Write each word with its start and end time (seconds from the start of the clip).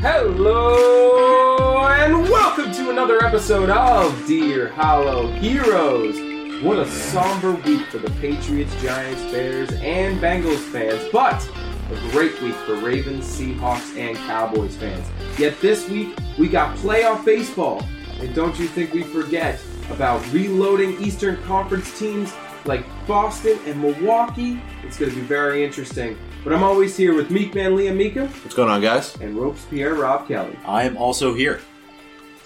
Hello 0.00 1.88
and 1.88 2.22
welcome 2.30 2.70
to 2.70 2.90
another 2.90 3.24
episode 3.24 3.68
of 3.68 4.26
Dear 4.28 4.68
Hollow 4.68 5.26
Heroes. 5.32 6.62
What 6.62 6.78
a 6.78 6.88
somber 6.88 7.54
week 7.54 7.84
for 7.86 7.98
the 7.98 8.10
Patriots, 8.20 8.80
Giants, 8.80 9.20
Bears, 9.32 9.72
and 9.72 10.20
Bengals 10.20 10.60
fans, 10.70 11.02
but 11.12 11.44
a 11.90 12.10
great 12.12 12.40
week 12.40 12.54
for 12.54 12.76
Ravens, 12.76 13.24
Seahawks, 13.24 13.96
and 13.96 14.16
Cowboys 14.18 14.76
fans. 14.76 15.04
Yet 15.36 15.60
this 15.60 15.88
week 15.88 16.16
we 16.38 16.46
got 16.46 16.76
playoff 16.76 17.24
baseball, 17.24 17.84
and 18.20 18.32
don't 18.36 18.56
you 18.56 18.68
think 18.68 18.92
we 18.92 19.02
forget 19.02 19.60
about 19.90 20.24
reloading 20.32 20.92
Eastern 21.02 21.42
Conference 21.42 21.98
teams 21.98 22.32
like 22.66 22.84
Boston 23.08 23.58
and 23.66 23.82
Milwaukee? 23.82 24.62
It's 24.84 24.96
going 24.96 25.10
to 25.10 25.16
be 25.16 25.22
very 25.22 25.64
interesting. 25.64 26.16
But 26.44 26.52
I'm 26.52 26.62
always 26.62 26.96
here 26.96 27.14
with 27.14 27.30
Meek 27.30 27.54
Man 27.54 27.72
Liam 27.72 27.96
Mika 27.96 28.26
What's 28.26 28.54
going 28.54 28.70
on, 28.70 28.80
guys? 28.80 29.14
and 29.16 29.36
Robespierre 29.36 29.94
Rob 29.94 30.28
Kelly. 30.28 30.56
I 30.64 30.84
am 30.84 30.96
also 30.96 31.34
here. 31.34 31.60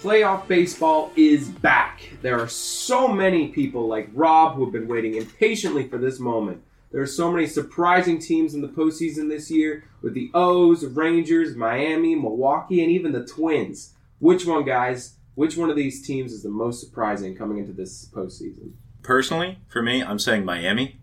Playoff 0.01 0.47
baseball 0.47 1.11
is 1.15 1.47
back. 1.47 2.01
There 2.21 2.39
are 2.39 2.47
so 2.49 3.07
many 3.07 3.49
people 3.49 3.87
like 3.87 4.09
Rob 4.13 4.55
who 4.55 4.65
have 4.65 4.73
been 4.73 4.87
waiting 4.87 5.15
impatiently 5.15 5.87
for 5.87 5.97
this 5.97 6.19
moment. 6.19 6.61
There 6.91 7.01
are 7.01 7.07
so 7.07 7.31
many 7.31 7.47
surprising 7.47 8.19
teams 8.19 8.53
in 8.53 8.61
the 8.61 8.67
postseason 8.67 9.29
this 9.29 9.49
year 9.49 9.85
with 10.01 10.13
the 10.13 10.29
O's, 10.33 10.85
Rangers, 10.85 11.55
Miami, 11.55 12.15
Milwaukee, 12.15 12.83
and 12.83 12.91
even 12.91 13.13
the 13.13 13.25
Twins. 13.25 13.93
Which 14.19 14.45
one, 14.45 14.65
guys? 14.65 15.15
Which 15.35 15.55
one 15.57 15.69
of 15.69 15.75
these 15.75 16.05
teams 16.05 16.33
is 16.33 16.43
the 16.43 16.49
most 16.49 16.79
surprising 16.81 17.35
coming 17.35 17.57
into 17.57 17.71
this 17.73 18.05
postseason? 18.13 18.73
Personally, 19.01 19.59
for 19.69 19.81
me, 19.81 20.03
I'm 20.03 20.19
saying 20.19 20.45
Miami, 20.45 20.99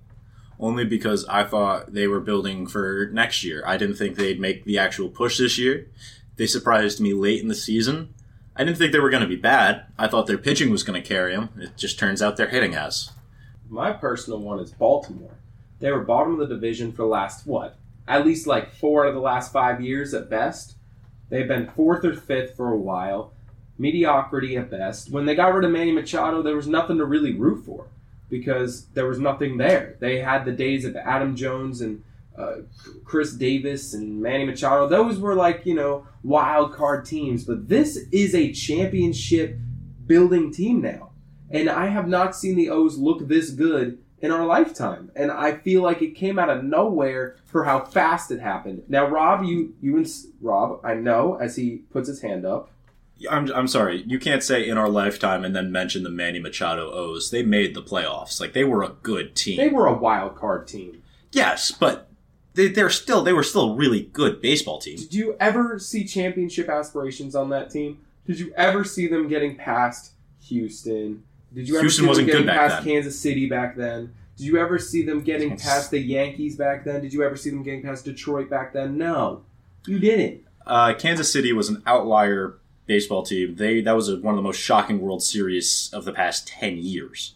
only 0.60 0.84
because 0.84 1.24
I 1.24 1.44
thought 1.44 1.94
they 1.94 2.06
were 2.06 2.20
building 2.20 2.66
for 2.66 3.08
next 3.12 3.42
year. 3.42 3.62
I 3.66 3.76
didn't 3.78 3.96
think 3.96 4.16
they'd 4.16 4.38
make 4.38 4.64
the 4.64 4.78
actual 4.78 5.08
push 5.08 5.38
this 5.38 5.58
year. 5.58 5.88
They 6.36 6.46
surprised 6.46 7.00
me 7.00 7.14
late 7.14 7.40
in 7.40 7.48
the 7.48 7.54
season. 7.54 8.14
I 8.54 8.64
didn't 8.64 8.76
think 8.76 8.92
they 8.92 9.00
were 9.00 9.10
going 9.10 9.22
to 9.22 9.28
be 9.28 9.36
bad. 9.36 9.86
I 9.98 10.06
thought 10.06 10.26
their 10.26 10.38
pitching 10.38 10.70
was 10.70 10.82
going 10.82 11.00
to 11.00 11.08
carry 11.08 11.34
them. 11.34 11.48
It 11.56 11.76
just 11.76 11.98
turns 11.98 12.20
out 12.20 12.36
their 12.36 12.48
hitting 12.48 12.72
has. 12.72 13.10
My 13.70 13.92
personal 13.92 14.40
one 14.40 14.60
is 14.60 14.70
Baltimore. 14.70 15.38
They 15.78 15.90
were 15.90 16.04
bottom 16.04 16.34
of 16.34 16.40
the 16.46 16.54
division 16.54 16.92
for 16.92 17.02
the 17.02 17.08
last, 17.08 17.46
what, 17.46 17.78
at 18.06 18.26
least 18.26 18.46
like 18.46 18.74
four 18.74 19.04
out 19.04 19.08
of 19.08 19.14
the 19.14 19.20
last 19.20 19.52
five 19.52 19.80
years 19.80 20.12
at 20.12 20.28
best. 20.28 20.76
They've 21.30 21.48
been 21.48 21.70
fourth 21.70 22.04
or 22.04 22.14
fifth 22.14 22.56
for 22.56 22.70
a 22.70 22.76
while. 22.76 23.32
Mediocrity 23.78 24.58
at 24.58 24.70
best. 24.70 25.10
When 25.10 25.24
they 25.24 25.34
got 25.34 25.54
rid 25.54 25.64
of 25.64 25.70
Manny 25.70 25.92
Machado, 25.92 26.42
there 26.42 26.56
was 26.56 26.66
nothing 26.66 26.98
to 26.98 27.04
really 27.06 27.32
root 27.32 27.64
for 27.64 27.86
because 28.30 28.86
there 28.94 29.06
was 29.06 29.18
nothing 29.18 29.58
there. 29.58 29.96
They 30.00 30.20
had 30.20 30.44
the 30.44 30.52
days 30.52 30.84
of 30.84 30.96
Adam 30.96 31.36
Jones 31.36 31.80
and 31.80 32.02
uh, 32.38 32.62
Chris 33.04 33.34
Davis 33.34 33.92
and 33.92 34.22
Manny 34.22 34.44
Machado. 34.44 34.88
Those 34.88 35.18
were 35.18 35.34
like, 35.34 35.66
you 35.66 35.74
know, 35.74 36.06
wild 36.22 36.72
card 36.72 37.04
teams. 37.04 37.44
But 37.44 37.68
this 37.68 37.96
is 38.12 38.34
a 38.34 38.52
championship 38.52 39.58
building 40.06 40.52
team 40.52 40.80
now. 40.80 41.10
And 41.50 41.68
I 41.68 41.88
have 41.88 42.08
not 42.08 42.36
seen 42.36 42.56
the 42.56 42.70
O's 42.70 42.96
look 42.96 43.26
this 43.26 43.50
good 43.50 43.98
in 44.20 44.30
our 44.30 44.46
lifetime. 44.46 45.10
And 45.16 45.30
I 45.30 45.56
feel 45.56 45.82
like 45.82 46.02
it 46.02 46.14
came 46.14 46.38
out 46.38 46.50
of 46.50 46.62
nowhere 46.62 47.36
for 47.44 47.64
how 47.64 47.84
fast 47.84 48.30
it 48.30 48.40
happened. 48.40 48.84
Now, 48.88 49.06
Rob, 49.06 49.44
you, 49.44 49.74
you 49.80 49.96
and 49.96 50.08
Rob, 50.40 50.80
I 50.84 50.94
know 50.94 51.36
as 51.40 51.56
he 51.56 51.78
puts 51.90 52.08
his 52.08 52.22
hand 52.22 52.46
up. 52.46 52.70
I'm, 53.28 53.50
I'm 53.52 53.68
sorry, 53.68 54.02
you 54.06 54.18
can't 54.18 54.42
say 54.42 54.66
in 54.66 54.78
our 54.78 54.88
lifetime 54.88 55.44
and 55.44 55.54
then 55.54 55.70
mention 55.72 56.02
the 56.02 56.10
Manny 56.10 56.38
Machado 56.38 56.90
O's. 56.90 57.30
They 57.30 57.42
made 57.42 57.74
the 57.74 57.82
playoffs. 57.82 58.40
Like 58.40 58.52
they 58.52 58.64
were 58.64 58.82
a 58.82 58.94
good 59.02 59.34
team. 59.34 59.56
They 59.56 59.68
were 59.68 59.86
a 59.86 59.96
wild 59.96 60.36
card 60.36 60.66
team. 60.66 61.02
yes, 61.32 61.70
but 61.70 62.08
they, 62.54 62.68
they're 62.68 62.90
still 62.90 63.22
they 63.22 63.32
were 63.32 63.42
still 63.42 63.72
a 63.72 63.76
really 63.76 64.02
good 64.02 64.40
baseball 64.40 64.78
team. 64.78 64.96
Did 64.96 65.14
you 65.14 65.36
ever 65.38 65.78
see 65.78 66.04
championship 66.04 66.68
aspirations 66.68 67.34
on 67.34 67.50
that 67.50 67.70
team? 67.70 67.98
Did 68.26 68.38
you 68.38 68.52
ever 68.56 68.84
see 68.84 69.06
them 69.06 69.28
getting 69.28 69.56
past 69.56 70.12
Houston? 70.44 71.22
Did 71.52 71.68
you 71.68 71.74
ever 71.76 71.82
Houston 71.82 72.06
see 72.06 72.14
them 72.14 72.26
getting 72.26 72.46
past 72.46 72.76
then. 72.76 72.84
Kansas 72.84 73.18
City 73.18 73.48
back 73.48 73.76
then? 73.76 74.14
Did 74.36 74.46
you 74.46 74.58
ever 74.58 74.78
see 74.78 75.02
them 75.02 75.22
getting 75.22 75.56
past 75.56 75.90
the 75.90 75.98
Yankees 75.98 76.56
back 76.56 76.84
then? 76.84 77.02
Did 77.02 77.12
you 77.12 77.22
ever 77.22 77.36
see 77.36 77.50
them 77.50 77.62
getting 77.62 77.82
past 77.82 78.04
Detroit 78.04 78.48
back 78.48 78.72
then? 78.72 78.96
No, 78.96 79.42
you 79.86 79.98
didn't. 79.98 80.44
Uh, 80.66 80.94
Kansas 80.94 81.32
City 81.32 81.52
was 81.52 81.68
an 81.68 81.82
outlier 81.86 82.56
baseball 82.90 83.22
team. 83.22 83.54
They 83.54 83.80
that 83.82 83.94
was 83.94 84.08
a, 84.08 84.16
one 84.18 84.34
of 84.34 84.36
the 84.36 84.42
most 84.42 84.58
shocking 84.58 85.00
World 85.00 85.22
Series 85.22 85.90
of 85.92 86.04
the 86.04 86.12
past 86.12 86.48
ten 86.48 86.76
years. 86.78 87.34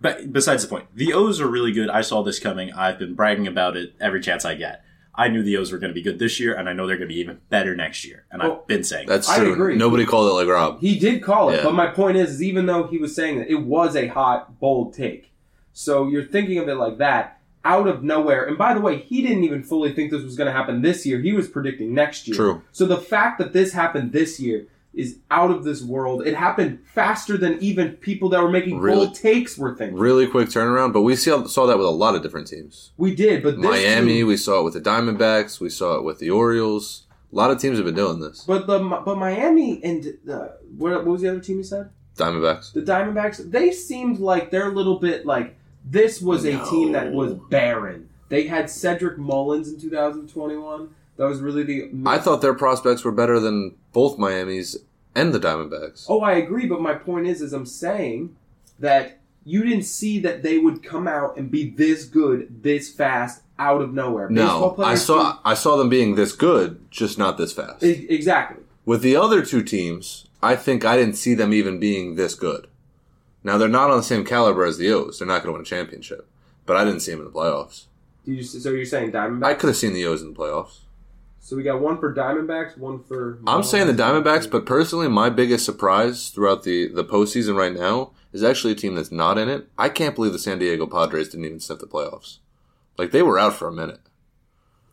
But 0.00 0.32
besides 0.32 0.62
the 0.64 0.68
point, 0.68 0.86
the 0.94 1.12
O's 1.12 1.40
are 1.40 1.46
really 1.48 1.70
good. 1.72 1.88
I 1.88 2.00
saw 2.02 2.22
this 2.22 2.40
coming. 2.40 2.72
I've 2.72 2.98
been 2.98 3.14
bragging 3.14 3.46
about 3.46 3.76
it 3.76 3.94
every 4.00 4.20
chance 4.20 4.44
I 4.44 4.54
get. 4.56 4.82
I 5.14 5.28
knew 5.28 5.42
the 5.42 5.56
O's 5.56 5.70
were 5.72 5.78
going 5.78 5.90
to 5.90 5.94
be 5.94 6.02
good 6.02 6.18
this 6.18 6.38
year, 6.40 6.54
and 6.54 6.68
I 6.68 6.72
know 6.72 6.86
they're 6.86 6.96
going 6.96 7.08
to 7.08 7.14
be 7.14 7.20
even 7.20 7.38
better 7.48 7.74
next 7.76 8.04
year. 8.04 8.24
And 8.30 8.42
Well, 8.42 8.58
I've 8.60 8.66
been 8.68 8.84
saying 8.84 9.08
That's 9.08 9.28
I 9.28 9.38
true. 9.38 9.52
agree. 9.52 9.76
Nobody 9.76 10.04
called 10.04 10.28
it 10.30 10.34
like 10.34 10.46
Rob. 10.46 10.80
He 10.80 10.96
did 10.98 11.22
call 11.24 11.50
it, 11.50 11.56
Yeah. 11.56 11.64
but 11.64 11.74
my 11.74 11.88
point 11.88 12.16
is, 12.16 12.30
is 12.34 12.42
even 12.42 12.66
though 12.66 12.86
he 12.86 12.98
was 12.98 13.16
saying 13.16 13.38
that 13.38 13.48
it 13.50 13.62
was 13.64 13.96
a 13.96 14.06
hot, 14.06 14.60
bold 14.60 14.94
take. 14.94 15.32
So 15.72 16.06
you're 16.06 16.24
thinking 16.24 16.58
of 16.58 16.68
it 16.68 16.76
like 16.76 16.98
that, 16.98 17.40
out 17.64 17.88
of 17.88 18.04
nowhere. 18.04 18.44
And 18.44 18.56
by 18.56 18.74
the 18.74 18.80
way, 18.80 18.98
he 18.98 19.20
didn't 19.22 19.42
even 19.42 19.64
fully 19.64 19.92
think 19.92 20.12
this 20.12 20.22
was 20.22 20.36
going 20.36 20.46
to 20.46 20.52
happen 20.52 20.82
this 20.82 21.04
year. 21.04 21.20
He 21.20 21.32
was 21.32 21.48
predicting 21.48 21.92
next 21.92 22.28
year. 22.28 22.36
True. 22.36 22.62
So 22.70 22.86
the 22.86 22.96
fact 22.96 23.38
that 23.40 23.52
this 23.52 23.72
happened 23.72 24.12
this 24.12 24.38
year 24.38 24.68
is 24.98 25.18
out 25.30 25.50
of 25.50 25.64
this 25.64 25.82
world. 25.82 26.26
It 26.26 26.34
happened 26.34 26.80
faster 26.92 27.36
than 27.38 27.58
even 27.60 27.92
people 27.92 28.28
that 28.30 28.42
were 28.42 28.50
making 28.50 28.78
Really? 28.78 29.06
bold 29.06 29.14
takes 29.14 29.56
were 29.56 29.74
thinking. 29.74 29.96
Really 29.96 30.26
quick 30.26 30.48
turnaround, 30.48 30.92
but 30.92 31.02
we 31.02 31.14
saw, 31.16 31.46
saw 31.46 31.66
that 31.66 31.78
with 31.78 31.86
a 31.86 31.90
lot 31.90 32.14
of 32.14 32.22
different 32.22 32.48
teams. 32.48 32.90
We 32.96 33.14
did, 33.14 33.42
but 33.42 33.56
this 33.56 33.64
Miami, 33.70 34.14
team- 34.14 34.26
we 34.26 34.36
saw 34.36 34.60
it 34.60 34.64
with 34.64 34.74
the 34.74 34.80
Diamondbacks, 34.80 35.60
we 35.60 35.70
saw 35.70 35.96
it 35.96 36.04
with 36.04 36.18
the 36.18 36.30
Orioles. 36.30 37.04
A 37.32 37.36
lot 37.36 37.50
of 37.50 37.60
teams 37.60 37.76
have 37.78 37.84
been 37.86 37.94
doing 37.94 38.20
this. 38.20 38.42
but 38.46 38.66
the 38.66 38.78
but 38.78 39.16
Miami 39.18 39.82
and 39.84 40.18
uh, 40.30 40.48
what, 40.76 40.92
what 40.92 41.06
was 41.06 41.20
the 41.22 41.28
other 41.28 41.40
team 41.40 41.58
you 41.58 41.62
said? 41.62 41.90
Diamondbacks. 42.16 42.72
The 42.72 42.82
Diamondbacks, 42.82 43.50
they 43.50 43.70
seemed 43.70 44.18
like 44.18 44.50
they're 44.50 44.70
a 44.70 44.74
little 44.74 44.98
bit 44.98 45.24
like 45.26 45.54
this 45.84 46.20
was 46.20 46.44
a 46.44 46.58
team 46.70 46.92
that 46.92 47.12
was 47.12 47.34
barren. 47.50 48.08
They 48.30 48.46
had 48.48 48.68
Cedric 48.68 49.16
Mullins 49.18 49.68
in 49.68 49.78
2021. 49.80 50.88
That 51.16 51.24
was 51.26 51.40
really 51.40 51.62
the. 51.64 51.90
I 52.06 52.18
thought 52.18 52.40
their 52.42 52.54
prospects 52.54 53.04
were 53.04 53.12
better 53.12 53.38
than 53.40 53.74
both 53.92 54.18
Miami's 54.18 54.76
and 55.18 55.34
the 55.34 55.40
Diamondbacks. 55.40 56.06
Oh, 56.08 56.20
I 56.20 56.32
agree, 56.34 56.66
but 56.66 56.80
my 56.80 56.94
point 56.94 57.26
is, 57.26 57.42
is 57.42 57.52
I'm 57.52 57.66
saying 57.66 58.36
that 58.78 59.18
you 59.44 59.64
didn't 59.64 59.84
see 59.84 60.18
that 60.20 60.42
they 60.42 60.58
would 60.58 60.82
come 60.82 61.08
out 61.08 61.36
and 61.36 61.50
be 61.50 61.70
this 61.70 62.04
good, 62.04 62.62
this 62.62 62.92
fast, 62.92 63.42
out 63.58 63.80
of 63.80 63.92
nowhere. 63.92 64.30
No, 64.30 64.76
I 64.78 64.94
saw 64.94 65.38
I 65.44 65.54
saw 65.54 65.76
them 65.76 65.88
being 65.88 66.14
this 66.14 66.32
good, 66.32 66.80
just 66.90 67.18
not 67.18 67.38
this 67.38 67.52
fast. 67.52 67.82
E- 67.82 68.06
exactly. 68.08 68.62
With 68.84 69.02
the 69.02 69.16
other 69.16 69.44
two 69.44 69.62
teams, 69.62 70.28
I 70.42 70.54
think 70.54 70.84
I 70.84 70.96
didn't 70.96 71.16
see 71.16 71.34
them 71.34 71.52
even 71.52 71.80
being 71.80 72.14
this 72.14 72.34
good. 72.34 72.68
Now 73.42 73.58
they're 73.58 73.68
not 73.68 73.90
on 73.90 73.96
the 73.96 74.02
same 74.02 74.24
caliber 74.24 74.64
as 74.64 74.78
the 74.78 74.90
O's. 74.92 75.18
They're 75.18 75.26
not 75.26 75.42
going 75.42 75.48
to 75.48 75.52
win 75.54 75.62
a 75.62 75.64
championship, 75.64 76.28
but 76.66 76.76
I 76.76 76.84
didn't 76.84 77.00
see 77.00 77.10
them 77.10 77.20
in 77.20 77.26
the 77.26 77.32
playoffs. 77.32 77.86
You, 78.24 78.42
so 78.42 78.70
you're 78.70 78.84
saying 78.84 79.12
Diamondbacks? 79.12 79.44
I 79.44 79.54
could 79.54 79.68
have 79.68 79.76
seen 79.76 79.94
the 79.94 80.06
O's 80.06 80.22
in 80.22 80.34
the 80.34 80.38
playoffs. 80.38 80.80
So 81.40 81.56
we 81.56 81.62
got 81.62 81.80
one 81.80 81.98
for 81.98 82.14
Diamondbacks, 82.14 82.76
one 82.76 83.02
for. 83.04 83.38
I'm 83.46 83.62
saying 83.62 83.86
the 83.86 83.92
Diamondbacks, 84.02 84.50
but 84.50 84.66
personally, 84.66 85.08
my 85.08 85.30
biggest 85.30 85.64
surprise 85.64 86.28
throughout 86.30 86.62
the 86.64 86.88
the 86.88 87.04
postseason 87.04 87.56
right 87.56 87.72
now 87.72 88.12
is 88.32 88.42
actually 88.44 88.72
a 88.72 88.76
team 88.76 88.94
that's 88.94 89.10
not 89.12 89.38
in 89.38 89.48
it. 89.48 89.68
I 89.78 89.88
can't 89.88 90.14
believe 90.14 90.32
the 90.32 90.38
San 90.38 90.58
Diego 90.58 90.86
Padres 90.86 91.28
didn't 91.30 91.46
even 91.46 91.60
sniff 91.60 91.78
the 91.78 91.86
playoffs. 91.86 92.38
Like 92.98 93.10
they 93.12 93.22
were 93.22 93.38
out 93.38 93.54
for 93.54 93.68
a 93.68 93.72
minute. 93.72 94.00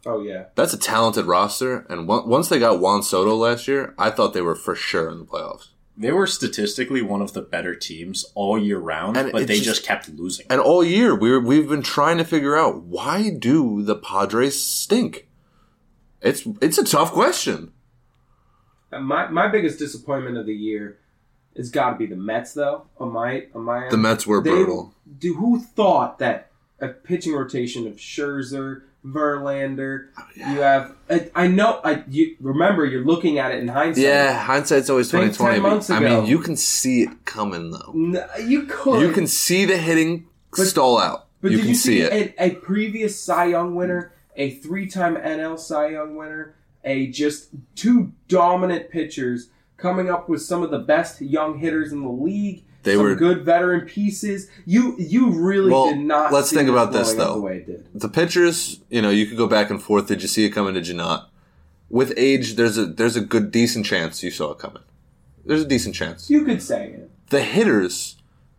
Oh 0.06 0.22
yeah. 0.22 0.45
That's 0.56 0.73
a 0.73 0.78
talented 0.78 1.25
roster, 1.25 1.79
and 1.89 2.09
on- 2.09 2.29
once 2.29 2.47
they 2.47 2.59
got 2.59 2.79
Juan 2.79 3.01
Soto 3.01 3.35
last 3.35 3.67
year, 3.67 3.94
I 3.97 4.12
thought 4.12 4.33
they 4.33 4.41
were 4.41 4.56
for 4.56 4.75
sure 4.75 5.09
in 5.09 5.17
the 5.19 5.25
playoffs. 5.25 5.69
they 5.97 6.12
were 6.12 6.27
statistically 6.27 7.01
one 7.01 7.22
of 7.22 7.31
the 7.33 7.41
better 7.41 7.73
teams 7.73 8.25
all 8.35 8.59
year 8.59 8.77
round, 8.77 9.16
And 9.17 9.31
but 9.31 9.47
they 9.47 9.56
just- 9.56 9.66
just 9.66 9.83
kept 9.85 10.09
losing. 10.09 10.45
And 10.50 10.59
all 10.62 10.83
year, 10.83 11.16
we 11.16 11.38
we've 11.39 11.67
been 11.69 11.81
trying 11.81 12.18
to 12.19 12.24
figure 12.25 12.56
out 12.57 12.83
why 12.83 13.30
do 13.31 13.81
the 13.81 13.95
Padres 13.95 14.62
stink. 14.62 15.27
It's 16.25 16.45
it's 16.62 16.77
a 16.80 16.83
tough 16.83 17.12
question. 17.12 17.72
My 18.92 19.27
my 19.27 19.48
biggest 19.48 19.80
disappointment 19.80 20.38
of 20.38 20.45
the 20.45 20.56
year 20.56 20.98
has 21.56 21.69
got 21.69 21.92
to 21.92 21.95
be 21.98 22.06
the 22.06 22.16
Mets, 22.16 22.54
though. 22.54 22.88
On 23.00 23.12
my 23.13 23.45
on 23.54 23.62
my 23.63 23.83
end. 23.83 23.92
The 23.92 23.98
Mets 23.98 24.25
were 24.27 24.42
They- 24.42 24.50
brutal. 24.50 24.94
Do 25.19 25.36
who 25.36 25.60
thought 25.62 26.19
that 26.19 26.50
a 26.81 26.88
pitching 26.89 27.33
rotation 27.33 27.88
of 27.88 27.95
Scherzer, 27.98 28.81
Verlander, 29.06 30.07
oh, 30.18 30.24
you 30.36 30.44
have 30.62 30.95
I, 31.10 31.30
I 31.36 31.48
know 31.48 31.80
I 31.83 32.04
you 32.10 32.36
remember 32.42 32.86
you're 32.86 33.06
looking 33.06 33.38
at 33.38 33.51
it 33.51 33.60
in 33.62 33.68
hindsight. 33.68 34.04
Yeah, 34.04 34.33
hindsight's 34.44 34.89
always 34.89 35.10
twenty 35.10 35.31
twenty. 35.31 35.56
10 35.56 35.62
months 35.62 35.89
I 35.92 36.00
mean, 36.00 36.25
you 36.25 36.39
can 36.39 36.56
see 36.57 37.04
it 37.04 37.24
coming 37.25 37.69
though. 37.71 37.92
N- 37.94 38.48
you 38.50 38.63
could. 38.63 39.01
You 39.01 39.12
can 39.12 39.28
see 39.28 39.66
the 39.66 39.78
hitting 39.78 40.28
But- 40.51 40.66
stall 40.66 40.98
out. 40.98 41.28
But 41.42 41.51
you 41.51 41.57
did 41.57 41.63
can 41.63 41.69
you 41.69 41.75
see 41.75 41.98
see 42.00 42.01
it. 42.01 42.33
A, 42.39 42.45
a 42.45 42.50
previous 42.56 43.21
Cy 43.21 43.45
Young 43.45 43.75
winner, 43.75 44.12
a 44.35 44.51
three-time 44.51 45.15
NL 45.15 45.57
Cy 45.59 45.89
Young 45.89 46.15
winner, 46.15 46.55
a 46.83 47.07
just 47.07 47.49
two 47.75 48.11
dominant 48.27 48.89
pitchers 48.89 49.49
coming 49.77 50.09
up 50.09 50.29
with 50.29 50.41
some 50.41 50.63
of 50.63 50.71
the 50.71 50.79
best 50.79 51.21
young 51.21 51.57
hitters 51.59 51.91
in 51.91 52.01
the 52.01 52.09
league. 52.09 52.63
They 52.83 52.93
some 52.95 53.03
were- 53.03 53.15
good 53.15 53.43
veteran 53.43 53.87
pieces. 53.87 54.47
You 54.65 54.95
you 54.99 55.31
really 55.31 55.71
Well, 55.71 55.89
did 55.89 55.99
not. 55.99 56.31
let's 56.31 56.49
see 56.51 56.55
think 56.55 56.69
about 56.69 56.91
this, 56.93 57.13
though. 57.13 57.35
The 57.35 57.41
way 57.41 57.57
it 57.57 57.65
did. 57.65 57.87
The 57.95 58.09
pitchers, 58.09 58.79
you 58.89 59.01
know, 59.01 59.09
you 59.09 59.25
could 59.25 59.37
go 59.37 59.47
back 59.47 59.69
and 59.71 59.81
forth. 59.81 60.07
Did 60.07 60.21
you 60.21 60.27
see 60.27 60.45
it 60.45 60.51
coming? 60.51 60.73
Did 60.75 60.87
you 60.87 60.93
not? 60.93 61.29
with 61.87 62.11
age, 62.17 62.55
there's 62.55 62.77
a 62.79 62.85
there's 62.87 63.15
a 63.15 63.21
good 63.21 63.51
decent 63.51 63.85
chance 63.85 64.23
you 64.23 64.31
saw 64.31 64.51
it 64.51 64.57
coming. 64.57 64.81
There's 65.45 65.61
a 65.61 65.67
decent 65.67 65.93
chance. 65.95 66.29
You 66.31 66.43
could 66.43 66.61
say 66.61 66.87
it. 66.89 67.11
The 67.29 67.41
hitters, 67.41 68.15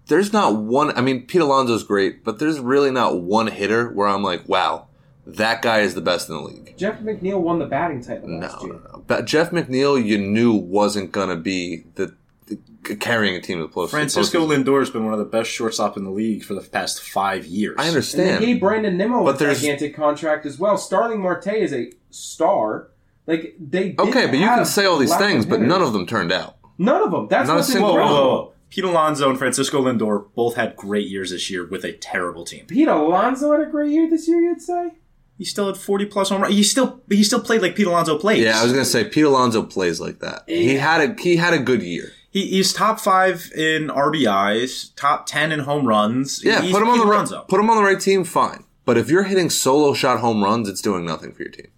there's 0.07 0.33
not 0.33 0.55
one. 0.57 0.97
I 0.97 1.01
mean, 1.01 1.23
Pete 1.27 1.41
Alonso's 1.41 1.83
great, 1.83 2.23
but 2.25 2.39
there's 2.39 2.61
really 2.61 2.91
not 2.93 3.21
one 3.21 3.49
hitter 3.49 3.89
where 3.91 4.07
I'm 4.07 4.23
like, 4.23 4.49
wow, 4.49 4.87
that 5.27 5.61
guy 5.63 5.81
is 5.81 5.95
the 5.95 6.01
best 6.01 6.29
in 6.29 6.37
the 6.37 6.43
league. 6.43 6.75
Jeff 6.77 7.01
McNeil 7.01 7.41
won 7.41 7.59
the 7.59 7.67
batting 7.67 8.03
title 8.03 8.29
No, 8.29 8.47
last 8.47 8.61
no, 8.63 8.67
year. 8.67 8.81
no. 8.93 9.03
But 9.07 9.25
Jeff 9.25 9.51
McNeil, 9.51 10.03
you 10.05 10.19
knew 10.19 10.53
wasn't 10.55 11.11
gonna 11.13 11.37
be 11.37 11.85
the, 11.97 12.15
the 12.47 12.97
carrying 12.97 13.35
a 13.35 13.41
team 13.41 13.59
to 13.59 13.65
the 13.65 13.69
post. 13.73 13.91
Francisco 13.91 14.47
postseason. 14.47 14.65
Lindor 14.65 14.79
has 14.81 14.91
been 14.91 15.05
one 15.05 15.13
of 15.13 15.19
the 15.19 15.25
best 15.25 15.51
shortstop 15.51 15.97
in 15.97 16.05
the 16.05 16.11
league 16.11 16.45
for 16.45 16.55
the 16.55 16.61
past 16.61 17.03
five 17.03 17.45
years. 17.47 17.75
I 17.79 17.83
And 17.83 17.89
understand. 17.89 18.43
they 18.43 18.47
gave 18.53 18.61
Brandon 18.61 18.97
Nimmo 18.97 19.25
But 19.25 19.35
a 19.35 19.39
there's- 19.39 19.61
gigantic 19.61 19.97
contract 19.97 20.47
as 20.47 20.59
well. 20.59 20.79
Starling 20.79 21.21
Marte 21.21 21.49
is 21.49 21.73
a 21.73 21.93
star. 22.11 22.91
Like 23.27 23.57
they 23.59 23.97
Okay, 23.99 24.27
but 24.27 24.39
you 24.39 24.47
can 24.47 24.65
say 24.65 24.85
all 24.85 24.99
these 24.99 25.17
things, 25.17 25.45
but 25.45 25.61
none 25.61 25.83
of 25.83 25.93
them 25.93 26.07
turned 26.07 26.31
out. 26.31 26.57
none 26.79 27.03
of 27.03 27.11
them. 27.11 27.27
That's 27.29 27.49
Not 27.49 27.59
a 27.59 27.63
single 27.65 27.89
Whoa, 27.91 27.95
whoa, 27.97 28.03
incredible. 28.03 28.31
whoa. 28.45 28.53
Pete 28.71 28.85
Alonso 28.85 29.31
and 29.31 29.39
Francisco 29.39 29.83
Lindor 29.83 30.27
both 30.35 30.55
had 30.57 30.77
great 30.77 31.09
years 31.09 31.31
this 31.31 31.51
year 31.51 31.67
with 31.67 31.85
a 31.85 31.93
terrible 31.93 32.45
team. 32.45 32.67
Pete 32.67 32.87
Alonso 32.89 33.51
had 33.53 33.61
a 33.67 33.71
great 33.71 33.91
year 33.91 34.09
this 34.09 34.29
year. 34.29 34.41
You'd 34.41 34.61
say. 34.61 34.91
He 35.39 35.45
still 35.45 35.67
had 35.67 35.77
forty 35.77 36.07
plus 36.07 36.31
home 36.31 36.43
runs. 36.43 36.55
He 36.55 36.63
still 36.63 37.01
he 37.11 37.23
still 37.23 37.41
played 37.41 37.61
like 37.63 37.77
Pete 37.77 37.87
Alonso 37.87 38.19
plays. 38.19 38.43
Yeah, 38.43 38.59
I 38.61 38.63
was 38.63 38.73
gonna 38.73 38.85
say 38.85 39.05
Pete 39.05 39.25
Alonso 39.25 39.63
plays 39.63 40.01
like 40.01 40.21
that. 40.21 40.45
He 40.47 40.77
had 40.77 41.01
a 41.19 41.21
he 41.23 41.37
had 41.37 41.53
a 41.53 41.59
good 41.59 41.83
year. 41.83 42.13
He, 42.31 42.47
he's 42.49 42.73
top 42.73 43.01
five 43.01 43.51
in 43.57 43.89
RBIs, 43.89 44.95
top 44.97 45.27
ten 45.27 45.53
in 45.53 45.61
home 45.61 45.87
runs. 45.87 46.43
Yeah, 46.45 46.61
He's 46.63 46.73
put 46.73 46.83
him 46.83 46.89
on 46.89 46.99
the 46.99 47.05
Alonso. 47.05 47.39
right, 47.39 47.49
put 47.49 47.61
him 47.61 47.71
on 47.71 47.77
the 47.77 47.83
right 47.83 48.01
team, 48.01 48.25
fine. 48.25 48.65
But 48.85 48.97
if 48.99 49.11
you're 49.11 49.25
hitting 49.25 49.51
solo 49.51 49.95
shot 49.95 50.21
home 50.21 50.43
runs, 50.45 50.69
it's 50.69 50.81
doing 50.81 51.05
nothing 51.05 51.33
for 51.33 51.43
your 51.43 51.51
team. 51.53 51.69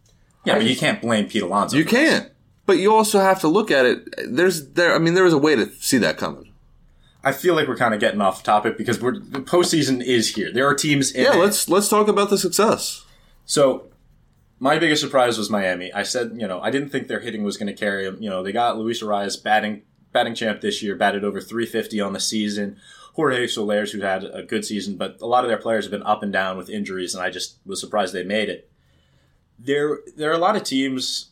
Yeah, 0.44 0.54
but 0.54 0.64
you 0.66 0.76
can't 0.76 1.00
blame 1.00 1.28
Pete 1.28 1.42
Alonso. 1.42 1.76
You 1.76 1.84
can't. 1.84 2.30
But 2.66 2.78
you 2.78 2.92
also 2.92 3.18
have 3.20 3.40
to 3.40 3.48
look 3.48 3.70
at 3.70 3.86
it. 3.86 4.08
There's 4.28 4.68
there. 4.70 4.94
I 4.94 4.98
mean, 4.98 5.14
there 5.14 5.24
was 5.24 5.32
a 5.32 5.38
way 5.38 5.54
to 5.56 5.70
see 5.80 5.98
that 5.98 6.16
coming. 6.18 6.52
I 7.24 7.32
feel 7.32 7.54
like 7.54 7.66
we're 7.66 7.76
kind 7.76 7.94
of 7.94 8.00
getting 8.00 8.20
off 8.20 8.42
topic 8.42 8.76
because 8.78 9.00
we're 9.00 9.18
the 9.18 9.40
postseason 9.40 10.04
is 10.04 10.34
here. 10.34 10.52
There 10.52 10.66
are 10.66 10.74
teams. 10.74 11.10
In 11.12 11.24
Yeah, 11.24 11.34
it. 11.34 11.38
let's 11.38 11.68
let's 11.68 11.88
talk 11.88 12.08
about 12.08 12.30
the 12.30 12.38
success. 12.38 13.04
So, 13.48 13.86
my 14.60 14.78
biggest 14.78 15.00
surprise 15.00 15.38
was 15.38 15.48
Miami. 15.48 15.90
I 15.92 16.02
said, 16.02 16.32
you 16.36 16.46
know, 16.46 16.60
I 16.60 16.70
didn't 16.70 16.90
think 16.90 17.08
their 17.08 17.20
hitting 17.20 17.44
was 17.44 17.56
going 17.56 17.68
to 17.68 17.72
carry 17.72 18.04
them. 18.04 18.22
You 18.22 18.28
know, 18.28 18.42
they 18.42 18.52
got 18.52 18.76
Luis 18.76 19.02
Arraez 19.02 19.42
batting 19.42 19.82
batting 20.12 20.34
champ 20.34 20.60
this 20.60 20.82
year, 20.82 20.94
batted 20.94 21.24
over 21.24 21.40
350 21.40 21.98
on 22.00 22.12
the 22.12 22.20
season. 22.20 22.76
Jorge 23.14 23.46
Soler's 23.46 23.92
who 23.92 24.02
had 24.02 24.22
a 24.24 24.42
good 24.42 24.64
season, 24.64 24.96
but 24.96 25.18
a 25.20 25.26
lot 25.26 25.44
of 25.44 25.48
their 25.48 25.58
players 25.58 25.84
have 25.84 25.90
been 25.90 26.02
up 26.02 26.22
and 26.22 26.32
down 26.32 26.56
with 26.56 26.68
injuries, 26.68 27.14
and 27.14 27.24
I 27.24 27.30
just 27.30 27.58
was 27.64 27.80
surprised 27.80 28.12
they 28.12 28.22
made 28.22 28.48
it. 28.48 28.70
There, 29.58 30.00
there 30.16 30.30
are 30.30 30.34
a 30.34 30.38
lot 30.38 30.56
of 30.56 30.62
teams 30.62 31.30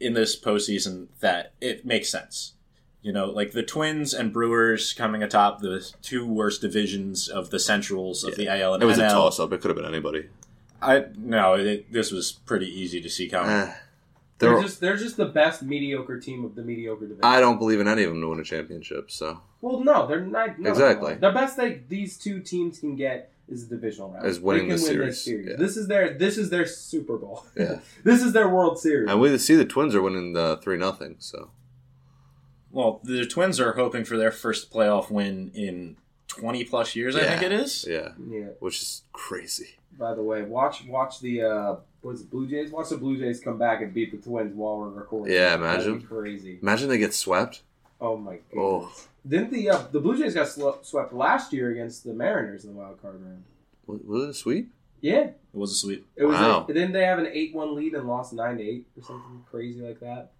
in 0.00 0.14
this 0.14 0.38
postseason 0.40 1.08
that 1.20 1.52
it 1.60 1.84
makes 1.84 2.08
sense. 2.08 2.54
You 3.02 3.12
know, 3.12 3.26
like 3.26 3.52
the 3.52 3.62
Twins 3.62 4.14
and 4.14 4.32
Brewers 4.32 4.92
coming 4.92 5.22
atop 5.22 5.60
the 5.60 5.88
two 6.02 6.26
worst 6.26 6.60
divisions 6.60 7.28
of 7.28 7.50
the 7.50 7.58
Centrals 7.60 8.24
of 8.24 8.36
the 8.36 8.48
AL 8.48 8.74
and 8.74 8.82
It 8.82 8.86
was 8.86 8.98
a 8.98 9.08
toss 9.08 9.38
up. 9.38 9.52
It 9.52 9.60
could 9.60 9.68
have 9.68 9.76
been 9.76 9.86
anybody. 9.86 10.28
I 10.80 11.06
no, 11.16 11.54
it, 11.54 11.92
this 11.92 12.10
was 12.12 12.32
pretty 12.32 12.66
easy 12.66 13.00
to 13.00 13.08
see 13.10 13.28
coming. 13.28 13.50
Eh. 13.50 13.74
They're 14.38 14.50
There- 14.54 14.62
just 14.62 14.80
they're 14.80 14.96
just 14.96 15.16
the 15.16 15.26
best 15.26 15.62
mediocre 15.62 16.20
team 16.20 16.44
of 16.44 16.54
the 16.54 16.62
mediocre 16.62 17.06
division. 17.06 17.24
I 17.24 17.40
don't 17.40 17.58
believe 17.58 17.80
in 17.80 17.88
any 17.88 18.04
of 18.04 18.10
them 18.10 18.20
to 18.20 18.28
win 18.28 18.38
a 18.40 18.44
championship. 18.44 19.10
So 19.10 19.40
well, 19.60 19.80
no, 19.80 20.06
they're 20.06 20.20
not. 20.20 20.58
No, 20.60 20.70
Exactly. 20.70 21.14
The 21.14 21.32
best 21.32 21.56
they 21.56 21.82
these 21.88 22.16
two 22.16 22.40
teams 22.40 22.78
can 22.78 22.94
get 22.94 23.32
is 23.48 23.66
the 23.68 23.74
divisional 23.76 24.10
round. 24.12 24.26
Is 24.26 24.38
winning 24.38 24.68
they 24.68 24.76
can 24.76 24.84
the 24.84 24.88
win 24.98 25.06
this 25.08 25.24
series, 25.24 25.24
series. 25.24 25.48
yeah. 25.50 25.56
This 25.56 25.76
is 25.76 25.88
their 25.88 26.14
this 26.14 26.38
is 26.38 26.50
their 26.50 26.66
Super 26.66 27.16
Bowl. 27.18 27.44
Yeah. 27.56 27.80
this 28.04 28.22
is 28.22 28.32
their 28.32 28.48
World 28.48 28.78
Series. 28.78 29.10
and 29.10 29.20
we 29.20 29.36
see 29.38 29.56
the 29.56 29.64
Twins 29.64 29.94
are 29.96 30.02
winning 30.02 30.34
the 30.34 30.58
three 30.62 30.76
nothing. 30.76 31.16
So 31.18 31.50
Well, 32.70 33.00
the 33.02 33.26
Twins 33.26 33.58
are 33.58 33.72
hoping 33.72 34.04
for 34.04 34.16
their 34.16 34.30
first 34.30 34.70
playoff 34.72 35.10
win 35.10 35.50
in 35.54 35.96
twenty 36.28 36.62
plus 36.64 36.94
years. 36.94 37.16
I 37.16 37.24
think 37.24 37.42
it 37.42 37.52
is. 37.52 37.84
yeah, 37.88 38.10
yeah. 38.30 38.50
which 38.60 38.80
is 38.82 39.02
crazy. 39.12 39.77
By 39.96 40.14
the 40.14 40.22
way, 40.22 40.42
watch 40.42 40.84
watch 40.86 41.20
the 41.20 41.42
uh, 41.42 41.76
was 42.02 42.22
Blue 42.22 42.46
Jays? 42.48 42.70
Watch 42.70 42.90
the 42.90 42.96
Blue 42.96 43.16
Jays 43.18 43.40
come 43.40 43.58
back 43.58 43.80
and 43.82 43.92
beat 43.92 44.10
the 44.12 44.18
Twins 44.18 44.54
while 44.54 44.78
we're 44.78 44.88
recording. 44.90 45.34
Yeah, 45.34 45.54
imagine. 45.54 46.00
crazy. 46.02 46.58
Imagine 46.62 46.88
they 46.88 46.98
get 46.98 47.14
swept. 47.14 47.62
Oh 48.00 48.16
my 48.16 48.34
god! 48.54 48.56
Oh. 48.56 48.92
Didn't 49.26 49.52
the 49.52 49.70
uh, 49.70 49.82
the 49.90 50.00
Blue 50.00 50.16
Jays 50.16 50.34
got 50.34 50.48
sl- 50.48 50.80
swept 50.82 51.12
last 51.12 51.52
year 51.52 51.70
against 51.72 52.04
the 52.04 52.12
Mariners 52.12 52.64
in 52.64 52.74
the 52.74 52.78
wild 52.78 53.00
card 53.02 53.20
round? 53.22 53.42
Was 53.86 54.00
was 54.04 54.22
it 54.24 54.30
a 54.30 54.34
sweep? 54.34 54.72
Yeah, 55.00 55.20
It 55.28 55.34
was 55.52 55.70
a 55.70 55.74
sweep. 55.76 56.06
it 56.16 56.24
was. 56.24 56.34
Wow. 56.34 56.64
A, 56.68 56.72
didn't 56.72 56.90
they 56.92 57.04
have 57.04 57.20
an 57.20 57.28
eight-one 57.32 57.76
lead 57.76 57.94
and 57.94 58.08
lost 58.08 58.32
nine 58.32 58.56
to 58.58 58.62
eight 58.64 58.86
or 58.96 59.02
something 59.04 59.44
crazy 59.48 59.80
like 59.80 60.00
that? 60.00 60.32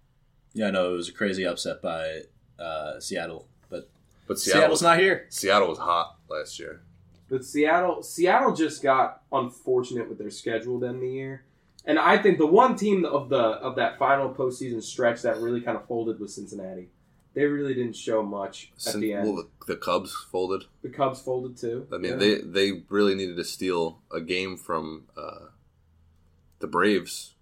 Yeah, 0.53 0.69
no, 0.71 0.93
it 0.93 0.97
was 0.97 1.07
a 1.07 1.13
crazy 1.13 1.45
upset 1.45 1.81
by 1.81 2.21
uh, 2.59 2.99
Seattle, 2.99 3.47
but 3.69 3.89
But 4.27 4.37
Seattle 4.39 4.61
Seattle's 4.61 4.81
not 4.81 4.99
here. 4.99 5.27
Seattle 5.29 5.69
was 5.69 5.77
hot 5.77 6.17
last 6.29 6.59
year. 6.59 6.81
But 7.29 7.45
Seattle, 7.45 8.01
Seattle 8.03 8.53
just 8.55 8.81
got 8.81 9.21
unfortunate 9.31 10.09
with 10.09 10.17
their 10.17 10.31
schedule 10.31 10.79
to 10.79 10.87
end 10.87 11.01
the 11.01 11.09
year, 11.09 11.43
and 11.85 11.99
I 11.99 12.17
think 12.17 12.37
the 12.39 12.47
one 12.47 12.75
team 12.75 13.05
of 13.05 13.29
the 13.29 13.37
of 13.37 13.75
that 13.75 13.99
final 13.99 14.33
postseason 14.33 14.81
stretch 14.81 15.21
that 15.21 15.37
really 15.37 15.61
kind 15.61 15.77
of 15.77 15.85
folded 15.87 16.19
was 16.19 16.33
Cincinnati. 16.35 16.89
They 17.35 17.45
really 17.45 17.75
didn't 17.75 17.95
show 17.95 18.23
much 18.23 18.71
at 18.75 18.81
Sin- 18.81 19.01
the 19.01 19.13
end. 19.13 19.27
well, 19.27 19.35
the, 19.67 19.73
the 19.73 19.75
Cubs 19.79 20.13
folded. 20.31 20.63
the 20.81 20.89
Cubs 20.89 21.21
folded 21.21 21.55
too. 21.57 21.87
I 21.93 21.97
mean, 21.97 22.13
Yeah. 22.13 22.17
they 22.17 22.35
they 22.41 22.83
really 22.89 23.13
needed 23.13 23.37
to 23.37 23.43
steal 23.43 23.99
a 24.11 24.19
game 24.19 24.57
from 24.57 25.03
uh, 25.15 25.49
the 26.59 26.67
Braves. 26.67 27.35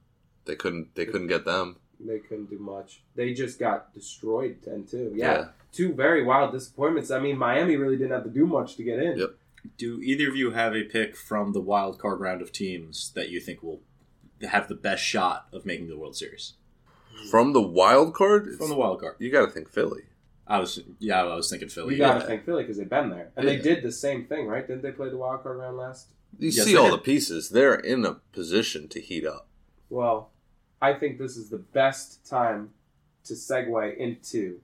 They 0.45 0.55
couldn't. 0.55 0.93
They 0.95 1.05
couldn't 1.05 1.27
get 1.27 1.45
them. 1.45 1.77
they 1.99 2.19
couldn't 2.19 2.49
do 2.49 2.59
much. 2.59 3.01
They 3.15 3.33
just 3.33 3.57
got 3.57 3.91
destroyed 3.93 4.57
10-2. 4.61 5.13
Yeah, 5.15 5.33
Yeah. 5.33 5.45
two 5.71 5.93
very 5.93 6.23
wild 6.23 6.51
disappointments. 6.51 7.09
I 7.09 7.17
mean, 7.19 7.37
Miami 7.37 7.75
really 7.75 7.97
didn't 7.97 8.11
have 8.11 8.23
to 8.25 8.29
do 8.29 8.45
much 8.45 8.75
to 8.75 8.83
get 8.83 8.99
in. 8.99 9.17
Yep. 9.17 9.31
Do 9.77 9.99
either 10.01 10.29
of 10.29 10.35
you 10.35 10.51
have 10.51 10.75
a 10.75 10.83
pick 10.83 11.15
from 11.15 11.53
the 11.53 11.61
wild 11.61 11.99
card 11.99 12.19
round 12.19 12.41
of 12.41 12.51
teams 12.51 13.11
that 13.15 13.29
you 13.29 13.39
think 13.39 13.61
will 13.63 13.81
have 14.41 14.67
the 14.67 14.75
best 14.75 15.03
shot 15.03 15.47
of 15.51 15.65
making 15.65 15.87
the 15.89 15.97
World 15.97 16.15
Series? 16.15 16.53
From 17.31 17.53
the 17.53 17.61
wild 17.61 18.13
card, 18.13 18.43
it's- 18.43 18.57
From 18.59 18.69
the 18.69 18.75
wild 18.75 18.99
card, 19.01 19.15
you 19.19 19.31
got 19.31 19.45
to 19.45 19.51
think 19.51 19.69
Philly. 19.69 20.03
I 20.45 20.59
was 20.59 20.79
yeah, 20.99 21.23
I 21.23 21.35
was 21.35 21.49
thinking 21.49 21.67
Philly. 21.67 21.95
You 21.95 21.99
got 21.99 22.13
to 22.13 22.19
Yeah. 22.21 22.25
think 22.27 22.45
Philly 22.45 22.63
because 22.63 22.77
they've 22.77 22.87
been 22.89 23.09
there, 23.09 23.31
and 23.35 23.45
they 23.47 23.57
did 23.57 23.83
the 23.83 23.91
same 23.91 24.25
thing, 24.25 24.47
right? 24.47 24.65
Didn't 24.65 24.81
they 24.83 24.91
play 24.91 25.09
the 25.09 25.17
wild 25.17 25.43
card 25.43 25.57
round 25.57 25.75
last? 25.77 26.07
You 26.39 26.49
Yes, 26.49 26.65
see 26.65 26.77
all 26.77 26.85
did. 26.91 26.93
the 26.93 26.97
pieces. 27.03 27.49
They're 27.49 27.75
in 27.75 28.05
a 28.05 28.15
position 28.31 28.87
to 28.89 29.01
heat 29.01 29.25
up. 29.25 29.49
Well, 29.89 30.31
I 30.81 30.93
think 30.93 31.17
this 31.17 31.35
is 31.35 31.49
the 31.49 31.57
best 31.57 32.25
time 32.25 32.69
to 33.25 33.33
segue 33.33 33.97
into 33.97 34.61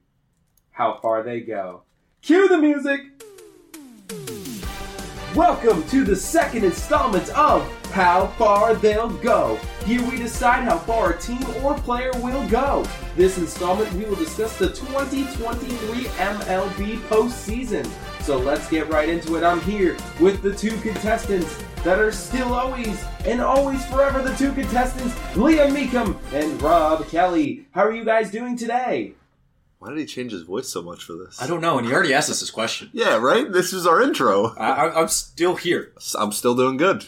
how 0.71 0.99
far 1.01 1.21
they 1.23 1.41
go. 1.41 1.83
Cue 2.21 2.47
the 2.47 2.57
music! 2.59 3.01
Welcome 5.35 5.81
to 5.87 6.03
the 6.03 6.15
second 6.15 6.63
installment 6.63 7.27
of 7.29 7.67
How 7.87 8.27
Far 8.37 8.75
They'll 8.75 9.09
Go. 9.09 9.59
Here 9.83 9.99
we 10.07 10.17
decide 10.17 10.63
how 10.63 10.77
far 10.77 11.13
a 11.13 11.19
team 11.19 11.43
or 11.63 11.73
player 11.73 12.11
will 12.17 12.47
go. 12.49 12.85
This 13.15 13.39
installment, 13.39 13.91
we 13.93 14.05
will 14.05 14.15
discuss 14.15 14.59
the 14.59 14.67
2023 14.67 16.03
MLB 16.03 16.99
postseason. 17.07 17.89
So 18.21 18.37
let's 18.37 18.69
get 18.69 18.89
right 18.89 19.09
into 19.09 19.35
it. 19.35 19.43
I'm 19.43 19.59
here 19.61 19.97
with 20.19 20.43
the 20.43 20.53
two 20.53 20.77
contestants 20.81 21.63
that 21.83 21.97
are 21.97 22.11
still 22.11 22.53
always 22.53 23.03
and 23.25 23.41
always 23.41 23.83
forever 23.87 24.21
the 24.21 24.35
two 24.35 24.51
contestants, 24.53 25.15
Liam 25.33 25.75
Meekum 25.75 26.15
and 26.31 26.61
Rob 26.61 27.07
Kelly. 27.07 27.65
How 27.71 27.81
are 27.81 27.91
you 27.91 28.05
guys 28.05 28.29
doing 28.29 28.55
today? 28.55 29.15
Why 29.83 29.89
did 29.89 29.99
he 29.99 30.05
change 30.05 30.31
his 30.31 30.43
voice 30.43 30.69
so 30.69 30.81
much 30.81 31.03
for 31.03 31.11
this? 31.11 31.41
I 31.41 31.45
don't 31.45 31.59
know, 31.59 31.77
and 31.77 31.85
he 31.85 31.91
already 31.91 32.13
asked 32.13 32.29
us 32.29 32.39
this 32.39 32.49
question. 32.49 32.89
Yeah, 32.93 33.17
right. 33.17 33.51
This 33.51 33.73
is 33.73 33.85
our 33.85 34.01
intro. 34.01 34.55
I, 34.55 34.69
I, 34.69 35.01
I'm 35.01 35.09
still 35.09 35.57
here. 35.57 35.91
I'm 36.17 36.31
still 36.31 36.55
doing 36.55 36.77
good. 36.77 37.05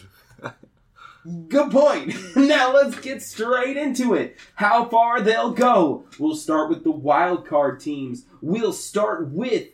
Good 1.48 1.70
point. 1.70 2.14
now 2.36 2.74
let's 2.74 3.00
get 3.00 3.22
straight 3.22 3.78
into 3.78 4.12
it. 4.12 4.36
How 4.56 4.90
far 4.90 5.22
they'll 5.22 5.52
go. 5.52 6.04
We'll 6.18 6.36
start 6.36 6.68
with 6.68 6.84
the 6.84 6.90
wild 6.90 7.46
card 7.46 7.80
teams. 7.80 8.26
We'll 8.42 8.74
start 8.74 9.30
with 9.30 9.70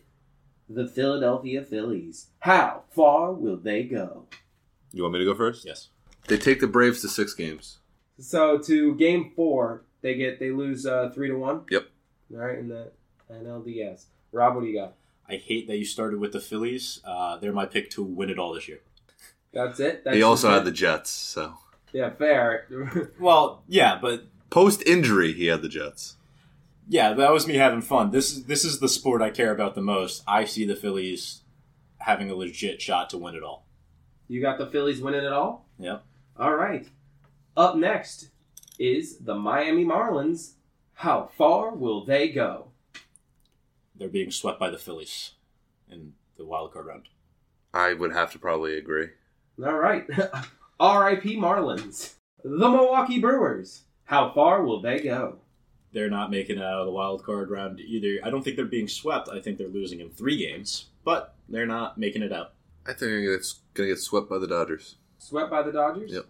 the 0.68 0.86
Philadelphia 0.86 1.64
Phillies. 1.64 2.28
How 2.38 2.84
far 2.94 3.32
will 3.32 3.56
they 3.56 3.82
go? 3.82 4.26
You 4.92 5.02
want 5.02 5.14
me 5.14 5.18
to 5.18 5.24
go 5.24 5.34
first? 5.34 5.66
Yes. 5.66 5.88
They 6.28 6.38
take 6.38 6.60
the 6.60 6.68
Braves 6.68 7.00
to 7.00 7.08
six 7.08 7.34
games. 7.34 7.78
So 8.20 8.58
to 8.58 8.94
game 8.94 9.32
four, 9.34 9.82
they 10.02 10.14
get 10.14 10.38
they 10.38 10.52
lose 10.52 10.86
uh, 10.86 11.10
three 11.12 11.26
to 11.26 11.34
one. 11.34 11.62
Yep. 11.68 11.88
All 12.32 12.38
right, 12.38 12.58
in 12.58 12.68
the 12.68 12.90
NLDS. 13.30 14.04
Rob, 14.32 14.54
what 14.54 14.62
do 14.62 14.66
you 14.68 14.78
got? 14.78 14.94
I 15.28 15.36
hate 15.36 15.66
that 15.68 15.76
you 15.78 15.84
started 15.84 16.18
with 16.20 16.32
the 16.32 16.40
Phillies. 16.40 17.00
Uh, 17.04 17.36
they're 17.36 17.52
my 17.52 17.66
pick 17.66 17.90
to 17.90 18.02
win 18.02 18.30
it 18.30 18.38
all 18.38 18.52
this 18.54 18.68
year. 18.68 18.80
That's 19.52 19.78
it. 19.80 20.04
That's 20.04 20.16
he 20.16 20.22
also 20.22 20.48
just 20.48 20.54
had 20.56 20.64
the 20.64 20.70
Jets. 20.72 21.10
So 21.10 21.54
yeah 21.92 22.10
fair. 22.10 22.66
Well, 23.20 23.62
yeah, 23.68 23.98
but 24.00 24.24
post 24.50 24.82
injury, 24.86 25.32
he 25.32 25.46
had 25.46 25.62
the 25.62 25.68
Jets. 25.68 26.16
yeah, 26.88 27.12
that 27.12 27.30
was 27.32 27.46
me 27.46 27.54
having 27.56 27.82
fun. 27.82 28.10
This 28.10 28.32
is 28.32 28.44
this 28.44 28.64
is 28.64 28.80
the 28.80 28.88
sport 28.88 29.20
I 29.22 29.30
care 29.30 29.52
about 29.52 29.74
the 29.74 29.82
most. 29.82 30.22
I 30.26 30.44
see 30.46 30.64
the 30.64 30.74
Phillies 30.76 31.42
having 31.98 32.30
a 32.30 32.34
legit 32.34 32.80
shot 32.82 33.10
to 33.10 33.18
win 33.18 33.34
it 33.34 33.42
all. 33.42 33.66
you 34.28 34.40
got 34.40 34.58
the 34.58 34.66
Phillies 34.66 35.00
winning 35.00 35.24
it 35.24 35.32
all. 35.32 35.66
Yep. 35.78 36.02
All 36.38 36.54
right. 36.54 36.88
Up 37.56 37.76
next 37.76 38.30
is 38.78 39.18
the 39.18 39.34
Miami 39.34 39.84
Marlins. 39.84 40.54
How 41.02 41.28
far 41.36 41.74
will 41.74 42.04
they 42.04 42.28
go? 42.28 42.68
They're 43.96 44.08
being 44.08 44.30
swept 44.30 44.60
by 44.60 44.70
the 44.70 44.78
Phillies 44.78 45.32
in 45.90 46.12
the 46.36 46.44
wild 46.44 46.72
card 46.72 46.86
round. 46.86 47.08
I 47.74 47.92
would 47.92 48.12
have 48.12 48.30
to 48.30 48.38
probably 48.38 48.78
agree. 48.78 49.08
All 49.60 49.78
right. 49.78 50.04
R.I.P. 50.80 51.36
Marlins. 51.38 52.14
The 52.44 52.50
Milwaukee 52.50 53.18
Brewers. 53.18 53.82
How 54.04 54.30
far 54.30 54.62
will 54.62 54.80
they 54.80 55.00
go? 55.00 55.38
They're 55.92 56.08
not 56.08 56.30
making 56.30 56.58
it 56.58 56.62
out 56.62 56.78
of 56.82 56.86
the 56.86 56.92
wild 56.92 57.24
card 57.24 57.50
round 57.50 57.80
either. 57.80 58.24
I 58.24 58.30
don't 58.30 58.44
think 58.44 58.54
they're 58.54 58.64
being 58.64 58.86
swept. 58.86 59.28
I 59.28 59.40
think 59.40 59.58
they're 59.58 59.66
losing 59.66 59.98
in 59.98 60.10
three 60.10 60.36
games, 60.36 60.86
but 61.02 61.34
they're 61.48 61.66
not 61.66 61.98
making 61.98 62.22
it 62.22 62.32
out. 62.32 62.52
I 62.86 62.92
think 62.92 63.26
it's 63.26 63.62
going 63.74 63.88
to 63.88 63.94
get 63.96 64.00
swept 64.00 64.30
by 64.30 64.38
the 64.38 64.46
Dodgers. 64.46 64.98
Swept 65.18 65.50
by 65.50 65.62
the 65.62 65.72
Dodgers? 65.72 66.12
Yep. 66.12 66.26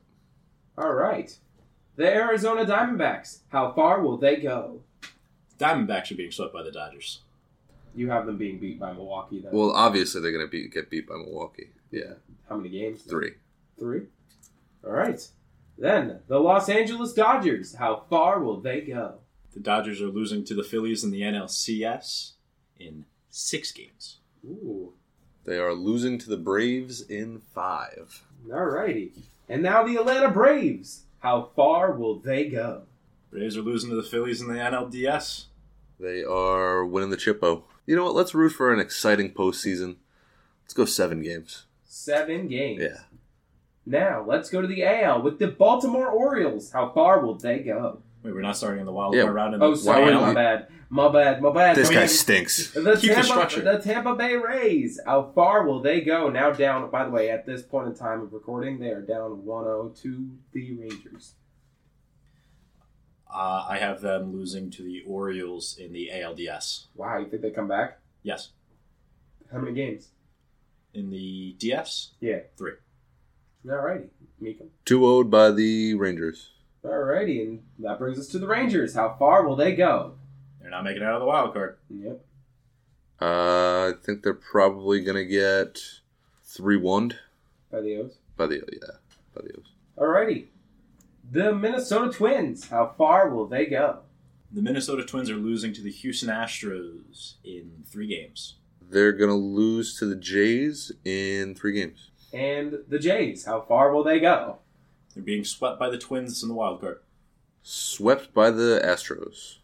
All 0.79 0.95
right. 0.95 1.39
The 1.97 2.07
Arizona 2.07 2.65
Diamondbacks. 2.65 3.41
How 3.51 3.73
far 3.73 4.01
will 4.03 4.17
they 4.17 4.37
go? 4.37 4.81
Diamondbacks 5.59 6.11
are 6.11 6.15
being 6.17 6.31
swept 6.33 6.53
by 6.53 6.63
the 6.63 6.73
Dodgers. 6.73 7.21
You 7.95 8.11
have 8.11 8.25
them 8.27 8.39
being 8.39 8.59
beat 8.59 8.81
by 8.81 8.93
Milwaukee 8.93 9.41
then. 9.41 9.53
Well, 9.53 9.71
obviously 9.73 10.21
they're 10.23 10.33
going 10.33 10.47
to 10.47 10.51
be, 10.51 10.69
get 10.69 10.89
beat 10.89 11.07
by 11.07 11.17
Milwaukee. 11.17 11.69
Yeah, 11.91 12.15
How 12.49 12.57
many 12.57 12.71
games? 12.71 13.03
three. 13.03 13.33
Three. 13.79 14.03
All 14.85 14.93
right. 14.93 15.27
Then 15.79 16.21
the 16.27 16.39
Los 16.39 16.69
Angeles 16.71 17.13
Dodgers. 17.13 17.75
How 17.75 18.05
far 18.09 18.41
will 18.41 18.61
they 18.61 18.81
go? 18.81 19.19
The 19.53 19.61
Dodgers 19.61 20.01
are 20.01 20.07
losing 20.07 20.45
to 20.45 20.55
the 20.55 20.63
Phillies 20.63 21.05
in 21.05 21.11
the 21.11 21.21
NLCS 21.21 22.33
in 22.79 23.05
six 23.29 23.71
games. 23.73 24.19
Ooh. 24.47 24.95
They 25.45 25.59
are 25.59 25.75
losing 25.75 26.19
to 26.19 26.31
the 26.31 26.37
Braves 26.39 27.03
in 27.03 27.41
five. 27.55 28.23
All 28.51 28.65
righty. 28.65 29.13
And 29.49 29.63
now 29.63 29.83
the 29.85 29.97
Atlanta 29.97 30.31
Braves. 30.31 31.03
How 31.23 31.51
far 31.55 31.93
will 31.93 32.19
they 32.19 32.49
go? 32.49 32.83
Braves 33.31 33.57
are 33.57 33.63
losing 33.63 33.91
to 33.91 33.97
the 33.97 34.03
Phillies 34.03 34.41
in 34.41 34.49
the 34.49 34.55
NLDS. 34.55 35.45
They 36.01 36.25
are 36.25 36.85
winning 36.85 37.11
the 37.11 37.17
Chippo. 37.17 37.63
You 37.87 37.95
know 37.95 38.05
what? 38.05 38.17
Let's 38.17 38.35
root 38.35 38.51
for 38.51 38.75
an 38.75 38.81
exciting 38.81 39.33
postseason. 39.33 39.97
Let's 40.65 40.75
go 40.75 40.85
seven 40.85 41.23
games. 41.23 41.67
Seven 41.85 42.49
games. 42.49 42.83
Yeah. 42.83 43.03
Now 43.87 44.25
let's 44.27 44.51
go 44.51 44.63
to 44.63 44.67
the 44.67 44.85
AL 44.85 45.23
with 45.23 45.39
the 45.39 45.47
Baltimore 45.47 46.09
Orioles. 46.09 46.73
How 46.73 46.91
far 46.91 47.25
will 47.25 47.37
they 47.37 47.61
go? 47.61 48.03
Wait, 48.23 48.33
we're 48.35 48.41
not 48.41 48.57
starting 48.57 48.81
in 48.81 48.87
the 48.87 48.93
wild 48.93 49.15
Yeah. 49.15 49.23
card 49.23 49.35
round. 49.35 49.55
In 49.55 49.63
Oh, 49.63 49.71
the 49.73 49.77
sorry, 49.77 50.05
would 50.05 50.15
my 50.15 50.29
we- 50.29 50.35
bad. 50.35 50.69
My 50.91 51.11
bad. 51.11 51.41
My 51.43 51.53
bad. 51.53 51.75
This 51.77 51.89
My 51.89 51.95
guy 51.95 52.01
bad. 52.03 52.11
stinks. 52.11 52.71
The 52.73 52.81
Keep 52.97 53.01
the 53.01 53.07
Tampa, 53.15 53.23
structure. 53.25 53.61
the 53.63 53.79
Tampa 53.79 54.15
Bay 54.15 54.37
Rays. 54.37 55.01
How 55.07 55.33
far 55.35 55.67
will 55.67 55.81
they 55.81 56.01
go? 56.03 56.29
Now 56.29 56.51
down. 56.53 56.89
By 56.91 57.05
the 57.05 57.11
way, 57.11 57.31
at 57.31 57.47
this 57.47 57.63
point 57.63 57.89
in 57.89 57.95
time 57.95 58.21
of 58.21 58.33
recording, 58.33 58.79
they 58.79 58.91
are 58.91 59.01
down 59.01 59.45
1-0 59.45 59.89
to 60.03 60.31
the 60.53 60.75
Rangers. 60.75 61.35
Uh, 63.35 63.65
I 63.69 63.79
have 63.79 64.03
them 64.03 64.33
losing 64.33 64.71
to 64.73 64.83
the 64.83 65.03
Orioles 65.07 65.77
in 65.79 65.93
the 65.93 66.11
ALDS. 66.13 66.89
Wow, 66.95 67.19
you 67.19 67.29
think 67.29 67.41
they 67.43 67.51
come 67.51 67.69
back? 67.69 67.99
Yes. 68.23 68.51
How 69.51 69.59
many 69.59 69.73
games? 69.75 70.11
In 70.95 71.09
the 71.11 71.55
DS, 71.59 72.13
Yeah. 72.21 72.41
Three. 72.59 72.73
Alrighty, 73.67 74.09
Mika. 74.39 74.65
Two 74.85 75.07
owed 75.07 75.31
by 75.31 75.51
the 75.51 75.95
Rangers. 75.95 76.51
Alrighty, 76.85 77.43
and 77.47 77.63
that 77.79 77.99
brings 77.99 78.19
us 78.19 78.27
to 78.29 78.39
the 78.39 78.47
Rangers. 78.47 78.95
How 78.95 79.15
far 79.19 79.47
will 79.47 79.57
they 79.57 79.75
go? 79.75 80.15
they're 80.61 80.71
not 80.71 80.85
making 80.85 81.03
it 81.03 81.07
out 81.07 81.15
of 81.15 81.21
the 81.21 81.27
wild 81.27 81.53
card. 81.55 81.77
Yep. 81.91 82.25
Uh, 83.21 83.25
I 83.89 83.93
think 84.03 84.23
they're 84.23 84.35
probably 84.35 85.01
gonna 85.03 85.25
get 85.25 85.79
three 86.45 86.77
one 86.77 87.15
By 87.71 87.81
the 87.81 87.97
O's. 87.99 88.17
by 88.37 88.47
the 88.47 88.55
yeah 88.57 88.97
by 89.35 89.43
the 89.43 89.53
O's. 89.59 89.73
Alrighty. 89.97 90.47
The 91.31 91.55
Minnesota 91.55 92.13
Twins. 92.13 92.69
How 92.69 92.95
far 92.99 93.29
will 93.31 93.47
they 93.47 93.67
go? 93.67 94.01
The 94.51 94.61
Minnesota 94.63 95.05
Twins 95.05 95.31
are 95.31 95.37
losing 95.37 95.73
to 95.75 95.83
the 95.83 95.91
Houston 95.91 96.29
Astros 96.29 97.35
in 97.45 97.85
three 97.87 98.07
games. 98.09 98.57
They're 98.91 99.13
gonna 99.13 99.37
lose 99.37 99.97
to 100.01 100.07
the 100.07 100.17
Jays 100.17 100.91
in 101.05 101.55
three 101.55 101.73
games. 101.75 102.11
And 102.33 102.79
the 102.89 102.99
Jays. 102.99 103.45
How 103.45 103.61
far 103.61 103.93
will 103.93 104.03
they 104.05 104.19
go? 104.21 104.59
They're 105.15 105.23
being 105.23 105.45
swept 105.45 105.79
by 105.79 105.91
the 105.91 105.99
Twins 105.99 106.43
in 106.43 106.49
the 106.49 106.55
wild 106.55 106.81
card. 106.81 107.01
Swept 107.63 108.33
by 108.35 108.51
the 108.51 108.81
Astros. 108.85 109.57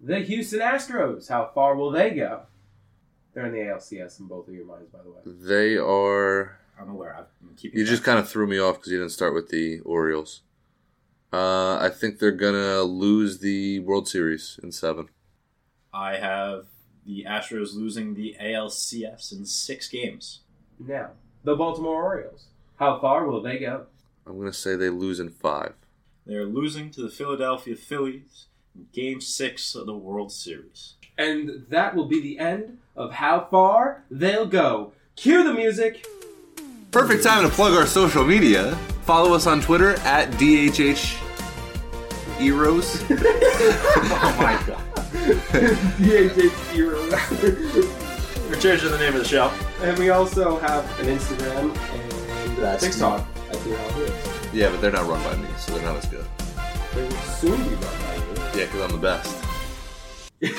The 0.00 0.20
Houston 0.20 0.60
Astros. 0.60 1.28
How 1.28 1.50
far 1.54 1.76
will 1.76 1.90
they 1.90 2.10
go? 2.10 2.42
They're 3.32 3.46
in 3.46 3.52
the 3.52 3.58
ALCS 3.58 4.20
in 4.20 4.26
both 4.26 4.48
of 4.48 4.54
your 4.54 4.66
minds, 4.66 4.90
by 4.90 4.98
the 5.02 5.10
way. 5.10 5.20
They 5.24 5.76
are. 5.76 6.58
I'm 6.80 6.90
aware. 6.90 7.16
I'm 7.16 7.56
keeping. 7.56 7.78
You 7.78 7.86
just 7.86 8.04
kind 8.04 8.18
of 8.18 8.28
threw 8.28 8.46
me 8.46 8.58
off 8.58 8.76
because 8.76 8.92
you 8.92 8.98
didn't 8.98 9.12
start 9.12 9.34
with 9.34 9.48
the 9.48 9.80
Orioles. 9.80 10.42
Uh, 11.32 11.76
I 11.76 11.90
think 11.90 12.18
they're 12.18 12.32
gonna 12.32 12.82
lose 12.82 13.38
the 13.38 13.80
World 13.80 14.08
Series 14.08 14.58
in 14.62 14.72
seven. 14.72 15.08
I 15.92 16.16
have 16.16 16.66
the 17.04 17.24
Astros 17.28 17.74
losing 17.74 18.14
the 18.14 18.36
ALCS 18.40 19.32
in 19.32 19.44
six 19.44 19.88
games. 19.88 20.40
Now, 20.78 21.10
the 21.44 21.56
Baltimore 21.56 22.02
Orioles. 22.02 22.46
How 22.76 22.98
far 23.00 23.26
will 23.26 23.42
they 23.42 23.58
go? 23.58 23.86
I'm 24.28 24.38
gonna 24.38 24.52
say 24.52 24.76
they 24.76 24.90
lose 24.90 25.18
in 25.20 25.30
five. 25.30 25.72
They 26.26 26.34
are 26.34 26.44
losing 26.44 26.90
to 26.92 27.00
the 27.02 27.08
Philadelphia 27.08 27.74
Phillies 27.74 28.46
in 28.74 28.86
Game 28.92 29.20
Six 29.20 29.74
of 29.74 29.86
the 29.86 29.96
World 29.96 30.30
Series. 30.32 30.94
And 31.16 31.66
that 31.70 31.96
will 31.96 32.06
be 32.06 32.20
the 32.20 32.38
end 32.38 32.78
of 32.94 33.14
how 33.14 33.48
far 33.50 34.04
they'll 34.10 34.46
go. 34.46 34.92
Cue 35.16 35.42
the 35.42 35.54
music. 35.54 36.06
Perfect 36.90 37.24
time 37.24 37.42
to 37.48 37.54
plug 37.54 37.72
our 37.72 37.86
social 37.86 38.24
media. 38.24 38.76
Follow 39.04 39.32
us 39.34 39.46
on 39.46 39.60
Twitter 39.62 39.94
at 40.00 40.30
DHH 40.32 41.16
Eros. 42.40 43.02
Oh 44.20 44.36
my 44.38 44.54
god! 44.66 44.84
DHH 45.98 46.72
Heroes. 46.72 47.12
We're 48.48 48.60
changing 48.60 48.90
the 48.90 48.98
name 48.98 49.14
of 49.14 49.20
the 49.22 49.24
show. 49.28 49.50
and 49.82 49.98
we 49.98 50.10
also 50.10 50.58
have 50.60 50.84
an 51.00 51.06
Instagram 51.06 51.74
and 51.76 52.56
That's 52.58 52.84
TikTok. 52.84 53.26
See 53.68 53.74
how 53.74 53.88
it 53.88 54.08
is. 54.08 54.54
yeah, 54.54 54.70
but 54.70 54.80
they're 54.80 54.90
not 54.92 55.06
run 55.06 55.22
by 55.22 55.36
me, 55.36 55.48
so 55.58 55.74
they're 55.74 55.82
not 55.84 55.96
as 55.96 56.06
good. 56.06 56.24
They 56.94 57.02
will 57.02 57.10
soon 57.10 57.62
be 57.68 57.74
run 57.74 57.80
by 57.80 58.14
you. 58.16 58.60
Yeah, 58.60 58.64
because 58.64 58.80
I'm 58.80 58.92
the 58.92 58.98
best. 58.98 59.44
Give 60.40 60.50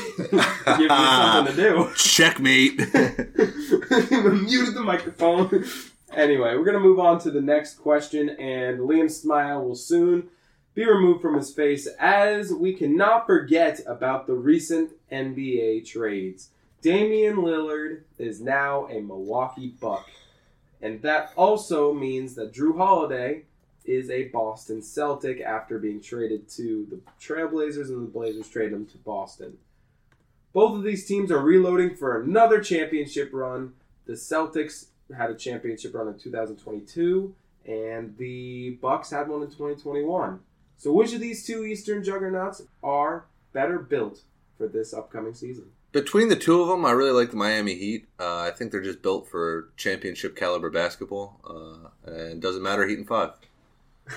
you 0.80 0.88
something 0.89 1.56
to 1.56 1.62
do. 1.62 1.89
Checkmate. 1.96 2.78
Muted 2.94 4.75
the 4.75 4.84
microphone. 4.84 5.66
Anyway, 6.13 6.56
we're 6.56 6.66
gonna 6.66 6.80
move 6.80 7.00
on 7.00 7.18
to 7.22 7.32
the 7.32 7.42
next 7.42 7.80
question, 7.80 8.30
and 8.30 8.80
Liam's 8.82 9.20
smile 9.20 9.63
will 9.66 9.75
soon 9.75 10.30
be 10.75 10.86
removed 10.86 11.22
from 11.22 11.36
his 11.36 11.51
face 11.51 11.88
as 12.00 12.54
we 12.54 12.74
cannot 12.74 13.25
forget 13.25 13.80
about 13.88 14.28
the 14.28 14.36
recent 14.36 14.92
NBA 15.12 15.88
trades. 15.88 16.50
Damian 16.84 17.38
Lillard 17.38 18.04
is 18.20 18.39
now 18.39 18.86
a 18.88 19.01
Milwaukee 19.01 19.74
Buck, 19.82 20.06
and 20.81 21.01
that 21.01 21.31
also 21.36 21.93
means 21.93 22.36
that 22.36 22.53
Jrue 22.53 22.77
Holiday 22.77 23.43
is 23.86 24.09
a 24.09 24.25
Boston 24.25 24.81
Celtic 24.81 25.41
after 25.41 25.79
being 25.79 26.01
traded 26.01 26.48
to 26.50 26.86
the 26.89 27.00
Trailblazers, 27.19 27.89
and 27.89 28.07
the 28.07 28.12
Blazers 28.12 28.48
trade 28.48 28.71
him 28.71 28.86
to 28.88 28.98
Boston. 29.00 29.57
Both 30.53 30.77
of 30.77 30.83
these 30.83 31.05
teams 31.05 31.31
are 31.31 31.39
reloading 31.39 31.95
for 31.95 32.21
another 32.21 32.62
championship 32.62 33.29
run. 33.33 33.74
The 34.05 34.13
Celtics 34.13 34.88
had 35.15 35.29
a 35.29 35.36
championship 35.36 35.93
run 35.93 36.07
in 36.07 36.17
2022, 36.17 37.33
and 37.65 38.15
the 38.17 38.77
Bucks 38.81 39.12
had 39.12 39.27
one 39.27 39.41
in 39.41 39.50
2021. 39.50 40.39
So, 40.77 40.93
which 40.93 41.13
of 41.13 41.19
these 41.19 41.45
two 41.45 41.65
Eastern 41.65 42.03
juggernauts 42.03 42.62
are 42.83 43.25
better 43.53 43.79
built 43.79 44.21
for 44.57 44.67
this 44.67 44.93
upcoming 44.93 45.33
season? 45.33 45.71
Between 45.91 46.29
the 46.29 46.36
two 46.36 46.62
of 46.62 46.67
them, 46.67 46.86
I 46.86 46.91
really 46.91 47.12
like 47.12 47.31
the 47.31 47.38
Miami 47.38 47.75
Heat. 47.75 48.08
Uh, 48.19 48.41
I 48.41 48.51
think 48.51 48.72
they're 48.72 48.81
just 48.81 49.01
built 49.01 49.27
for 49.27 49.69
championship 49.75 50.36
caliber 50.36 50.69
basketball. 50.69 51.39
Uh, 51.43 52.12
and 52.12 52.41
doesn't 52.41 52.62
matter, 52.62 52.88
Heat 52.88 53.00
and 53.00 53.08
five. 53.08 53.31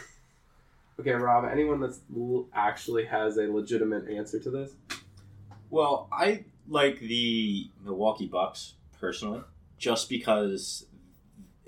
Okay, 1.01 1.13
Rob. 1.13 1.51
Anyone 1.51 1.81
that 1.81 1.99
actually 2.55 3.07
has 3.07 3.37
a 3.39 3.51
legitimate 3.51 4.09
answer 4.09 4.39
to 4.39 4.51
this? 4.51 4.73
Well, 5.71 6.07
I 6.13 6.45
like 6.69 7.01
the 7.01 7.69
Milwaukee 7.83 8.27
Bucks 8.27 8.75
personally, 9.01 9.41
just 9.79 10.09
because 10.09 10.85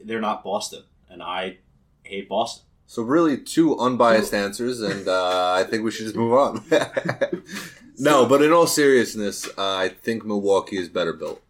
they're 0.04 0.20
not 0.20 0.44
Boston, 0.44 0.84
and 1.08 1.22
I 1.22 1.56
hate 2.04 2.28
Boston. 2.28 2.64
So 2.86 3.02
really, 3.02 3.38
two 3.38 3.76
unbiased 3.78 4.34
answers, 4.34 4.82
and 4.82 5.08
uh, 5.08 5.52
I 5.52 5.64
think 5.64 5.84
we 5.84 5.90
should 5.90 6.04
just 6.04 6.16
move 6.16 6.34
on. 6.34 6.62
no, 7.98 8.26
but 8.26 8.42
in 8.42 8.52
all 8.52 8.66
seriousness, 8.66 9.48
uh, 9.58 9.76
I 9.76 9.88
think 9.88 10.24
Milwaukee 10.24 10.78
is 10.78 10.88
better 10.88 11.12
built. 11.12 11.42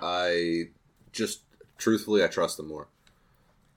I 0.00 0.70
just, 1.12 1.40
truthfully, 1.78 2.24
I 2.24 2.28
trust 2.28 2.56
them 2.56 2.68
more. 2.68 2.88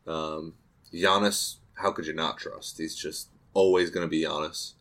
Um, 0.07 0.53
Giannis, 0.93 1.55
how 1.75 1.91
could 1.91 2.07
you 2.07 2.13
not 2.13 2.37
trust? 2.37 2.77
He's 2.77 2.95
just 2.95 3.29
always 3.53 3.89
going 3.89 4.05
to 4.05 4.09
be 4.09 4.23
Giannis. 4.23 4.73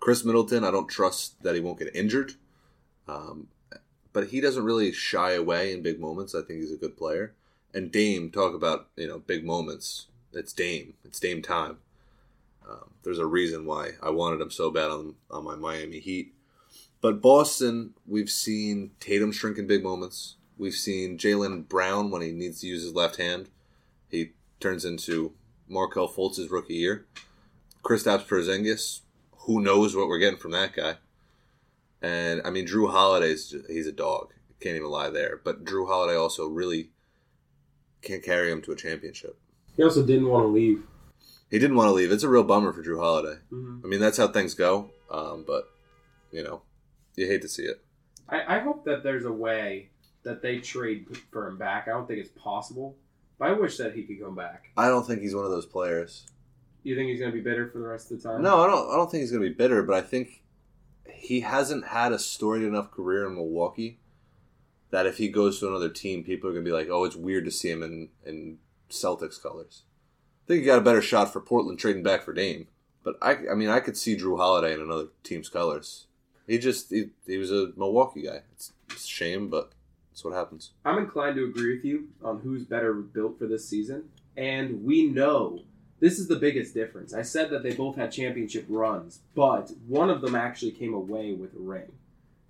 Khris 0.00 0.24
Middleton, 0.24 0.64
I 0.64 0.70
don't 0.70 0.88
trust 0.88 1.42
that 1.42 1.54
he 1.54 1.60
won't 1.60 1.78
get 1.78 1.94
injured. 1.94 2.34
Um, 3.06 3.48
but 4.12 4.28
he 4.28 4.40
doesn't 4.40 4.64
really 4.64 4.92
shy 4.92 5.32
away 5.32 5.72
in 5.72 5.82
big 5.82 6.00
moments. 6.00 6.34
I 6.34 6.42
think 6.42 6.60
he's 6.60 6.72
a 6.72 6.76
good 6.76 6.96
player. 6.96 7.34
And 7.74 7.90
Dame, 7.90 8.30
talk 8.30 8.54
about 8.54 8.88
you 8.96 9.08
know 9.08 9.18
big 9.20 9.44
moments. 9.44 10.06
It's 10.32 10.52
Dame. 10.52 10.94
It's 11.04 11.18
Dame 11.18 11.40
time. 11.40 11.78
Um, 12.68 12.90
there's 13.02 13.18
a 13.18 13.26
reason 13.26 13.64
why 13.64 13.92
I 14.02 14.10
wanted 14.10 14.40
him 14.40 14.50
so 14.50 14.70
bad 14.70 14.90
on 14.90 15.14
on 15.30 15.44
my 15.44 15.56
Miami 15.56 15.98
Heat. 15.98 16.34
But 17.02 17.20
Boston, 17.20 17.94
we've 18.06 18.30
seen 18.30 18.92
Tatum 19.00 19.32
shrink 19.32 19.58
in 19.58 19.66
big 19.66 19.82
moments. 19.82 20.36
We've 20.56 20.72
seen 20.72 21.18
Jaylen 21.18 21.68
Brown 21.68 22.10
when 22.10 22.22
he 22.22 22.30
needs 22.30 22.60
to 22.60 22.68
use 22.68 22.82
his 22.82 22.94
left 22.94 23.16
hand, 23.16 23.50
he 24.08 24.30
turns 24.60 24.84
into 24.84 25.32
Markelle 25.68 26.06
Fultz's 26.06 26.50
rookie 26.50 26.74
year. 26.74 27.06
Kristaps 27.82 28.26
Porzingis, 28.26 29.00
who 29.38 29.60
knows 29.60 29.96
what 29.96 30.06
we're 30.06 30.20
getting 30.20 30.38
from 30.38 30.52
that 30.52 30.74
guy? 30.74 30.96
And 32.00 32.40
I 32.44 32.50
mean, 32.50 32.66
Jrue 32.66 32.90
Holiday's 32.90 33.54
he's 33.68 33.86
a 33.88 33.92
dog. 33.92 34.32
Can't 34.60 34.76
even 34.76 34.90
lie 34.90 35.10
there. 35.10 35.40
But 35.42 35.64
Jrue 35.64 35.88
Holiday 35.88 36.16
also 36.16 36.46
really 36.46 36.90
can't 38.02 38.22
carry 38.22 38.52
him 38.52 38.62
to 38.62 38.72
a 38.72 38.76
championship. 38.76 39.36
He 39.76 39.82
also 39.82 40.04
didn't 40.06 40.28
want 40.28 40.44
to 40.44 40.48
leave. 40.48 40.84
He 41.50 41.58
didn't 41.58 41.76
want 41.76 41.88
to 41.88 41.92
leave. 41.92 42.12
It's 42.12 42.22
a 42.22 42.28
real 42.28 42.44
bummer 42.44 42.72
for 42.72 42.84
Jrue 42.84 43.00
Holiday. 43.00 43.40
Mhm. 43.50 43.84
I 43.84 43.88
mean, 43.88 43.98
that's 44.00 44.18
how 44.18 44.28
things 44.28 44.54
go. 44.54 44.90
Um, 45.10 45.44
but 45.44 45.68
you 46.30 46.44
know, 46.44 46.62
you 47.16 47.26
hate 47.26 47.42
to 47.42 47.48
see 47.48 47.64
it. 47.64 47.84
I, 48.28 48.56
I 48.56 48.58
hope 48.60 48.84
that 48.84 49.02
there's 49.02 49.24
a 49.24 49.32
way 49.32 49.90
that 50.22 50.42
they 50.42 50.58
trade 50.58 51.06
for 51.30 51.48
him 51.48 51.58
back. 51.58 51.88
I 51.88 51.90
don't 51.90 52.06
think 52.06 52.20
it's 52.20 52.30
possible, 52.40 52.96
but 53.38 53.48
I 53.48 53.52
wish 53.52 53.76
that 53.78 53.94
he 53.94 54.02
could 54.04 54.20
come 54.20 54.34
back. 54.34 54.66
I 54.76 54.88
don't 54.88 55.06
think 55.06 55.20
he's 55.20 55.34
one 55.34 55.44
of 55.44 55.50
those 55.50 55.66
players. 55.66 56.26
You 56.82 56.96
think 56.96 57.10
he's 57.10 57.20
going 57.20 57.30
to 57.30 57.36
be 57.36 57.42
bitter 57.42 57.68
for 57.68 57.78
the 57.78 57.86
rest 57.86 58.10
of 58.10 58.22
the 58.22 58.28
time? 58.28 58.42
No, 58.42 58.62
I 58.62 58.66
don't. 58.66 58.90
I 58.90 58.96
don't 58.96 59.10
think 59.10 59.22
he's 59.22 59.30
going 59.30 59.42
to 59.42 59.48
be 59.48 59.54
bitter, 59.54 59.82
but 59.82 59.96
I 59.96 60.00
think 60.00 60.42
he 61.12 61.40
hasn't 61.40 61.86
had 61.86 62.12
a 62.12 62.18
storied 62.18 62.64
enough 62.64 62.90
career 62.90 63.26
in 63.26 63.34
Milwaukee 63.34 64.00
that 64.90 65.06
if 65.06 65.18
he 65.18 65.28
goes 65.28 65.60
to 65.60 65.68
another 65.68 65.88
team, 65.88 66.24
people 66.24 66.48
are 66.48 66.52
going 66.52 66.64
to 66.64 66.68
be 66.68 66.74
like, 66.74 66.88
"Oh, 66.90 67.04
it's 67.04 67.16
weird 67.16 67.44
to 67.44 67.50
see 67.50 67.70
him 67.70 67.82
in 67.82 68.08
in 68.24 68.58
Celtics 68.90 69.40
colors." 69.40 69.82
I 70.44 70.48
think 70.48 70.60
he 70.60 70.66
got 70.66 70.78
a 70.78 70.82
better 70.82 71.02
shot 71.02 71.32
for 71.32 71.40
Portland 71.40 71.78
trading 71.78 72.02
back 72.02 72.22
for 72.22 72.32
Dame, 72.32 72.66
but 73.04 73.16
I, 73.22 73.38
I 73.50 73.54
mean, 73.54 73.68
I 73.68 73.78
could 73.78 73.96
see 73.96 74.16
Jrue 74.16 74.38
Holiday 74.38 74.74
in 74.74 74.80
another 74.80 75.06
team's 75.22 75.48
colors. 75.48 76.06
He 76.46 76.58
just 76.58 76.90
he, 76.90 77.10
he 77.26 77.36
was 77.36 77.50
a 77.50 77.72
Milwaukee 77.76 78.22
guy. 78.22 78.42
It's, 78.52 78.72
it's 78.90 79.04
a 79.04 79.08
shame, 79.08 79.48
but 79.48 79.72
that's 80.10 80.24
what 80.24 80.34
happens. 80.34 80.72
I'm 80.84 80.98
inclined 80.98 81.36
to 81.36 81.44
agree 81.44 81.74
with 81.76 81.84
you 81.84 82.08
on 82.22 82.40
who's 82.40 82.64
better 82.64 82.92
built 82.94 83.38
for 83.38 83.46
this 83.46 83.68
season. 83.68 84.10
And 84.36 84.84
we 84.84 85.06
know 85.06 85.62
this 86.00 86.18
is 86.18 86.28
the 86.28 86.36
biggest 86.36 86.74
difference. 86.74 87.14
I 87.14 87.22
said 87.22 87.50
that 87.50 87.62
they 87.62 87.74
both 87.74 87.96
had 87.96 88.10
championship 88.12 88.66
runs, 88.68 89.20
but 89.34 89.70
one 89.86 90.10
of 90.10 90.20
them 90.20 90.34
actually 90.34 90.72
came 90.72 90.94
away 90.94 91.32
with 91.32 91.54
a 91.54 91.60
ring, 91.60 91.92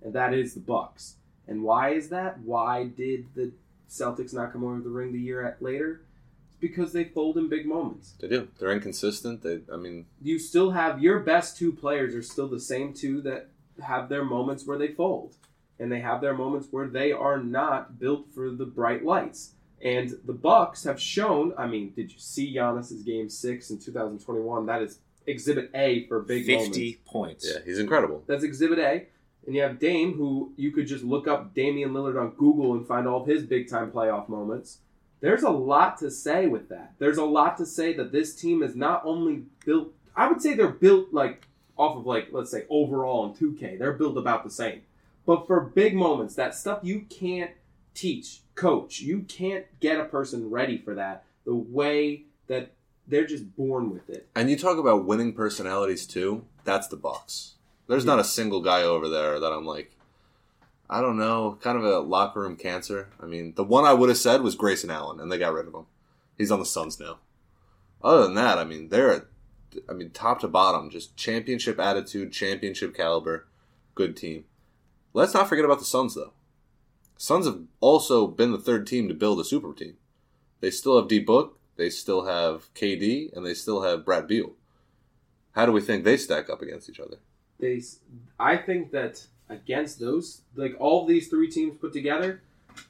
and 0.01 0.13
that 0.13 0.33
is 0.33 0.53
the 0.53 0.59
Bucks. 0.59 1.15
And 1.47 1.61
why 1.61 1.89
is 1.89 2.09
that? 2.09 2.39
Why 2.39 2.85
did 2.85 3.27
the 3.35 3.51
Celtics 3.89 4.33
not 4.33 4.51
come 4.51 4.63
away 4.63 4.75
with 4.75 4.85
the 4.85 4.89
ring 4.89 5.13
the 5.13 5.19
year 5.19 5.45
at 5.45 5.61
later? 5.61 6.01
It's 6.47 6.57
because 6.59 6.93
they 6.93 7.03
fold 7.03 7.37
in 7.37 7.47
big 7.47 7.65
moments. 7.65 8.13
They 8.19 8.27
do. 8.27 8.47
They're 8.59 8.71
inconsistent. 8.71 9.43
They, 9.43 9.59
I 9.71 9.77
mean, 9.77 10.05
You 10.21 10.39
still 10.39 10.71
have 10.71 11.01
your 11.01 11.19
best 11.19 11.57
two 11.57 11.71
players 11.73 12.15
are 12.15 12.23
still 12.23 12.47
the 12.47 12.59
same 12.59 12.93
two 12.93 13.21
that 13.21 13.49
have 13.81 14.09
their 14.09 14.23
moments 14.23 14.65
where 14.67 14.77
they 14.77 14.89
fold, 14.89 15.35
and 15.79 15.91
they 15.91 15.99
have 16.01 16.21
their 16.21 16.33
moments 16.35 16.67
where 16.71 16.87
they 16.87 17.11
are 17.11 17.37
not 17.41 17.99
built 17.99 18.27
for 18.33 18.51
the 18.51 18.65
bright 18.65 19.03
lights. 19.03 19.53
And 19.81 20.13
the 20.25 20.33
Bucks 20.33 20.83
have 20.85 20.99
shown. 20.99 21.53
I 21.57 21.67
mean, 21.67 21.91
did 21.95 22.11
you 22.11 22.19
see 22.19 22.55
Giannis's 22.55 23.03
Game 23.03 23.29
Six 23.29 23.69
in 23.69 23.79
2021? 23.79 24.65
That 24.65 24.81
is 24.81 24.99
Exhibit 25.27 25.71
A 25.73 26.07
for 26.07 26.21
big 26.21 26.45
Fifty 26.45 26.83
moments. 26.93 26.99
points. 27.11 27.51
yeah, 27.51 27.59
he's 27.65 27.79
incredible. 27.79 28.23
That's 28.27 28.43
Exhibit 28.43 28.79
A. 28.79 29.07
And 29.45 29.55
you 29.55 29.61
have 29.61 29.79
Dame, 29.79 30.13
who 30.13 30.53
you 30.55 30.71
could 30.71 30.87
just 30.87 31.03
look 31.03 31.27
up 31.27 31.53
Damian 31.53 31.91
Lillard 31.91 32.17
on 32.19 32.29
Google 32.31 32.73
and 32.75 32.87
find 32.87 33.05
all 33.07 33.21
of 33.21 33.27
his 33.27 33.43
big 33.43 33.69
time 33.69 33.91
playoff 33.91 34.29
moments. 34.29 34.77
There's 35.19 35.43
a 35.43 35.49
lot 35.49 35.97
to 35.99 36.09
say 36.11 36.47
with 36.47 36.69
that. 36.69 36.93
There's 36.99 37.17
a 37.17 37.25
lot 37.25 37.57
to 37.57 37.65
say 37.65 37.91
that 37.93 38.11
this 38.13 38.35
team 38.35 38.63
is 38.63 38.75
not 38.75 39.01
only 39.05 39.43
built, 39.65 39.89
I 40.15 40.29
would 40.29 40.41
say 40.41 40.53
they're 40.53 40.67
built 40.69 41.13
like 41.13 41.45
off 41.77 41.97
of 41.97 42.05
like, 42.05 42.29
let's 42.31 42.51
say 42.51 42.65
overall 42.69 43.25
in 43.25 43.33
2K, 43.33 43.79
they're 43.79 43.93
built 43.93 44.17
about 44.17 44.43
the 44.43 44.49
same. 44.49 44.81
But 45.25 45.47
for 45.47 45.59
big 45.61 45.95
moments, 45.95 46.35
that 46.35 46.55
stuff 46.55 46.79
you 46.83 47.05
can't 47.09 47.51
teach, 47.93 48.41
coach, 48.55 48.99
you 48.99 49.21
can't 49.21 49.65
get 49.79 49.99
a 49.99 50.05
person 50.05 50.49
ready 50.49 50.77
for 50.77 50.93
that 50.95 51.23
the 51.45 51.55
way 51.55 52.23
that 52.47 52.71
they're 53.07 53.25
just 53.25 53.55
born 53.55 53.91
with 53.91 54.09
it. 54.09 54.27
And 54.35 54.49
you 54.49 54.57
talk 54.57 54.77
about 54.77 55.05
winning 55.05 55.33
personalities 55.33 56.05
too. 56.05 56.45
That's 56.63 56.87
the 56.87 56.95
Bucks. 56.95 57.55
There's 57.87 58.05
not 58.05 58.19
a 58.19 58.23
single 58.23 58.61
guy 58.61 58.83
over 58.83 59.09
there 59.09 59.39
that 59.39 59.51
I'm 59.51 59.65
like, 59.65 59.91
I 60.89 61.01
don't 61.01 61.17
know, 61.17 61.57
kind 61.61 61.77
of 61.77 61.83
a 61.83 61.99
locker 61.99 62.41
room 62.41 62.55
cancer. 62.55 63.09
I 63.19 63.25
mean, 63.25 63.53
the 63.55 63.63
one 63.63 63.85
I 63.85 63.93
would 63.93 64.09
have 64.09 64.17
said 64.17 64.41
was 64.41 64.55
Grayson 64.55 64.91
Allen, 64.91 65.19
and 65.19 65.31
they 65.31 65.37
got 65.37 65.53
rid 65.53 65.67
of 65.67 65.73
him. 65.73 65.85
He's 66.37 66.51
on 66.51 66.59
the 66.59 66.65
Suns 66.65 66.99
now. 66.99 67.19
Other 68.03 68.23
than 68.23 68.35
that, 68.35 68.57
I 68.57 68.63
mean, 68.63 68.89
they're, 68.89 69.27
I 69.89 69.93
mean, 69.93 70.11
top 70.11 70.41
to 70.41 70.47
bottom, 70.47 70.89
just 70.89 71.15
championship 71.15 71.79
attitude, 71.79 72.31
championship 72.31 72.95
caliber, 72.95 73.47
good 73.95 74.15
team. 74.15 74.45
Let's 75.13 75.33
not 75.33 75.47
forget 75.47 75.65
about 75.65 75.79
the 75.79 75.85
Suns 75.85 76.15
though. 76.15 76.33
Suns 77.17 77.45
have 77.45 77.61
also 77.79 78.27
been 78.27 78.51
the 78.51 78.57
third 78.57 78.87
team 78.87 79.07
to 79.07 79.13
build 79.13 79.39
a 79.39 79.45
super 79.45 79.73
team. 79.73 79.95
They 80.59 80.71
still 80.71 80.97
have 80.97 81.07
D 81.07 81.19
Book, 81.19 81.57
they 81.75 81.89
still 81.89 82.25
have 82.25 82.73
KD, 82.73 83.35
and 83.35 83.45
they 83.45 83.53
still 83.53 83.83
have 83.83 84.05
Brad 84.05 84.27
Beal. 84.27 84.53
How 85.53 85.65
do 85.65 85.71
we 85.71 85.81
think 85.81 86.03
they 86.03 86.17
stack 86.17 86.49
up 86.49 86.61
against 86.61 86.89
each 86.89 86.99
other? 86.99 87.17
they 87.63 87.81
I 88.39 88.57
think 88.57 88.91
that 88.91 89.25
against 89.49 89.99
those 89.99 90.41
like 90.55 90.75
all 90.79 91.05
these 91.05 91.29
three 91.29 91.49
teams 91.49 91.77
put 91.79 91.93
together, 91.93 92.41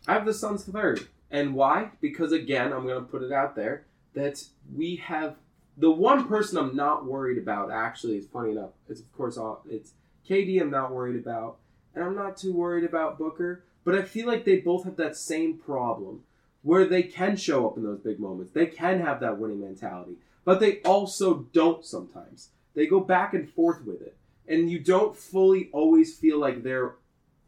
I 0.08 0.14
have 0.14 0.26
the 0.26 0.34
Suns 0.34 0.66
third. 0.66 1.08
And 1.30 1.56
why? 1.56 1.92
Because 2.02 2.32
again, 2.32 2.74
I'm 2.74 2.86
going 2.86 3.04
to 3.04 3.10
put 3.10 3.24
it 3.24 3.32
out 3.32 3.56
there 3.56 3.86
that 4.14 4.44
we 4.76 4.98
have 4.98 5.36
the 5.78 5.92
one 5.92 6.28
person 6.28 6.58
I'm 6.58 6.76
not 6.76 7.06
worried 7.06 7.38
about 7.38 7.72
actually 7.72 8.18
is 8.18 8.28
funny 8.28 8.52
enough. 8.52 8.72
It's 8.90 9.02
of 9.02 9.12
course 9.14 9.38
all 9.38 9.64
it's 9.70 9.94
KD 10.30 10.62
I'm 10.62 10.70
not 10.70 10.92
worried 10.92 11.16
about 11.16 11.58
and 11.96 12.04
I'm 12.04 12.16
not 12.16 12.38
too 12.38 12.54
worried 12.54 12.84
about 12.84 13.18
Booker, 13.18 13.64
but 13.84 13.96
I 13.96 14.04
feel 14.04 14.28
like 14.28 14.46
they 14.46 14.58
both 14.58 14.86
have 14.86 14.96
that 14.98 15.16
same 15.16 15.58
problem 15.58 16.24
where 16.62 16.86
they 16.86 17.04
can 17.04 17.36
show 17.36 17.68
up 17.68 17.78
in 17.78 17.84
those 17.84 18.00
big 18.00 18.20
moments. 18.20 18.54
They 18.54 18.68
can 18.68 19.02
have 19.02 19.20
that 19.20 19.38
winning 19.38 19.60
mentality, 19.62 20.16
but 20.46 20.60
they 20.60 20.82
also 20.82 21.46
don't 21.54 21.86
sometimes. 21.86 22.50
They 22.74 22.88
go 22.88 23.00
back 23.00 23.34
and 23.34 23.50
forth 23.50 23.84
with 23.84 24.02
it 24.02 24.16
and 24.48 24.70
you 24.70 24.80
don't 24.80 25.16
fully 25.16 25.70
always 25.72 26.18
feel 26.18 26.40
like 26.40 26.64
they're 26.64 26.96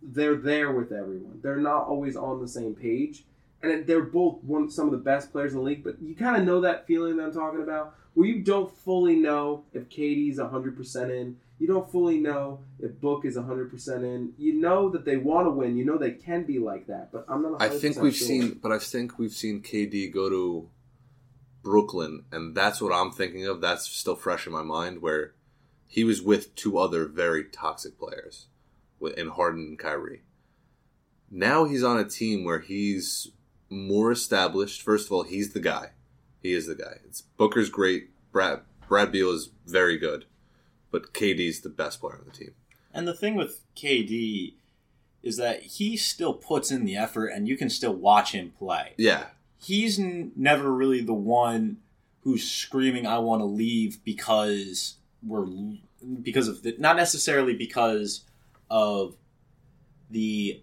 they're 0.01 0.35
there 0.35 0.71
with 0.71 0.91
everyone. 0.91 1.39
They're 1.41 1.57
not 1.57 1.87
always 1.87 2.15
on 2.15 2.39
the 2.39 2.47
same 2.47 2.75
page, 2.75 3.23
and 3.61 3.87
they're 3.87 4.03
both 4.03 4.43
one 4.43 4.69
some 4.69 4.85
of 4.85 4.91
the 4.91 4.97
best 4.97 5.31
players 5.31 5.53
in 5.53 5.59
the 5.59 5.63
league. 5.63 5.83
But 5.83 6.01
you 6.01 6.15
kind 6.15 6.37
of 6.37 6.43
know 6.43 6.61
that 6.61 6.85
feeling 6.85 7.17
that 7.17 7.23
I'm 7.23 7.33
talking 7.33 7.61
about, 7.61 7.95
where 8.15 8.27
you 8.27 8.41
don't 8.41 8.75
fully 8.79 9.15
know 9.15 9.65
if 9.73 9.89
KD's 9.89 10.39
100 10.39 10.75
percent 10.75 11.11
in. 11.11 11.37
You 11.59 11.67
don't 11.67 11.89
fully 11.89 12.17
know 12.17 12.59
if 12.79 12.99
Book 12.99 13.23
is 13.23 13.35
100 13.37 13.69
percent 13.69 14.03
in. 14.03 14.33
You 14.37 14.53
know 14.55 14.89
that 14.89 15.05
they 15.05 15.17
want 15.17 15.45
to 15.45 15.51
win. 15.51 15.77
You 15.77 15.85
know 15.85 15.97
they 15.97 16.11
can 16.11 16.43
be 16.43 16.59
like 16.59 16.87
that. 16.87 17.11
But 17.11 17.25
I'm 17.29 17.43
not. 17.43 17.59
100% 17.59 17.61
I 17.61 17.69
think 17.69 17.97
we've 17.97 18.15
sure. 18.15 18.27
seen, 18.27 18.59
but 18.61 18.71
I 18.71 18.79
think 18.79 19.19
we've 19.19 19.31
seen 19.31 19.61
KD 19.61 20.11
go 20.11 20.29
to 20.29 20.69
Brooklyn, 21.61 22.25
and 22.31 22.55
that's 22.55 22.81
what 22.81 22.93
I'm 22.93 23.11
thinking 23.11 23.45
of. 23.45 23.61
That's 23.61 23.87
still 23.87 24.15
fresh 24.15 24.47
in 24.47 24.53
my 24.53 24.63
mind, 24.63 25.01
where 25.01 25.33
he 25.87 26.03
was 26.03 26.21
with 26.21 26.55
two 26.55 26.77
other 26.77 27.05
very 27.05 27.45
toxic 27.45 27.97
players, 27.97 28.47
with- 28.99 29.17
in 29.17 29.29
Harden 29.29 29.65
and 29.67 29.79
Kyrie. 29.79 30.23
Now 31.29 31.65
he's 31.65 31.83
on 31.83 31.97
a 31.97 32.05
team 32.05 32.43
where 32.43 32.59
he's 32.59 33.31
more 33.69 34.11
established. 34.11 34.81
First 34.81 35.07
of 35.07 35.11
all, 35.11 35.23
he's 35.23 35.53
the 35.53 35.59
guy. 35.59 35.91
He 36.45 36.53
is 36.53 36.67
the 36.67 36.75
guy. 36.75 36.99
It's 37.05 37.21
Booker's 37.21 37.71
great. 37.71 38.09
Brad 38.31 38.59
Brad 38.87 39.11
Beal 39.11 39.31
is 39.31 39.49
very 39.65 39.97
good, 39.97 40.25
but 40.91 41.11
KD's 41.11 41.61
the 41.61 41.69
best 41.69 41.99
player 41.99 42.19
on 42.19 42.25
the 42.25 42.31
team. 42.31 42.53
And 42.93 43.07
the 43.07 43.15
thing 43.15 43.33
with 43.33 43.61
KD 43.75 44.53
is 45.23 45.37
that 45.37 45.63
he 45.63 45.97
still 45.97 46.35
puts 46.35 46.69
in 46.69 46.85
the 46.85 46.95
effort, 46.95 47.29
and 47.29 47.47
you 47.47 47.57
can 47.57 47.71
still 47.71 47.95
watch 47.95 48.33
him 48.33 48.53
play. 48.59 48.93
Yeah, 48.95 49.23
He's 49.57 49.99
n- 49.99 50.33
never 50.35 50.71
really 50.71 51.01
the 51.01 51.15
one 51.15 51.77
who's 52.21 52.47
screaming, 52.47 53.07
"I 53.07 53.17
want 53.17 53.41
to 53.41 53.45
leave," 53.45 54.03
because 54.03 54.97
we're 55.25 55.47
because 56.21 56.47
of 56.47 56.61
the, 56.61 56.75
not 56.77 56.95
necessarily 56.95 57.55
because 57.55 58.23
of 58.69 59.15
the. 60.11 60.61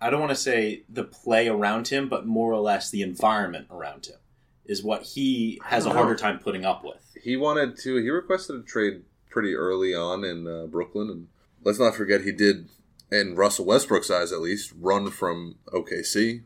I 0.00 0.08
don't 0.08 0.20
want 0.20 0.30
to 0.30 0.36
say 0.36 0.84
the 0.88 1.02
play 1.02 1.48
around 1.48 1.88
him, 1.88 2.08
but 2.08 2.26
more 2.26 2.52
or 2.52 2.60
less 2.60 2.90
the 2.90 3.02
environment 3.02 3.66
around 3.68 4.06
him 4.06 4.18
is 4.66 4.82
what 4.82 5.02
he 5.02 5.60
has 5.64 5.84
a 5.84 5.88
don't 5.88 5.96
know. 5.96 6.02
harder 6.02 6.16
time 6.16 6.38
putting 6.38 6.64
up 6.64 6.84
with. 6.84 7.16
he 7.22 7.36
wanted 7.36 7.76
to. 7.78 7.96
He 7.96 8.10
requested 8.10 8.56
a 8.56 8.62
trade 8.62 9.02
pretty 9.30 9.54
early 9.54 9.94
on 9.94 10.24
in 10.24 10.46
uh, 10.46 10.66
Brooklyn, 10.66 11.10
and 11.10 11.28
let's 11.64 11.80
not 11.80 11.94
forget 11.94 12.22
he 12.22 12.32
did, 12.32 12.68
in 13.10 13.34
Russell 13.34 13.64
Westbrook's 13.64 14.10
eyes 14.10 14.32
at 14.32 14.40
least, 14.40 14.72
run 14.78 15.10
from 15.10 15.56
OKC. 15.68 16.42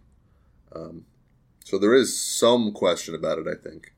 Um, 0.75 1.05
so 1.65 1.79
there 1.79 1.95
is 1.95 2.17
some 2.21 2.73
question 2.73 3.15
about 3.15 3.39
it, 3.39 3.47
I 3.49 3.55
think. 3.55 3.93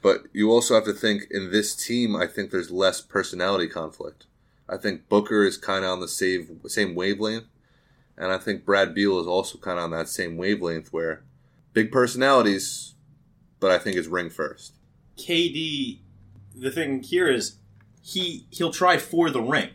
But 0.00 0.24
you 0.32 0.50
also 0.50 0.74
have 0.74 0.84
to 0.84 0.92
think 0.92 1.24
in 1.30 1.50
this 1.50 1.74
team. 1.74 2.14
I 2.14 2.26
think 2.26 2.50
there's 2.50 2.70
less 2.70 3.00
personality 3.00 3.68
conflict. 3.68 4.26
I 4.68 4.76
think 4.76 5.08
Booker 5.08 5.44
is 5.44 5.56
kind 5.56 5.84
of 5.84 5.90
on 5.90 6.00
the 6.00 6.08
same 6.08 6.60
same 6.66 6.94
wavelength, 6.94 7.46
and 8.16 8.32
I 8.32 8.38
think 8.38 8.64
Brad 8.64 8.94
Beal 8.94 9.18
is 9.18 9.26
also 9.26 9.58
kind 9.58 9.78
of 9.78 9.84
on 9.84 9.90
that 9.90 10.08
same 10.08 10.36
wavelength 10.36 10.92
where 10.92 11.22
big 11.72 11.90
personalities, 11.90 12.93
but 13.60 13.70
I 13.70 13.78
think 13.78 13.96
it's 13.96 14.08
ring 14.08 14.30
first. 14.30 14.74
KD 15.16 15.98
the 16.54 16.70
thing 16.70 17.02
here 17.02 17.28
is 17.28 17.56
he 18.02 18.46
he'll 18.50 18.72
try 18.72 18.96
for 18.98 19.30
the 19.30 19.40
ring. 19.40 19.70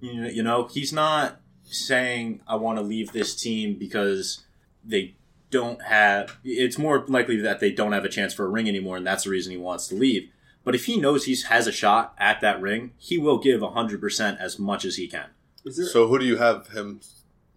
You 0.00 0.42
know, 0.42 0.68
he's 0.68 0.92
not 0.92 1.40
saying 1.64 2.40
I 2.46 2.54
want 2.54 2.78
to 2.78 2.82
leave 2.82 3.12
this 3.12 3.34
team 3.34 3.74
because 3.78 4.44
they 4.84 5.16
don't 5.50 5.82
have. 5.82 6.38
It's 6.44 6.78
more 6.78 7.04
likely 7.08 7.36
that 7.40 7.60
they 7.60 7.72
don't 7.72 7.92
have 7.92 8.04
a 8.04 8.08
chance 8.08 8.32
for 8.32 8.44
a 8.44 8.48
ring 8.48 8.68
anymore, 8.68 8.96
and 8.96 9.06
that's 9.06 9.24
the 9.24 9.30
reason 9.30 9.50
he 9.50 9.58
wants 9.58 9.88
to 9.88 9.96
leave. 9.96 10.30
But 10.64 10.74
if 10.74 10.84
he 10.84 10.96
knows 10.96 11.24
he 11.24 11.36
has 11.48 11.66
a 11.66 11.72
shot 11.72 12.14
at 12.18 12.40
that 12.42 12.60
ring, 12.60 12.92
he 12.96 13.18
will 13.18 13.38
give 13.38 13.60
hundred 13.62 14.00
percent 14.00 14.38
as 14.40 14.58
much 14.58 14.84
as 14.84 14.96
he 14.96 15.08
can. 15.08 15.26
Is 15.64 15.76
there, 15.76 15.86
So 15.86 16.06
who 16.06 16.18
do 16.18 16.24
you 16.24 16.36
have 16.36 16.68
him? 16.68 17.00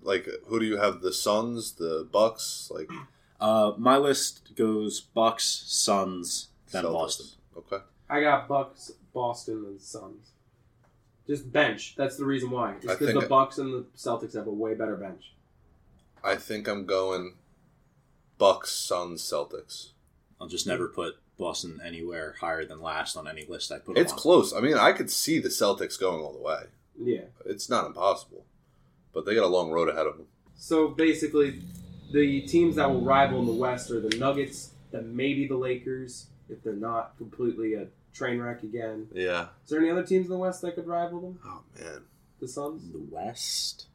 Like 0.02 0.28
who 0.47 0.60
do 0.60 0.65
you 0.65 0.78
have? 0.78 1.02
The 1.02 1.13
Suns, 1.13 1.74
the 1.74 2.08
Bucks, 2.12 2.71
like 2.74 2.89
Uh, 3.41 3.73
my 3.77 3.97
list 3.97 4.56
goes 4.56 5.01
Bucks, 5.01 5.63
Suns, 5.67 6.49
then 6.71 6.84
Celtics. 6.86 6.93
Boston. 6.93 7.25
Okay. 7.58 7.77
I 8.10 8.21
got 8.21 8.47
Bucks, 8.47 8.91
Boston, 9.13 9.65
and 9.67 9.82
Suns. 9.82 10.32
Just 11.27 11.51
bench. 11.51 11.95
That's 11.97 12.17
the 12.17 12.25
reason 12.25 12.51
why. 12.51 12.73
It's 12.75 12.86
because 12.86 13.13
the 13.13 13.27
Bucks 13.27 13.58
and 13.58 13.73
the 13.73 13.86
Celtics 13.97 14.36
have 14.36 14.47
a 14.47 14.51
way 14.54 14.73
better 14.75 14.95
bench. 14.95 15.34
I 16.23 16.36
think 16.36 16.67
I'm 16.67 16.86
going 16.86 17.34
Bucks, 18.38 18.71
Suns, 18.71 19.21
Celtics. 19.23 19.89
I'll 20.39 20.47
just 20.47 20.67
never 20.67 20.88
put 20.88 21.15
Boston 21.38 21.80
anywhere 21.84 22.36
higher 22.41 22.65
than 22.65 22.82
last 22.82 23.15
on 23.17 23.27
any 23.27 23.45
list 23.45 23.71
I 23.71 23.80
put. 23.80 23.97
'em 23.97 24.04
It's 24.04 24.12
on. 24.13 24.19
close. 24.19 24.54
I 24.54 24.60
mean, 24.62 24.77
I 24.77 24.91
could 24.91 25.10
see 25.10 25.39
the 25.39 25.49
Celtics 25.49 25.99
going 25.99 26.21
all 26.23 26.34
the 26.34 26.39
way. 26.39 26.65
Yeah. 26.99 27.25
It's 27.45 27.69
not 27.69 27.88
impossible, 27.88 28.45
but 29.13 29.25
they 29.25 29.34
got 29.34 29.45
a 29.45 29.47
long 29.47 29.71
road 29.71 29.89
ahead 29.89 30.06
of 30.06 30.17
them. 30.17 30.27
So 30.56 30.89
basically, 30.89 31.62
the 32.12 32.41
teams 32.41 32.76
that 32.76 32.89
will 32.89 33.02
rival 33.02 33.39
in 33.39 33.45
the 33.45 33.54
West 33.54 33.91
are 33.91 34.00
the 34.00 34.15
Nuggets, 34.17 34.71
then 34.91 35.15
maybe 35.15 35.47
the 35.47 35.56
Lakers, 35.58 36.28
if 36.50 36.62
they're 36.63 36.74
not 36.74 37.17
completely 37.17 37.74
a 37.76 37.88
train 38.13 38.39
wreck 38.39 38.63
again. 38.63 39.08
Yeah. 39.13 39.47
Is 39.63 39.69
there 39.69 39.80
any 39.80 39.89
other 39.89 40.04
teams 40.04 40.26
in 40.26 40.32
the 40.32 40.38
West 40.38 40.62
that 40.62 40.76
could 40.76 40.88
rival 40.88 41.21
them? 41.21 41.39
Oh 41.45 41.62
man. 41.80 42.02
The 42.39 42.47
Suns? 42.47 42.91
The 42.91 43.00
West. 43.10 43.86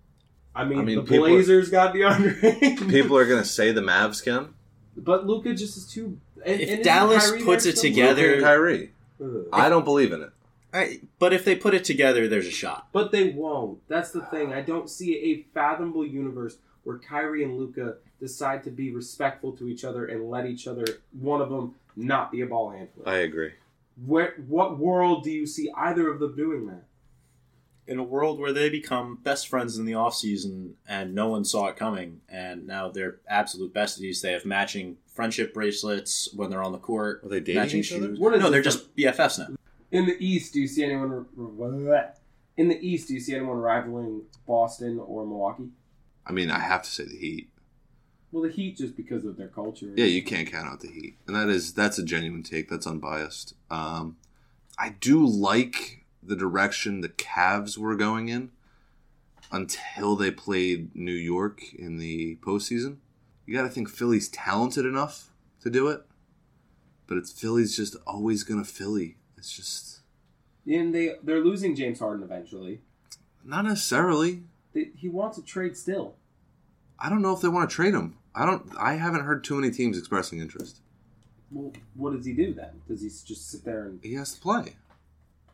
I 0.55 0.64
mean, 0.64 0.79
I 0.79 0.83
mean, 0.85 0.96
the 0.96 1.02
people- 1.02 1.26
Blazers 1.26 1.68
got 1.68 1.94
DeAndre. 1.94 2.88
People 2.90 3.16
are 3.18 3.26
gonna 3.26 3.44
say 3.44 3.72
the 3.72 3.83
Mavs 3.83 4.24
can. 4.24 4.55
but 4.96 5.26
Luka 5.26 5.52
just 5.55 5.76
is 5.76 5.87
too. 5.87 6.18
And, 6.44 6.61
If 6.61 6.70
and 6.70 6.85
Dallas 6.85 7.31
Kyrie 7.31 7.44
puts 7.44 7.66
it 7.66 7.76
together- 7.76 8.22
Luka 8.22 8.35
and 8.37 8.42
Kyrie. 8.44 8.92
Ugh. 9.22 9.46
I 9.52 9.68
don't 9.68 9.85
believe 9.85 10.12
in 10.12 10.22
it. 10.22 10.31
I, 10.72 11.00
but 11.18 11.33
if 11.33 11.44
they 11.44 11.57
put 11.57 11.74
it 11.74 11.85
together, 11.85 12.29
there's 12.29 12.46
a 12.46 12.50
shot. 12.50 12.88
But 12.92 13.11
they 13.11 13.31
won't. 13.31 13.81
That's 13.88 14.11
the 14.11 14.20
thing. 14.22 14.52
I 14.52 14.61
don't 14.61 14.90
see 14.90 15.16
a 15.16 15.42
fathomable 15.55 16.05
universe 16.07 16.59
where 16.87 16.99
Kyrie 16.99 17.42
and 17.42 17.59
Luka 17.59 17.96
decide 18.20 18.62
to 18.62 18.70
be 18.70 18.92
respectful 18.92 19.51
to 19.57 19.68
each 19.68 19.85
other 19.85 20.07
and 20.07 20.31
let 20.31 20.46
each 20.46 20.68
other, 20.68 20.85
one 21.18 21.40
of 21.40 21.51
them, 21.51 21.75
not 21.96 22.31
be 22.31 22.42
a 22.42 22.46
ball 22.46 22.70
handler. 22.70 23.09
I 23.09 23.16
agree. 23.16 23.55
Where, 24.05 24.35
what 24.46 24.79
world 24.79 25.25
do 25.25 25.33
you 25.33 25.46
see 25.46 25.68
either 25.77 26.09
of 26.09 26.20
them 26.20 26.37
doing 26.37 26.68
that? 26.68 26.85
In 27.88 27.99
a 27.99 28.05
world 28.05 28.38
where 28.38 28.53
they 28.53 28.68
become 28.68 29.18
best 29.22 29.49
friends 29.49 29.79
in 29.79 29.85
the 29.85 29.92
offseason 29.92 30.75
and 30.87 31.12
no 31.12 31.29
one 31.29 31.44
saw 31.44 31.66
it 31.66 31.77
coming, 31.77 32.20
and 32.29 32.68
now 32.68 32.88
they're 32.88 33.16
absolute 33.29 33.75
besties. 33.75 34.20
They 34.20 34.33
have 34.33 34.44
matching 34.44 34.99
friendship 35.12 35.53
bracelets 35.55 36.33
when 36.35 36.51
they're 36.51 36.62
on 36.62 36.72
the 36.72 36.79
court. 36.79 37.22
Are 37.25 37.29
they 37.29 37.40
dating 37.40 37.62
matching 37.62 37.81
each 37.81 37.92
other? 37.92 38.09
shoes. 38.09 38.18
What 38.20 38.35
is 38.35 38.40
no, 38.40 38.51
they're 38.51 38.62
just 38.62 38.94
BFFs 38.94 39.40
now. 39.40 39.57
In 39.90 40.07
the 40.07 40.16
East, 40.25 40.53
do 40.53 40.61
you 40.61 40.68
see 40.68 40.85
anyone? 40.85 41.27
In 42.57 42.68
the 42.68 42.79
East, 42.81 43.09
do 43.09 43.14
you 43.14 43.20
see 43.20 43.35
anyone 43.35 43.57
rivaling 43.57 44.22
Boston 44.46 45.01
or 45.01 45.25
Milwaukee? 45.27 45.70
I 46.27 46.33
mean, 46.33 46.51
I 46.51 46.59
have 46.61 46.83
to 46.83 46.91
say 46.91 47.05
the 47.05 47.17
Heat. 47.17 47.51
Well, 48.33 48.43
the 48.43 48.51
Heat 48.51 48.77
just 48.77 48.97
because 48.97 49.25
of 49.25 49.37
their 49.37 49.49
culture. 49.49 49.93
Yeah, 49.97 50.07
you 50.07 50.23
can't 50.23 50.51
count 50.51 50.69
out 50.69 50.81
the 50.81 50.89
Heat, 50.89 51.17
and 51.27 51.37
that 51.37 51.49
is 51.49 51.73
that's 51.73 51.99
a 51.99 52.03
genuine 52.05 52.43
take. 52.43 52.69
That's 52.69 52.87
unbiased. 52.87 53.55
Um, 53.71 54.17
I 54.79 54.91
do 55.01 55.25
like 55.25 56.05
the 56.23 56.37
direction 56.37 57.01
the 57.01 57.09
Cavs 57.09 57.79
were 57.79 57.95
going 57.95 58.29
in 58.29 58.51
until 59.53 60.17
they 60.17 60.31
played 60.33 60.95
New 60.95 61.12
York 61.12 61.62
in 61.75 61.99
the 61.99 62.37
postseason. 62.37 62.97
You 63.47 63.55
got 63.55 63.62
to 63.62 63.69
think 63.69 63.89
Philly's 63.89 64.29
talented 64.29 64.85
enough 64.85 65.31
to 65.62 65.71
do 65.71 65.87
it, 65.89 66.05
but 67.07 67.17
it's 67.17 67.31
Philly's 67.31 67.77
just 67.77 67.95
always 68.07 68.43
gonna 68.43 68.65
Philly. 68.65 69.17
It's 69.39 69.53
just 69.57 70.01
And 70.67 70.93
they 70.93 71.12
they're 71.23 71.45
losing 71.45 71.77
James 71.77 72.01
Harden 72.01 72.25
eventually. 72.25 72.81
not 73.45 73.65
necessarily. 73.65 74.43
They, 74.77 74.91
he 74.95 75.09
wants 75.09 75.39
a 75.39 75.43
trade 75.43 75.75
still. 75.75 76.15
I 77.01 77.09
don't 77.09 77.23
know 77.23 77.33
if 77.33 77.41
they 77.41 77.49
want 77.49 77.69
to 77.71 77.75
trade 77.75 77.95
him. 77.95 78.19
I 78.35 78.45
don't. 78.45 78.71
I 78.79 78.95
haven't 78.95 79.23
heard 79.25 79.43
too 79.43 79.55
many 79.55 79.73
teams 79.73 79.97
expressing 79.99 80.39
interest. 80.39 80.81
Well, 81.51 81.73
what 81.95 82.12
does 82.15 82.27
he 82.27 82.35
do 82.35 82.53
then? 82.53 82.83
Does 82.87 83.01
he 83.01 83.09
just 83.09 83.51
sit 83.51 83.65
there 83.65 83.85
and 83.85 84.01
He 84.03 84.15
has 84.15 84.35
to 84.35 84.41
play. 84.41 84.77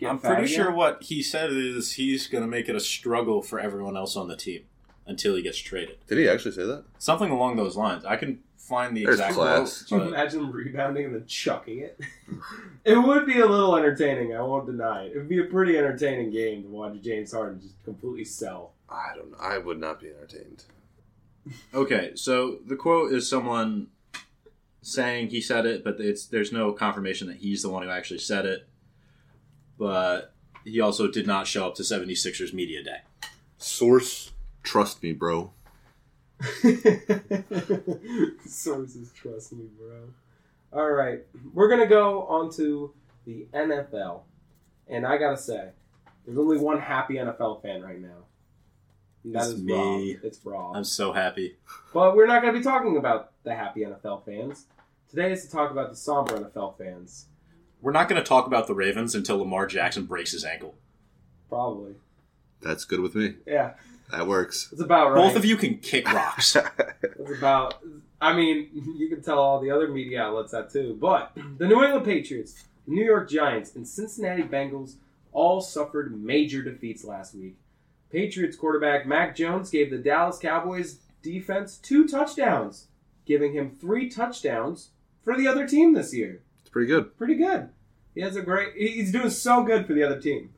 I'm 0.04 0.18
fat 0.18 0.34
pretty 0.34 0.52
again? 0.52 0.64
sure 0.64 0.72
what 0.72 1.04
he 1.04 1.22
said 1.22 1.52
is 1.52 1.92
he's 1.92 2.26
going 2.26 2.42
to 2.42 2.48
make 2.48 2.68
it 2.68 2.74
a 2.74 2.80
struggle 2.80 3.40
for 3.40 3.60
everyone 3.60 3.96
else 3.96 4.16
on 4.16 4.26
the 4.26 4.34
team 4.34 4.62
until 5.06 5.36
he 5.36 5.42
gets 5.42 5.58
traded. 5.58 5.98
Did 6.08 6.18
he 6.18 6.28
actually 6.28 6.50
say 6.52 6.64
that? 6.64 6.82
Something 6.98 7.30
along 7.30 7.54
those 7.54 7.76
lines. 7.76 8.04
I 8.04 8.16
can 8.16 8.40
find 8.56 8.96
the 8.96 9.04
There's 9.04 9.20
exact 9.20 9.34
class. 9.34 9.82
quote. 9.84 10.00
Could 10.00 10.08
you 10.08 10.14
imagine 10.14 10.50
rebounding 10.50 11.04
and 11.04 11.14
then 11.14 11.26
chucking 11.26 11.78
it? 11.78 12.00
it 12.84 12.96
would 12.96 13.26
be 13.26 13.38
a 13.38 13.46
little 13.46 13.76
entertaining. 13.76 14.34
I 14.34 14.42
won't 14.42 14.66
deny 14.66 15.04
it. 15.04 15.12
It 15.14 15.18
would 15.18 15.28
be 15.28 15.40
a 15.40 15.44
pretty 15.44 15.78
entertaining 15.78 16.32
game 16.32 16.64
to 16.64 16.68
watch 16.68 17.00
James 17.00 17.32
Harden 17.32 17.60
just 17.60 17.74
completely 17.84 18.24
sell. 18.24 18.72
I 18.92 19.14
don't 19.16 19.30
know. 19.32 19.38
I 19.40 19.58
would 19.58 19.80
not 19.80 20.00
be 20.00 20.08
entertained. 20.08 20.64
Okay, 21.74 22.12
so 22.14 22.58
the 22.66 22.76
quote 22.76 23.12
is 23.12 23.28
someone 23.28 23.88
saying 24.80 25.30
he 25.30 25.40
said 25.40 25.66
it, 25.66 25.82
but 25.82 25.98
it's 25.98 26.26
there's 26.26 26.52
no 26.52 26.72
confirmation 26.72 27.28
that 27.28 27.38
he's 27.38 27.62
the 27.62 27.70
one 27.70 27.82
who 27.82 27.90
actually 27.90 28.18
said 28.18 28.44
it. 28.46 28.68
But 29.78 30.32
he 30.64 30.80
also 30.80 31.08
did 31.10 31.26
not 31.26 31.46
show 31.46 31.66
up 31.66 31.74
to 31.76 31.82
76ers 31.82 32.52
media 32.52 32.82
day. 32.84 33.00
Source, 33.58 34.32
trust 34.62 35.02
me, 35.02 35.12
bro. 35.12 35.52
Sources 38.46 39.12
trust 39.14 39.52
me, 39.52 39.66
bro. 39.78 40.10
All 40.72 40.90
right, 40.90 41.20
we're 41.52 41.68
gonna 41.68 41.86
go 41.86 42.22
on 42.26 42.50
to 42.52 42.92
the 43.24 43.46
NFL, 43.52 44.22
and 44.88 45.06
I 45.06 45.18
gotta 45.18 45.36
say, 45.36 45.68
there's 46.24 46.38
only 46.38 46.58
one 46.58 46.80
happy 46.80 47.14
NFL 47.14 47.62
fan 47.62 47.82
right 47.82 48.00
now. 48.00 48.24
And 49.24 49.34
That 49.34 49.42
It's 49.42 49.48
is 49.50 49.62
me. 49.62 50.14
Rob. 50.14 50.24
It's 50.24 50.40
Rob. 50.44 50.76
I'm 50.76 50.84
so 50.84 51.12
happy. 51.12 51.56
But 51.94 52.16
we're 52.16 52.26
not 52.26 52.42
going 52.42 52.52
to 52.54 52.58
be 52.58 52.64
talking 52.64 52.96
about 52.96 53.32
the 53.44 53.54
happy 53.54 53.80
NFL 53.80 54.24
fans. 54.24 54.66
Today 55.10 55.32
is 55.32 55.44
to 55.44 55.50
talk 55.50 55.70
about 55.70 55.90
the 55.90 55.96
somber 55.96 56.38
NFL 56.38 56.78
fans. 56.78 57.26
We're 57.80 57.92
not 57.92 58.08
going 58.08 58.20
to 58.22 58.26
talk 58.26 58.46
about 58.46 58.66
the 58.66 58.74
Ravens 58.74 59.14
until 59.14 59.38
Lamar 59.38 59.66
Jackson 59.66 60.06
breaks 60.06 60.32
his 60.32 60.44
ankle. 60.44 60.74
Probably. 61.48 61.94
That's 62.60 62.84
good 62.84 63.00
with 63.00 63.14
me. 63.14 63.34
Yeah, 63.46 63.72
That 64.12 64.26
works. 64.28 64.68
it's 64.72 64.80
about 64.80 65.12
right. 65.12 65.16
Both 65.16 65.36
of 65.36 65.44
you 65.44 65.56
can 65.56 65.78
kick 65.78 66.10
rocks. 66.12 66.56
It's 67.02 67.38
about. 67.38 67.74
I 68.20 68.34
mean, 68.34 68.68
you 68.96 69.08
can 69.08 69.22
tell 69.22 69.38
all 69.38 69.60
the 69.60 69.70
other 69.70 69.86
media 69.88 70.22
outlets 70.22 70.52
that 70.52 70.72
too. 70.72 70.96
But 71.00 71.32
the 71.58 71.66
New 71.68 71.82
England 71.84 72.04
Patriots, 72.04 72.64
New 72.86 73.04
York 73.04 73.28
Giants, 73.30 73.74
and 73.76 73.86
Cincinnati 73.86 74.42
Bengals 74.42 74.94
all 75.32 75.60
suffered 75.60 76.20
major 76.24 76.62
defeats 76.62 77.04
last 77.04 77.34
week. 77.34 77.56
Patriots 78.12 78.58
quarterback 78.58 79.06
Mac 79.06 79.34
Jones 79.34 79.70
gave 79.70 79.90
the 79.90 79.96
Dallas 79.96 80.38
Cowboys 80.38 80.98
defense 81.22 81.78
two 81.78 82.06
touchdowns, 82.06 82.88
giving 83.24 83.54
him 83.54 83.70
three 83.70 84.10
touchdowns 84.10 84.90
for 85.22 85.34
the 85.34 85.48
other 85.48 85.66
team 85.66 85.94
this 85.94 86.14
year. 86.14 86.42
It's 86.60 86.70
pretty 86.70 86.88
good. 86.88 87.16
pretty 87.16 87.36
good. 87.36 87.70
He 88.14 88.20
has 88.20 88.36
a 88.36 88.42
great. 88.42 88.74
He's 88.76 89.12
doing 89.12 89.30
so 89.30 89.64
good 89.64 89.86
for 89.86 89.94
the 89.94 90.02
other 90.02 90.20
team. 90.20 90.50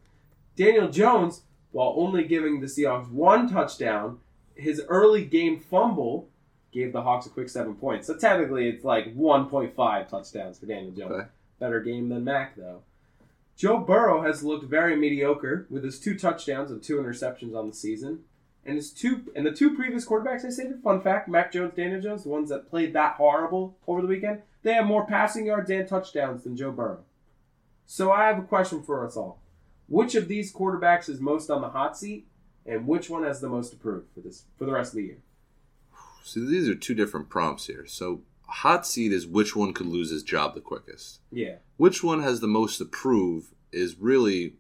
Daniel 0.57 0.89
Jones, 0.89 1.43
while 1.71 1.95
only 1.97 2.25
giving 2.25 2.61
the 2.61 2.67
Seahawks 2.67 3.09
one 3.11 3.49
touchdown, 3.49 4.19
his 4.57 4.83
early 4.89 5.25
game 5.25 5.61
fumble 5.61 6.29
gave 6.73 6.93
the 6.93 7.03
Hawks 7.03 7.27
a 7.27 7.31
quick 7.31 7.49
seven 7.49 7.77
points. 7.77 8.09
So 8.09 8.17
technically, 8.17 8.69
it's 8.69 8.85
like 8.85 9.15
1.5 9.17 10.09
touchdowns 10.09 10.59
for 10.59 10.67
Daniel 10.67 10.91
Jones. 10.93 11.13
Okay. 11.13 11.29
Better 11.61 11.81
game 11.81 12.09
than 12.09 12.25
Mac 12.25 12.57
though. 12.57 12.83
Joe 13.57 13.79
Burrow 13.79 14.23
has 14.23 14.43
looked 14.43 14.65
very 14.65 14.97
mediocre 14.97 15.67
with 15.71 15.85
his 15.85 16.01
two 16.01 16.19
touchdowns 16.19 16.71
and 16.71 16.83
two 16.83 16.97
interceptions 16.97 17.57
on 17.57 17.69
the 17.69 17.75
season. 17.75 18.21
And 18.67 18.77
his 18.77 18.91
two 18.91 19.31
and 19.37 19.45
the 19.45 19.53
two 19.53 19.75
previous 19.75 20.07
quarterbacks 20.07 20.45
I 20.45 20.51
stated, 20.51 20.83
fun 20.83 21.03
fact, 21.03 21.29
Mac 21.29 21.53
Jones, 21.53 21.75
Daniel 21.77 22.01
Jones, 22.01 22.25
the 22.25 22.31
ones 22.31 22.49
that 22.49 22.71
played 22.71 22.95
that 22.95 23.17
horrible 23.17 23.77
over 23.87 24.01
the 24.01 24.09
weekend, 24.09 24.41
they 24.63 24.73
have 24.73 24.87
more 24.87 25.07
passing 25.07 25.47
yards 25.47 25.71
and 25.71 25.87
touchdowns 25.87 26.45
than 26.45 26.57
Joe 26.57 26.73
Burrow. 26.73 27.05
So 27.87 28.11
I 28.11 28.27
have 28.27 28.39
a 28.39 28.43
question 28.43 28.83
for 28.83 29.07
us 29.07 29.17
all. 29.17 29.43
Which 29.87 30.15
of 30.15 30.29
these 30.29 30.53
quarterbacks 30.53 31.11
is 31.11 31.21
most 31.21 31.51
on 31.51 31.61
the 31.61 31.69
hot 31.69 31.99
seat, 31.99 32.27
and 32.65 32.87
which 32.87 33.11
one 33.11 33.25
has 33.25 33.43
the 33.43 33.51
most 33.51 33.71
to 33.71 33.77
prove 33.77 34.05
for 34.15 34.21
this 34.21 34.45
for 34.59 34.65
the 34.65 34.73
rest 34.73 34.93
of 34.93 34.97
the 34.97 35.05
year? 35.05 35.19
So 36.23 36.41
these 36.41 36.67
are 36.67 36.75
two 36.75 36.95
different 36.95 37.29
prompts 37.29 37.67
here. 37.67 37.85
So 37.87 38.23
hot 38.47 38.87
seat 38.87 39.13
is 39.13 39.27
which 39.27 39.55
one 39.57 39.73
could 39.73 39.87
lose 39.87 40.11
his 40.11 40.23
job 40.23 40.55
the 40.55 40.61
quickest. 40.61 41.21
Yeah. 41.31 41.57
Which 41.77 42.03
one 42.03 42.23
has 42.23 42.41
the 42.41 42.47
most 42.47 42.79
to 42.79 42.85
prove 42.85 43.55
is 43.73 43.97
really 43.99 44.55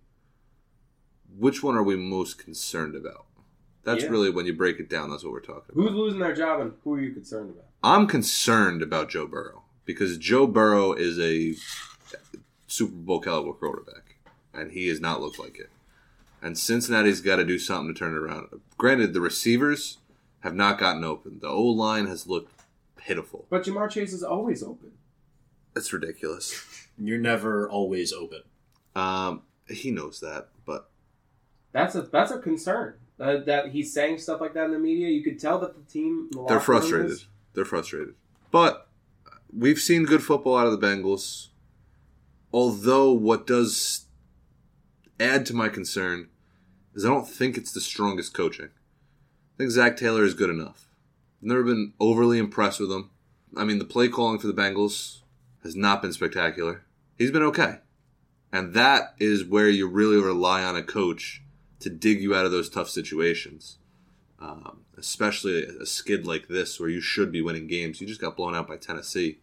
which 1.36 1.62
one 1.62 1.76
are 1.76 1.82
we 1.82 1.96
most 1.96 2.38
concerned 2.38 2.94
about? 2.94 3.26
That's 3.82 4.04
Yeah. 4.04 4.10
really 4.10 4.30
when 4.30 4.46
you 4.46 4.52
break 4.54 4.78
it 4.80 4.88
down. 4.88 5.10
That's 5.10 5.24
what 5.24 5.32
we're 5.32 5.40
talking 5.40 5.74
Who's 5.74 5.86
about. 5.86 5.92
Who's 5.92 6.00
losing 6.00 6.20
their 6.20 6.34
job, 6.34 6.60
and 6.60 6.72
who 6.84 6.94
are 6.94 7.00
you 7.00 7.12
concerned 7.12 7.50
about? 7.50 7.66
I'm 7.82 8.06
concerned 8.06 8.82
about 8.82 9.10
Joe 9.10 9.26
Burrow 9.26 9.62
because 9.84 10.16
Joe 10.16 10.46
Burrow 10.46 10.92
is 10.92 11.18
a 11.18 11.54
Super 12.66 12.94
Bowl 12.94 13.20
caliber 13.20 13.52
quarterback, 13.52 14.16
and 14.54 14.72
he 14.72 14.88
has 14.88 15.00
not 15.00 15.20
looked 15.20 15.38
like 15.38 15.58
it. 15.58 15.70
And 16.40 16.58
Cincinnati's 16.58 17.20
got 17.20 17.36
to 17.36 17.44
do 17.44 17.58
something 17.58 17.92
to 17.94 17.98
turn 17.98 18.14
it 18.14 18.18
around. 18.18 18.48
Granted, 18.78 19.12
the 19.12 19.20
receivers 19.20 19.98
have 20.40 20.54
not 20.54 20.78
gotten 20.78 21.04
open. 21.04 21.38
The 21.40 21.48
O 21.48 21.62
line 21.62 22.06
has 22.06 22.26
looked 22.26 22.52
pitiful. 23.06 23.46
But 23.50 23.64
Ja'Marr 23.64 23.90
Chase 23.90 24.12
is 24.12 24.22
always 24.22 24.62
open. 24.62 24.92
That's 25.74 25.92
ridiculous. 25.92 26.86
You're 26.98 27.18
never 27.18 27.68
always 27.68 28.12
open. 28.12 28.42
Um, 28.94 29.42
he 29.68 29.90
knows 29.90 30.20
that, 30.20 30.48
but 30.64 30.88
That's 31.72 31.94
a 31.96 32.02
that's 32.02 32.30
a 32.30 32.38
concern. 32.38 32.94
Uh, 33.18 33.38
that 33.46 33.68
he's 33.70 33.92
saying 33.92 34.18
stuff 34.18 34.40
like 34.40 34.54
that 34.54 34.64
in 34.66 34.72
the 34.72 34.78
media. 34.78 35.08
You 35.08 35.22
could 35.22 35.38
tell 35.38 35.58
that 35.60 35.74
the 35.76 35.82
team. 35.92 36.28
the 36.32 36.44
they're 36.48 36.60
frustrated. 36.60 37.10
is- 37.10 37.26
They're 37.54 37.64
frustrated. 37.64 38.14
But 38.50 38.88
we've 39.52 39.78
seen 39.78 40.04
good 40.04 40.22
football 40.22 40.56
out 40.56 40.66
of 40.66 40.78
the 40.80 40.86
Bengals. 40.86 41.48
Although 42.52 43.12
what 43.12 43.46
does 43.46 44.06
add 45.18 45.44
to 45.46 45.54
my 45.54 45.68
concern 45.68 46.28
is 46.94 47.04
I 47.04 47.08
don't 47.08 47.28
think 47.28 47.56
it's 47.56 47.72
the 47.72 47.80
strongest 47.80 48.32
coaching. 48.34 48.68
I 48.68 49.56
think 49.58 49.70
Zac 49.70 49.96
Taylor 49.96 50.24
is 50.24 50.34
good 50.34 50.50
enough. 50.50 50.88
Never 51.44 51.62
been 51.62 51.92
overly 52.00 52.38
impressed 52.38 52.80
with 52.80 52.90
him. 52.90 53.10
I 53.56 53.64
mean, 53.64 53.78
the 53.78 53.84
play 53.84 54.08
calling 54.08 54.38
for 54.38 54.46
the 54.46 54.52
Bengals 54.52 55.20
has 55.62 55.76
not 55.76 56.02
been 56.02 56.12
spectacular. 56.12 56.84
He's 57.16 57.30
been 57.30 57.42
okay. 57.42 57.78
And 58.52 58.74
that 58.74 59.14
is 59.18 59.44
where 59.44 59.68
you 59.68 59.88
really 59.88 60.16
rely 60.16 60.64
on 60.64 60.76
a 60.76 60.82
coach 60.82 61.42
to 61.80 61.90
dig 61.90 62.20
you 62.20 62.34
out 62.34 62.46
of 62.46 62.50
those 62.50 62.68
tough 62.68 62.88
situations 62.88 63.78
um, 64.44 64.84
especially 64.96 65.64
a 65.64 65.86
skid 65.86 66.26
like 66.26 66.48
this 66.48 66.78
where 66.78 66.88
you 66.88 67.00
should 67.00 67.32
be 67.32 67.40
winning 67.40 67.66
games. 67.66 68.00
You 68.00 68.06
just 68.06 68.20
got 68.20 68.36
blown 68.36 68.54
out 68.54 68.68
by 68.68 68.76
Tennessee. 68.76 69.38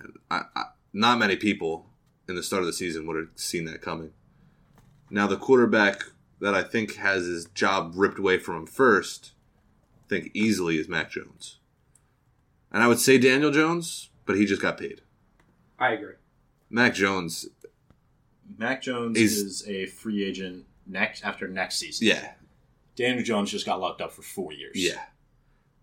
And 0.00 0.14
I, 0.30 0.42
I, 0.54 0.62
not 0.92 1.18
many 1.18 1.36
people 1.36 1.90
in 2.28 2.34
the 2.34 2.42
start 2.42 2.62
of 2.62 2.66
the 2.66 2.72
season 2.72 3.06
would 3.06 3.16
have 3.16 3.28
seen 3.34 3.66
that 3.66 3.82
coming. 3.82 4.12
Now, 5.10 5.26
the 5.26 5.36
quarterback 5.36 6.02
that 6.40 6.54
I 6.54 6.62
think 6.62 6.96
has 6.96 7.26
his 7.26 7.46
job 7.46 7.92
ripped 7.94 8.18
away 8.18 8.38
from 8.38 8.56
him 8.56 8.66
first, 8.66 9.32
think 10.08 10.30
easily 10.34 10.78
is 10.78 10.88
Mac 10.88 11.10
Jones. 11.10 11.58
And 12.72 12.82
I 12.82 12.88
would 12.88 12.98
say 13.00 13.18
Daniel 13.18 13.50
Jones, 13.50 14.10
but 14.24 14.36
he 14.36 14.44
just 14.46 14.62
got 14.62 14.78
paid. 14.78 15.00
I 15.78 15.92
agree. 15.92 16.14
Mac 16.70 16.94
Jones, 16.94 17.48
Mac 18.58 18.82
Jones 18.82 19.18
He's- 19.18 19.32
is 19.32 19.66
a 19.68 19.86
free 19.86 20.24
agent 20.24 20.66
next 20.86 21.24
after 21.24 21.48
next 21.48 21.76
season. 21.78 22.06
yeah, 22.08 22.34
Daniel 22.96 23.24
Jones 23.24 23.50
just 23.50 23.66
got 23.66 23.80
locked 23.80 24.00
up 24.00 24.12
for 24.12 24.22
four 24.22 24.52
years. 24.52 24.72
yeah. 24.76 25.06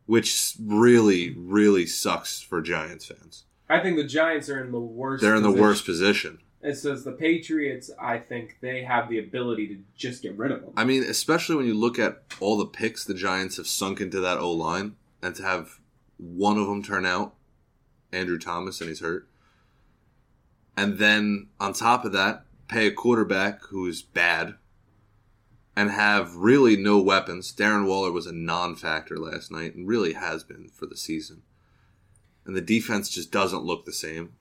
Which 0.05 0.55
really, 0.61 1.33
really 1.37 1.85
sucks 1.85 2.41
for 2.41 2.61
Giants 2.61 3.05
fans. 3.05 3.45
I 3.69 3.79
think 3.79 3.95
the 3.95 4.03
Giants 4.03 4.49
are 4.49 4.61
in 4.61 4.71
the 4.73 4.79
worst. 4.79 5.21
They're 5.23 5.35
in 5.35 5.43
the 5.43 5.51
worst 5.51 5.85
position. 5.85 6.39
It 6.63 6.75
says 6.75 7.03
the 7.03 7.11
Patriots. 7.11 7.91
I 7.99 8.17
think 8.17 8.57
they 8.61 8.83
have 8.83 9.09
the 9.09 9.19
ability 9.19 9.67
to 9.67 9.77
just 9.97 10.21
get 10.21 10.37
rid 10.37 10.51
of 10.51 10.61
them. 10.61 10.73
I 10.77 10.85
mean, 10.85 11.03
especially 11.03 11.57
when 11.57 11.65
you 11.65 11.73
look 11.73 11.99
at 11.99 12.23
all 12.39 12.57
the 12.57 12.65
picks 12.65 13.03
the 13.03 13.13
Giants 13.13 13.57
have 13.57 13.67
sunk 13.67 13.99
into 13.99 14.21
that 14.21 14.37
O 14.37 14.51
line, 14.51 14.95
and 15.21 15.35
to 15.35 15.43
have 15.43 15.79
one 16.17 16.57
of 16.57 16.67
them 16.67 16.81
turn 16.81 17.05
out, 17.05 17.35
Andrew 18.13 18.39
Thomas, 18.39 18.79
and 18.79 18.87
he's 18.87 19.01
hurt, 19.01 19.27
and 20.77 20.97
then 20.97 21.47
on 21.59 21.73
top 21.73 22.05
of 22.05 22.13
that, 22.13 22.45
pay 22.67 22.87
a 22.87 22.91
quarterback 22.91 23.61
who's 23.63 24.01
bad, 24.01 24.55
and 25.75 25.91
have 25.91 26.35
really 26.35 26.77
no 26.77 27.01
weapons. 27.01 27.53
Darren 27.53 27.87
Waller 27.87 28.11
was 28.11 28.25
a 28.25 28.31
non-factor 28.31 29.17
last 29.17 29.51
night, 29.51 29.75
and 29.75 29.87
really 29.87 30.13
has 30.13 30.43
been 30.43 30.69
for 30.69 30.85
the 30.85 30.95
season. 30.95 31.41
And 32.45 32.55
the 32.55 32.61
defense 32.61 33.09
just 33.09 33.31
doesn't 33.31 33.63
look 33.63 33.85
the 33.85 33.93
same. 33.93 34.33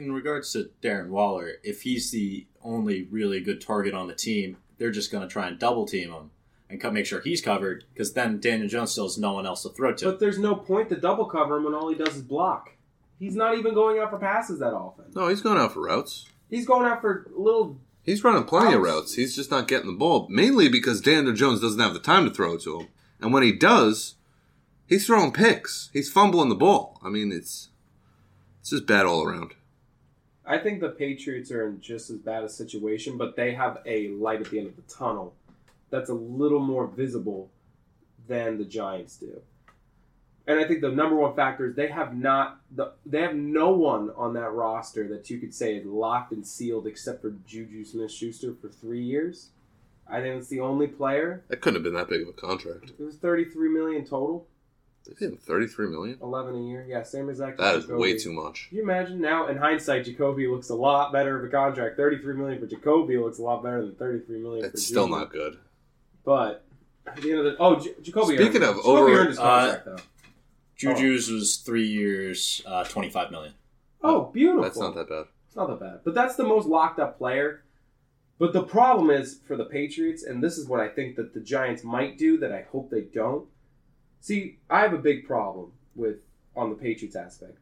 In 0.00 0.12
regards 0.12 0.52
to 0.54 0.70
Darren 0.82 1.08
Waller, 1.08 1.52
if 1.62 1.82
he's 1.82 2.10
the 2.10 2.46
only 2.64 3.02
really 3.10 3.40
good 3.40 3.60
target 3.60 3.92
on 3.92 4.08
the 4.08 4.14
team, 4.14 4.56
they're 4.78 4.90
just 4.90 5.12
going 5.12 5.26
to 5.26 5.30
try 5.30 5.46
and 5.46 5.58
double 5.58 5.84
team 5.86 6.10
him 6.10 6.30
and 6.70 6.80
co- 6.80 6.90
make 6.90 7.04
sure 7.04 7.20
he's 7.20 7.42
covered 7.42 7.84
because 7.92 8.14
then 8.14 8.40
Daniel 8.40 8.66
Jones 8.66 8.92
still 8.92 9.04
has 9.04 9.18
no 9.18 9.34
one 9.34 9.44
else 9.44 9.62
to 9.64 9.68
throw 9.68 9.92
to. 9.94 10.06
But 10.06 10.18
there's 10.20 10.38
no 10.38 10.54
point 10.54 10.88
to 10.88 10.96
double 10.96 11.26
cover 11.26 11.58
him 11.58 11.64
when 11.64 11.74
all 11.74 11.90
he 11.90 11.96
does 11.96 12.16
is 12.16 12.22
block. 12.22 12.70
He's 13.18 13.36
not 13.36 13.58
even 13.58 13.74
going 13.74 13.98
out 13.98 14.08
for 14.10 14.18
passes 14.18 14.58
that 14.60 14.72
often. 14.72 15.04
No, 15.14 15.28
he's 15.28 15.42
going 15.42 15.58
out 15.58 15.74
for 15.74 15.82
routes. 15.82 16.26
He's 16.48 16.66
going 16.66 16.86
out 16.86 17.02
for 17.02 17.26
little. 17.36 17.78
He's 18.02 18.24
running 18.24 18.44
plenty 18.44 18.72
of 18.74 18.80
Routes. 18.80 18.94
routes. 18.94 19.14
He's 19.16 19.36
just 19.36 19.50
not 19.50 19.68
getting 19.68 19.90
the 19.92 19.98
ball, 19.98 20.26
mainly 20.30 20.70
because 20.70 21.02
Daniel 21.02 21.34
Jones 21.34 21.60
doesn't 21.60 21.78
have 21.78 21.92
the 21.92 22.00
time 22.00 22.24
to 22.24 22.30
throw 22.30 22.54
it 22.54 22.62
to 22.62 22.80
him. 22.80 22.88
And 23.20 23.34
when 23.34 23.42
he 23.42 23.52
does, 23.52 24.14
he's 24.86 25.06
throwing 25.06 25.32
picks. 25.32 25.90
He's 25.92 26.10
fumbling 26.10 26.48
the 26.48 26.54
ball. 26.54 26.98
I 27.04 27.10
mean, 27.10 27.30
it's 27.30 27.68
it's 28.60 28.70
just 28.70 28.86
bad 28.86 29.04
all 29.04 29.22
around. 29.26 29.52
I 30.44 30.58
think 30.58 30.80
the 30.80 30.90
Patriots 30.90 31.50
are 31.50 31.66
in 31.68 31.80
just 31.80 32.10
as 32.10 32.18
bad 32.18 32.44
a 32.44 32.48
situation, 32.48 33.18
but 33.18 33.36
they 33.36 33.52
have 33.54 33.78
a 33.86 34.08
light 34.08 34.40
at 34.40 34.50
the 34.50 34.58
end 34.58 34.68
of 34.68 34.76
the 34.76 34.82
tunnel 34.82 35.34
that's 35.90 36.10
a 36.10 36.14
little 36.14 36.60
more 36.60 36.86
visible 36.86 37.50
than 38.26 38.58
the 38.58 38.64
Giants 38.64 39.16
do. 39.16 39.42
And 40.46 40.58
I 40.58 40.64
think 40.64 40.80
the 40.80 40.90
number 40.90 41.16
one 41.16 41.36
factor 41.36 41.66
is 41.66 41.76
they 41.76 41.88
have 41.88 42.16
not 42.16 42.60
the 42.74 42.92
they 43.06 43.20
have 43.20 43.36
no 43.36 43.70
one 43.70 44.10
on 44.16 44.32
that 44.34 44.50
roster 44.50 45.06
that 45.08 45.30
you 45.30 45.38
could 45.38 45.54
say 45.54 45.76
is 45.76 45.86
locked 45.86 46.32
and 46.32 46.46
sealed 46.46 46.86
except 46.86 47.20
for 47.20 47.34
Juju 47.46 47.84
Smith 47.84 48.10
Schuster 48.10 48.54
for 48.60 48.68
three 48.68 49.02
years. 49.02 49.50
I 50.08 50.20
think 50.20 50.40
it's 50.40 50.48
the 50.48 50.60
only 50.60 50.88
player. 50.88 51.44
That 51.48 51.60
couldn't 51.60 51.76
have 51.76 51.84
been 51.84 51.94
that 51.94 52.08
big 52.08 52.22
of 52.22 52.28
a 52.28 52.32
contract. 52.32 52.90
It 52.98 53.04
was 53.04 53.16
thirty 53.16 53.44
three 53.44 53.68
million 53.68 54.04
total, 54.04 54.48
They 55.06 55.14
paid 55.14 55.30
him 55.30 55.36
thirty-three 55.38 55.88
million. 55.88 56.18
eleven 56.22 56.54
a 56.56 56.60
year. 56.62 56.84
Yeah, 56.88 57.02
same 57.02 57.30
as 57.30 57.38
that. 57.38 57.56
That 57.56 57.76
is 57.76 57.84
Jacoby. 57.84 58.00
way 58.00 58.18
too 58.18 58.32
much. 58.32 58.68
Can 58.68 58.76
you 58.78 58.82
imagine 58.84 59.20
now? 59.20 59.46
In 59.48 59.56
hindsight, 59.56 60.04
Jacoby 60.04 60.46
looks 60.46 60.68
a 60.68 60.74
lot 60.74 61.12
better 61.12 61.38
of 61.38 61.44
a 61.44 61.48
contract. 61.48 61.96
Thirty-three 61.96 62.34
million 62.34 62.60
for 62.60 62.66
Jacoby 62.66 63.16
looks 63.18 63.38
a 63.38 63.42
lot 63.42 63.62
better 63.62 63.80
than 63.84 63.94
thirty-three 63.94 64.38
million. 64.40 64.62
for 64.62 64.68
It's 64.70 64.86
still 64.86 65.06
Juju. 65.06 65.18
not 65.18 65.32
good. 65.32 65.58
But 66.24 66.64
at 67.06 67.16
the 67.16 67.30
end 67.30 67.38
of 67.40 67.44
the 67.46 67.56
oh, 67.58 67.80
J- 67.80 67.94
Jacoby. 68.02 68.36
Speaking 68.36 68.56
earned, 68.62 68.64
of 68.64 68.76
Jacoby 68.76 68.88
over- 68.88 69.12
earned 69.18 69.28
his 69.30 69.38
contract 69.38 69.84
though. 69.86 69.96
Juju's 70.76 71.30
was 71.30 71.56
three 71.56 71.86
years, 71.86 72.62
uh, 72.66 72.84
twenty-five 72.84 73.30
million. 73.30 73.54
Oh, 74.02 74.26
beautiful. 74.26 74.62
That's 74.62 74.78
not 74.78 74.94
that 74.94 75.08
bad. 75.08 75.24
It's 75.46 75.56
not 75.56 75.66
that 75.68 75.80
bad. 75.80 76.00
But 76.04 76.14
that's 76.14 76.36
the 76.36 76.44
most 76.44 76.66
locked 76.66 76.98
up 76.98 77.18
player. 77.18 77.64
But 78.38 78.54
the 78.54 78.62
problem 78.62 79.10
is 79.10 79.40
for 79.46 79.56
the 79.56 79.64
Patriots, 79.66 80.22
and 80.22 80.42
this 80.42 80.56
is 80.56 80.66
what 80.68 80.80
I 80.80 80.88
think 80.88 81.16
that 81.16 81.34
the 81.34 81.40
Giants 81.40 81.84
might 81.84 82.16
do 82.16 82.38
that 82.38 82.52
I 82.52 82.62
hope 82.72 82.90
they 82.90 83.02
don't. 83.02 83.46
See, 84.20 84.58
I 84.68 84.80
have 84.80 84.92
a 84.92 84.98
big 84.98 85.26
problem 85.26 85.72
with 85.94 86.18
on 86.54 86.70
the 86.70 86.76
Patriots 86.76 87.16
aspect. 87.16 87.58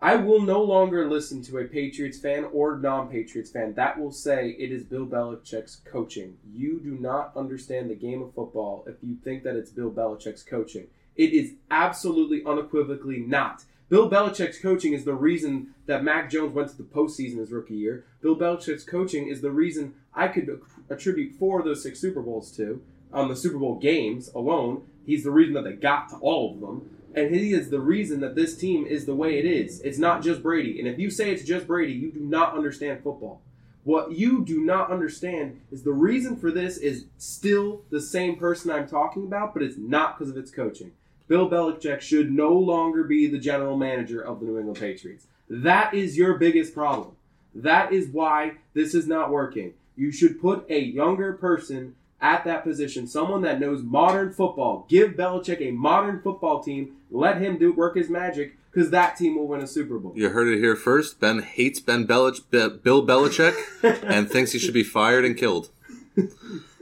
I 0.00 0.14
will 0.14 0.40
no 0.40 0.62
longer 0.62 1.10
listen 1.10 1.42
to 1.44 1.58
a 1.58 1.64
Patriots 1.64 2.18
fan 2.18 2.44
or 2.52 2.76
non-Patriots 2.76 3.50
fan 3.50 3.74
that 3.74 3.98
will 3.98 4.12
say 4.12 4.50
it 4.50 4.70
is 4.70 4.84
Bill 4.84 5.06
Belichick's 5.06 5.80
coaching. 5.84 6.36
You 6.48 6.78
do 6.78 6.96
not 6.96 7.32
understand 7.36 7.90
the 7.90 7.96
game 7.96 8.22
of 8.22 8.32
football 8.32 8.84
if 8.86 8.94
you 9.02 9.16
think 9.24 9.42
that 9.42 9.56
it's 9.56 9.72
Bill 9.72 9.90
Belichick's 9.90 10.44
coaching. 10.44 10.86
It 11.16 11.32
is 11.32 11.54
absolutely 11.68 12.44
unequivocally 12.46 13.18
not. 13.18 13.64
Bill 13.88 14.08
Belichick's 14.08 14.60
coaching 14.60 14.92
is 14.92 15.04
the 15.04 15.14
reason 15.14 15.74
that 15.86 16.04
Mac 16.04 16.30
Jones 16.30 16.54
went 16.54 16.68
to 16.68 16.76
the 16.76 16.84
postseason 16.84 17.38
his 17.38 17.50
rookie 17.50 17.74
year. 17.74 18.04
Bill 18.20 18.36
Belichick's 18.36 18.84
coaching 18.84 19.26
is 19.26 19.40
the 19.40 19.50
reason 19.50 19.94
I 20.14 20.28
could 20.28 20.60
attribute 20.88 21.34
four 21.34 21.58
of 21.58 21.64
those 21.64 21.82
six 21.82 21.98
Super 21.98 22.22
Bowls 22.22 22.54
to 22.56 22.80
on 23.12 23.28
the 23.28 23.34
Super 23.34 23.58
Bowl 23.58 23.76
games 23.80 24.30
alone. 24.32 24.86
He's 25.08 25.24
the 25.24 25.30
reason 25.30 25.54
that 25.54 25.64
they 25.64 25.72
got 25.72 26.10
to 26.10 26.16
all 26.16 26.52
of 26.52 26.60
them. 26.60 26.90
And 27.14 27.34
he 27.34 27.54
is 27.54 27.70
the 27.70 27.80
reason 27.80 28.20
that 28.20 28.34
this 28.34 28.54
team 28.54 28.86
is 28.86 29.06
the 29.06 29.14
way 29.14 29.38
it 29.38 29.46
is. 29.46 29.80
It's 29.80 29.98
not 29.98 30.22
just 30.22 30.42
Brady. 30.42 30.78
And 30.78 30.86
if 30.86 30.98
you 30.98 31.08
say 31.08 31.30
it's 31.30 31.44
just 31.44 31.66
Brady, 31.66 31.94
you 31.94 32.12
do 32.12 32.20
not 32.20 32.54
understand 32.54 33.02
football. 33.02 33.40
What 33.84 34.12
you 34.12 34.44
do 34.44 34.60
not 34.60 34.90
understand 34.90 35.62
is 35.72 35.82
the 35.82 35.94
reason 35.94 36.36
for 36.36 36.50
this 36.50 36.76
is 36.76 37.06
still 37.16 37.80
the 37.88 38.02
same 38.02 38.36
person 38.36 38.70
I'm 38.70 38.86
talking 38.86 39.24
about, 39.24 39.54
but 39.54 39.62
it's 39.62 39.78
not 39.78 40.18
because 40.18 40.30
of 40.30 40.36
its 40.36 40.50
coaching. 40.50 40.92
Bill 41.26 41.48
Belichick 41.48 42.02
should 42.02 42.30
no 42.30 42.52
longer 42.52 43.02
be 43.02 43.26
the 43.26 43.38
general 43.38 43.78
manager 43.78 44.20
of 44.20 44.40
the 44.40 44.46
New 44.46 44.58
England 44.58 44.78
Patriots. 44.78 45.26
That 45.48 45.94
is 45.94 46.18
your 46.18 46.34
biggest 46.34 46.74
problem. 46.74 47.16
That 47.54 47.94
is 47.94 48.08
why 48.08 48.56
this 48.74 48.94
is 48.94 49.06
not 49.06 49.30
working. 49.30 49.72
You 49.96 50.12
should 50.12 50.38
put 50.38 50.66
a 50.68 50.78
younger 50.78 51.32
person 51.32 51.94
at 52.20 52.44
that 52.44 52.64
position, 52.64 53.06
someone 53.06 53.42
that 53.42 53.60
knows 53.60 53.82
modern 53.82 54.32
football. 54.32 54.86
Give 54.88 55.12
Belichick 55.12 55.60
a 55.60 55.70
modern 55.70 56.20
football 56.20 56.62
team. 56.62 56.96
Let 57.10 57.40
him 57.40 57.58
do 57.58 57.72
work 57.72 57.96
his 57.96 58.10
magic 58.10 58.56
because 58.72 58.90
that 58.90 59.16
team 59.16 59.36
will 59.36 59.46
win 59.46 59.60
a 59.60 59.66
Super 59.66 59.98
Bowl. 59.98 60.12
You 60.16 60.30
heard 60.30 60.48
it 60.48 60.58
here 60.58 60.76
first. 60.76 61.20
Ben 61.20 61.42
hates 61.42 61.80
Ben 61.80 62.06
Belich- 62.06 62.42
Be- 62.50 62.76
Bill 62.82 63.06
Belichick 63.06 63.54
and 64.04 64.28
thinks 64.30 64.52
he 64.52 64.58
should 64.58 64.74
be 64.74 64.82
fired 64.82 65.24
and 65.24 65.36
killed. 65.36 65.70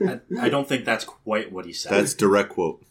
I, 0.01 0.19
I 0.39 0.49
don't 0.49 0.67
think 0.67 0.85
that's 0.85 1.05
quite 1.05 1.51
what 1.51 1.65
he 1.65 1.73
said. 1.73 1.91
That's 1.91 2.13
direct 2.13 2.49
quote. 2.49 2.83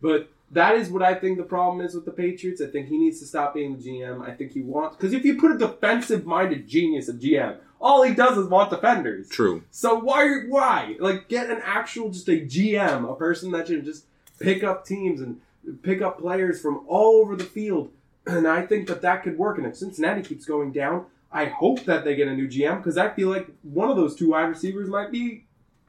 But 0.00 0.30
that 0.52 0.76
is 0.76 0.90
what 0.90 1.02
I 1.02 1.14
think 1.14 1.38
the 1.38 1.44
problem 1.44 1.84
is 1.84 1.94
with 1.94 2.04
the 2.04 2.10
Patriots. 2.12 2.60
I 2.60 2.66
think 2.66 2.88
he 2.88 2.98
needs 2.98 3.18
to 3.20 3.26
stop 3.26 3.54
being 3.54 3.76
the 3.76 3.82
GM. 3.82 4.26
I 4.26 4.32
think 4.32 4.52
he 4.52 4.60
wants 4.62 4.96
because 4.96 5.12
if 5.12 5.24
you 5.24 5.40
put 5.40 5.52
a 5.52 5.58
defensive-minded 5.58 6.68
genius 6.68 7.08
at 7.08 7.16
GM, 7.16 7.56
all 7.82 8.04
he 8.04 8.14
does 8.14 8.38
is 8.38 8.46
want 8.46 8.70
defenders. 8.70 9.28
True. 9.28 9.64
So 9.70 9.98
why 9.98 10.44
why 10.48 10.96
like 11.00 11.28
get 11.28 11.50
an 11.50 11.60
actual 11.64 12.10
just 12.10 12.28
a 12.28 12.40
GM, 12.40 13.10
a 13.10 13.16
person 13.16 13.50
that 13.50 13.66
can 13.66 13.84
just 13.84 14.06
pick 14.38 14.62
up 14.62 14.86
teams 14.86 15.20
and 15.20 15.40
pick 15.82 16.00
up 16.00 16.20
players 16.20 16.60
from 16.60 16.84
all 16.86 17.20
over 17.20 17.36
the 17.36 17.44
field. 17.44 17.90
And 18.24 18.46
I 18.46 18.64
think 18.64 18.86
that 18.86 19.02
that 19.02 19.24
could 19.24 19.36
work. 19.36 19.58
And 19.58 19.66
if 19.66 19.74
Cincinnati 19.74 20.22
keeps 20.22 20.44
going 20.44 20.70
down, 20.70 21.06
I 21.32 21.46
hope 21.46 21.86
that 21.86 22.04
they 22.04 22.14
get 22.14 22.28
a 22.28 22.36
new 22.36 22.46
GM 22.46 22.76
because 22.76 22.96
I 22.96 23.08
feel 23.08 23.30
like 23.30 23.48
one 23.62 23.90
of 23.90 23.96
those 23.96 24.14
two 24.14 24.30
wide 24.30 24.44
receivers 24.44 24.88
might 24.88 25.10
be 25.10 25.44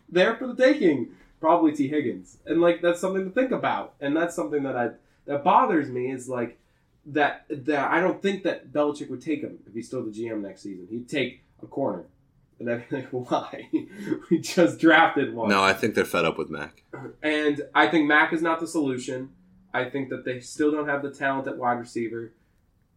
there 0.10 0.36
for 0.36 0.48
the 0.48 0.56
taking. 0.56 1.10
Probably 1.40 1.74
Tee 1.74 1.90
Higgins, 1.90 2.40
and 2.48 2.60
like 2.60 2.82
that's 2.82 3.00
something 3.00 3.26
to 3.26 3.30
think 3.30 3.52
about, 3.52 3.94
and 4.02 4.18
that's 4.18 4.36
something 4.36 4.64
that 4.64 4.76
I 4.76 4.90
that 5.28 5.44
bothers 5.44 5.90
me 5.90 6.10
is 6.10 6.28
like 6.28 6.58
that 7.06 7.46
that 7.50 7.92
I 7.92 8.00
don't 8.00 8.20
think 8.20 8.42
that 8.44 8.72
Belichick 8.74 9.12
would 9.12 9.22
take 9.22 9.42
him 9.42 9.60
if 9.68 9.76
he's 9.76 9.86
still 9.86 10.04
the 10.04 10.10
GM 10.10 10.42
next 10.42 10.64
season. 10.64 10.88
He'd 10.90 11.08
take 11.08 11.44
a 11.62 11.68
corner, 11.68 12.06
and 12.60 12.70
I'd 12.70 12.90
be 12.90 12.98
like, 12.98 13.08
why? 13.12 13.70
we 14.30 14.40
just 14.40 14.80
drafted 14.80 15.34
one. 15.34 15.50
No, 15.50 15.62
I 15.62 15.74
think 15.74 15.96
they're 15.96 16.06
fed 16.06 16.26
up 16.26 16.38
with 16.38 16.50
Mac. 16.50 16.84
And 17.22 17.62
I 17.74 17.88
think 17.88 18.08
Mac 18.08 18.34
is 18.34 18.42
not 18.42 18.60
the 18.60 18.68
solution. 18.68 19.30
I 19.74 19.86
think 19.86 20.10
that 20.10 20.24
they 20.26 20.40
still 20.40 20.72
don't 20.72 20.88
have 20.88 21.02
the 21.02 21.12
talent 21.12 21.48
at 21.48 21.58
wide 21.58 21.80
receiver. 21.80 22.34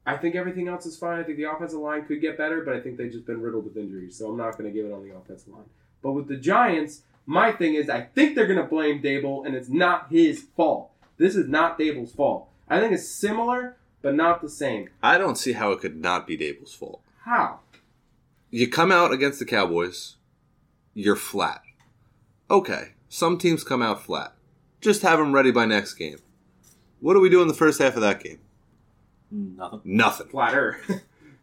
I 0.05 0.17
think 0.17 0.37
everything 0.37 0.69
else 0.69 0.87
is 0.87 0.97
fine. 0.97 1.19
I 1.19 1.25
think 1.25 1.37
the 1.37 1.51
offensive 1.51 1.81
line 1.81 2.05
could 2.05 2.21
get 2.21 2.39
better, 2.39 2.61
but 2.61 2.75
I 2.75 2.81
think 2.81 2.97
they've 2.97 3.11
just 3.11 3.27
been 3.27 3.41
riddled 3.41 3.65
with 3.65 3.77
injuries, 3.77 4.17
so 4.17 4.31
I'm 4.31 4.37
not 4.37 4.57
going 4.57 4.71
to 4.71 4.75
give 4.75 4.87
it 4.87 4.93
on 4.93 5.03
the 5.03 5.15
offensive 5.15 5.53
line. 5.53 5.65
But 6.03 6.13
with 6.13 6.29
the 6.29 6.37
Giants, 6.37 7.03
my 7.25 7.51
thing 7.51 7.75
is 7.75 7.91
I 7.91 8.03
think 8.03 8.37
they're 8.37 8.47
going 8.47 8.61
to 8.61 8.65
blame 8.65 9.03
Daboll, 9.03 9.45
and 9.45 9.57
it's 9.57 9.69
not 9.69 10.07
his 10.11 10.47
fault. 10.57 10.91
This 11.19 11.35
is 11.35 11.49
not 11.49 11.79
Daboll's 11.79 12.13
fault. 12.13 12.49
I 12.69 12.79
think 12.79 12.93
it's 12.93 13.09
similar, 13.09 13.77
but 14.03 14.15
not 14.15 14.43
the 14.43 14.49
same. 14.49 14.91
I 15.03 15.19
don't 15.19 15.37
see 15.37 15.53
how 15.53 15.73
it 15.73 15.81
could 15.81 15.97
not 15.97 16.27
be 16.27 16.39
Daboll's 16.39 16.75
fault. 16.75 17.01
How? 17.25 17.61
You 18.51 18.69
come 18.69 18.93
out 18.93 19.13
against 19.13 19.39
the 19.39 19.45
Cowboys, 19.45 20.17
you're 20.95 21.17
flat. 21.17 21.63
Okay, 22.51 22.93
some 23.09 23.39
teams 23.39 23.65
come 23.65 23.83
out 23.83 24.03
flat. 24.05 24.33
Just 24.81 25.03
have 25.03 25.19
them 25.19 25.33
ready 25.33 25.51
by 25.51 25.67
next 25.67 25.95
game. 25.95 26.19
What 27.01 27.15
do 27.15 27.21
we 27.21 27.29
do 27.29 27.43
in 27.43 27.49
the 27.49 27.55
first 27.55 27.81
half 27.81 27.97
of 27.97 28.03
that 28.03 28.23
game? 28.23 28.39
Nothing. 29.31 29.81
Nothing. 29.85 30.29
Flatter. 30.29 30.81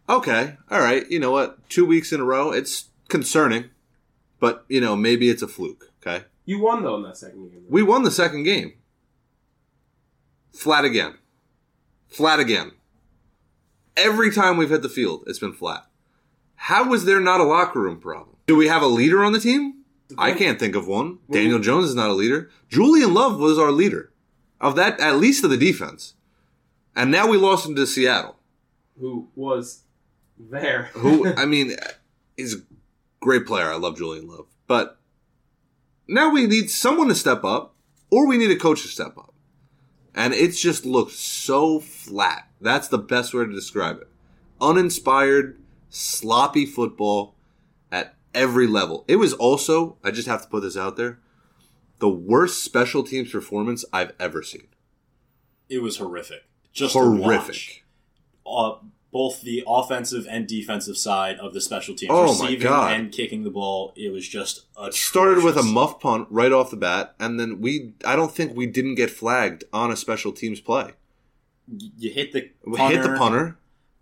Okay, 0.10 0.58
all 0.70 0.82
right. 0.82 1.10
You 1.10 1.18
know 1.18 1.32
what? 1.32 1.70
Two 1.70 1.86
weeks 1.86 2.12
in 2.12 2.20
a 2.20 2.26
row, 2.26 2.52
it's 2.52 2.90
concerning, 3.08 3.70
but 4.38 4.66
you 4.68 4.82
know 4.82 4.98
maybe 4.98 5.30
it's 5.30 5.42
a 5.42 5.48
fluke. 5.48 5.94
Okay, 6.02 6.26
you 6.44 6.60
won 6.60 6.84
though 6.84 6.98
in 6.98 7.04
that 7.04 7.16
second 7.16 7.50
game. 7.50 7.64
we 7.70 7.84
won 7.84 8.04
the 8.04 8.12
second 8.12 8.44
game. 8.44 8.74
Flat 10.52 10.84
again. 10.84 11.14
Flat 12.10 12.42
again. 12.42 12.74
Every 13.96 14.30
time 14.30 14.58
we've 14.58 14.70
hit 14.70 14.82
the 14.82 14.90
field, 14.90 15.24
it's 15.26 15.40
been 15.40 15.54
flat. 15.54 15.86
How 16.64 16.94
is 16.94 17.04
there 17.04 17.20
not 17.20 17.42
a 17.42 17.44
locker 17.44 17.82
room 17.82 18.00
problem? 18.00 18.38
Do 18.48 18.56
we 18.56 18.70
have 18.70 18.82
a 18.82 18.88
leader 18.88 19.22
on 19.22 19.34
the 19.34 19.40
team? 19.42 19.84
I 20.18 20.32
can't 20.32 20.58
think 20.58 20.78
of 20.78 20.88
one. 20.88 21.20
Daniel 21.30 21.60
Jones 21.60 21.90
is 21.90 21.96
not 21.96 22.10
a 22.10 22.14
leader. 22.14 22.50
Julian 22.70 23.14
Love 23.14 23.38
was 23.38 23.60
our 23.60 23.70
leader 23.70 24.14
of 24.62 24.78
that, 24.78 24.98
at 25.02 25.18
least 25.18 25.44
of 25.44 25.50
the 25.50 25.58
defense. 25.58 26.14
And 26.96 27.12
now 27.12 27.28
we 27.28 27.36
lost 27.36 27.68
him 27.68 27.76
to 27.76 27.86
Seattle. 27.86 28.38
Who 28.98 29.28
was 29.36 29.82
there? 30.40 30.84
Who, 30.94 31.34
I 31.38 31.46
mean, 31.46 31.76
he's 32.38 32.56
a 32.56 32.62
great 33.20 33.46
player. 33.46 33.70
I 33.70 33.76
love 33.76 33.98
Julian 33.98 34.30
Love. 34.30 34.46
But 34.66 34.98
now 36.08 36.30
we 36.32 36.48
need 36.48 36.70
someone 36.70 37.10
to 37.10 37.16
step 37.16 37.44
up, 37.44 37.76
or 38.10 38.26
we 38.26 38.38
need 38.38 38.52
a 38.52 38.56
coach 38.56 38.84
to 38.84 38.88
step 38.88 39.18
up. 39.18 39.34
And 40.16 40.34
it's 40.34 40.62
just 40.62 40.86
looked 40.86 41.12
so 41.12 41.82
flat. 41.82 42.48
That's 42.62 42.88
the 42.88 43.00
best 43.00 43.34
way 43.34 43.44
to 43.44 43.52
describe 43.52 43.98
it. 43.98 44.08
Uninspired, 44.62 45.60
sloppy 45.96 46.66
football 46.66 47.36
at 47.92 48.16
every 48.34 48.68
level. 48.68 49.06
It 49.08 49.18
was 49.18 49.34
also, 49.34 49.98
I 50.04 50.12
just 50.12 50.28
have 50.28 50.42
to 50.42 50.48
put 50.48 50.64
this 50.64 50.76
out 50.76 50.98
there, 50.98 51.20
the 52.00 52.10
worst 52.10 52.64
special 52.64 53.04
teams 53.04 53.32
performance 53.32 53.86
I've 53.94 54.12
ever 54.20 54.42
seen. 54.44 54.68
It 55.70 55.80
was 55.82 55.98
horrific. 55.98 56.44
Just. 56.74 56.94
Horrific. 56.94 57.84
uh, 58.46 58.76
both 59.12 59.42
the 59.44 59.64
offensive 59.68 60.26
and 60.28 60.48
defensive 60.48 60.98
side 60.98 61.38
of 61.38 61.54
the 61.54 61.62
special 61.62 61.94
teams, 61.94 62.10
Oh 62.12 62.26
my 62.40 62.46
receiving 62.46 62.68
God. 62.68 62.94
and 62.94 63.12
kicking 63.12 63.44
the 63.44 63.52
ball. 63.52 63.94
It 63.96 64.12
was 64.12 64.28
just 64.28 64.66
atrocious. 64.76 65.00
started 65.04 65.44
with 65.44 65.56
a 65.56 65.62
muff 65.62 66.00
punt 66.00 66.28
right 66.32 66.52
off 66.52 66.72
the 66.72 66.78
bat, 66.78 67.14
and 67.20 67.40
then 67.40 67.62
we 67.62 67.94
I 68.04 68.16
don't 68.16 68.32
think 68.32 68.58
we 68.58 68.66
didn't 68.66 68.96
get 68.96 69.12
flagged 69.12 69.66
on 69.72 69.92
a 69.92 69.96
special 69.96 70.32
teams 70.32 70.60
play. 70.60 70.94
You 71.68 72.10
hit 72.10 72.34
the 72.34 72.50
punter, 72.66 72.88
hit 72.96 73.04
the 73.04 73.16
punter. 73.16 73.60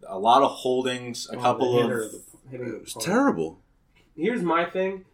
A 0.07 0.19
lot 0.19 0.41
of 0.43 0.51
holdings. 0.51 1.29
A 1.31 1.35
Oh, 1.37 1.39
couple 1.41 1.73
the 1.73 1.79
of 1.83 2.11
the- 2.11 2.21
hitting 2.49 2.67
It 2.67 2.81
was 2.81 2.93
punter. 2.93 3.05
terrible. 3.09 3.59
here's 4.15 4.41
my 4.43 4.65
thing. 4.65 5.05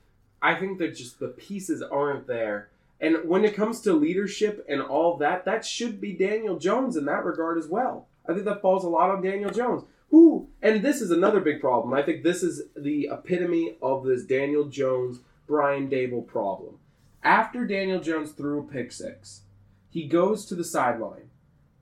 I 0.42 0.56
think 0.56 0.78
that 0.80 0.96
just 0.96 1.20
the 1.20 1.28
pieces 1.30 1.82
aren't 1.82 2.28
there. 2.28 2.70
And 3.00 3.28
when 3.30 3.46
it 3.46 3.54
comes 3.56 3.80
to 3.82 3.94
leadership 3.94 4.66
and 4.68 4.82
all 4.82 5.18
that, 5.18 5.46
that 5.46 5.64
should 5.66 6.02
be 6.02 6.14
Daniel 6.14 6.58
Jones 6.58 6.98
in 6.98 7.06
that 7.06 7.24
regard 7.26 7.58
as 7.58 7.68
well. 7.68 8.08
I 8.28 8.34
think 8.34 8.46
that 8.46 8.62
falls 8.62 8.84
a 8.84 8.90
lot 8.90 9.10
on 9.12 9.22
Daniel 9.22 9.52
Jones. 9.52 9.84
Who 10.10 10.48
and 10.62 10.84
this 10.84 11.02
is 11.02 11.12
another 11.12 11.40
big 11.42 11.60
problem. 11.62 11.94
I 11.94 12.02
think 12.02 12.24
this 12.24 12.42
is 12.42 12.64
the 12.76 13.10
epitome 13.12 13.78
of 13.82 14.04
this 14.06 14.24
Daniel 14.24 14.66
Jones 14.66 15.20
Brian 15.48 15.90
Daboll 15.90 16.26
problem. 16.26 16.80
After 17.24 17.66
Daniel 17.66 18.00
Jones 18.00 18.32
threw 18.32 18.60
a 18.60 18.64
pick 18.64 18.92
six, 18.92 19.42
he 19.90 20.08
goes 20.08 20.46
to 20.46 20.56
the 20.56 20.64
sideline. 20.64 21.27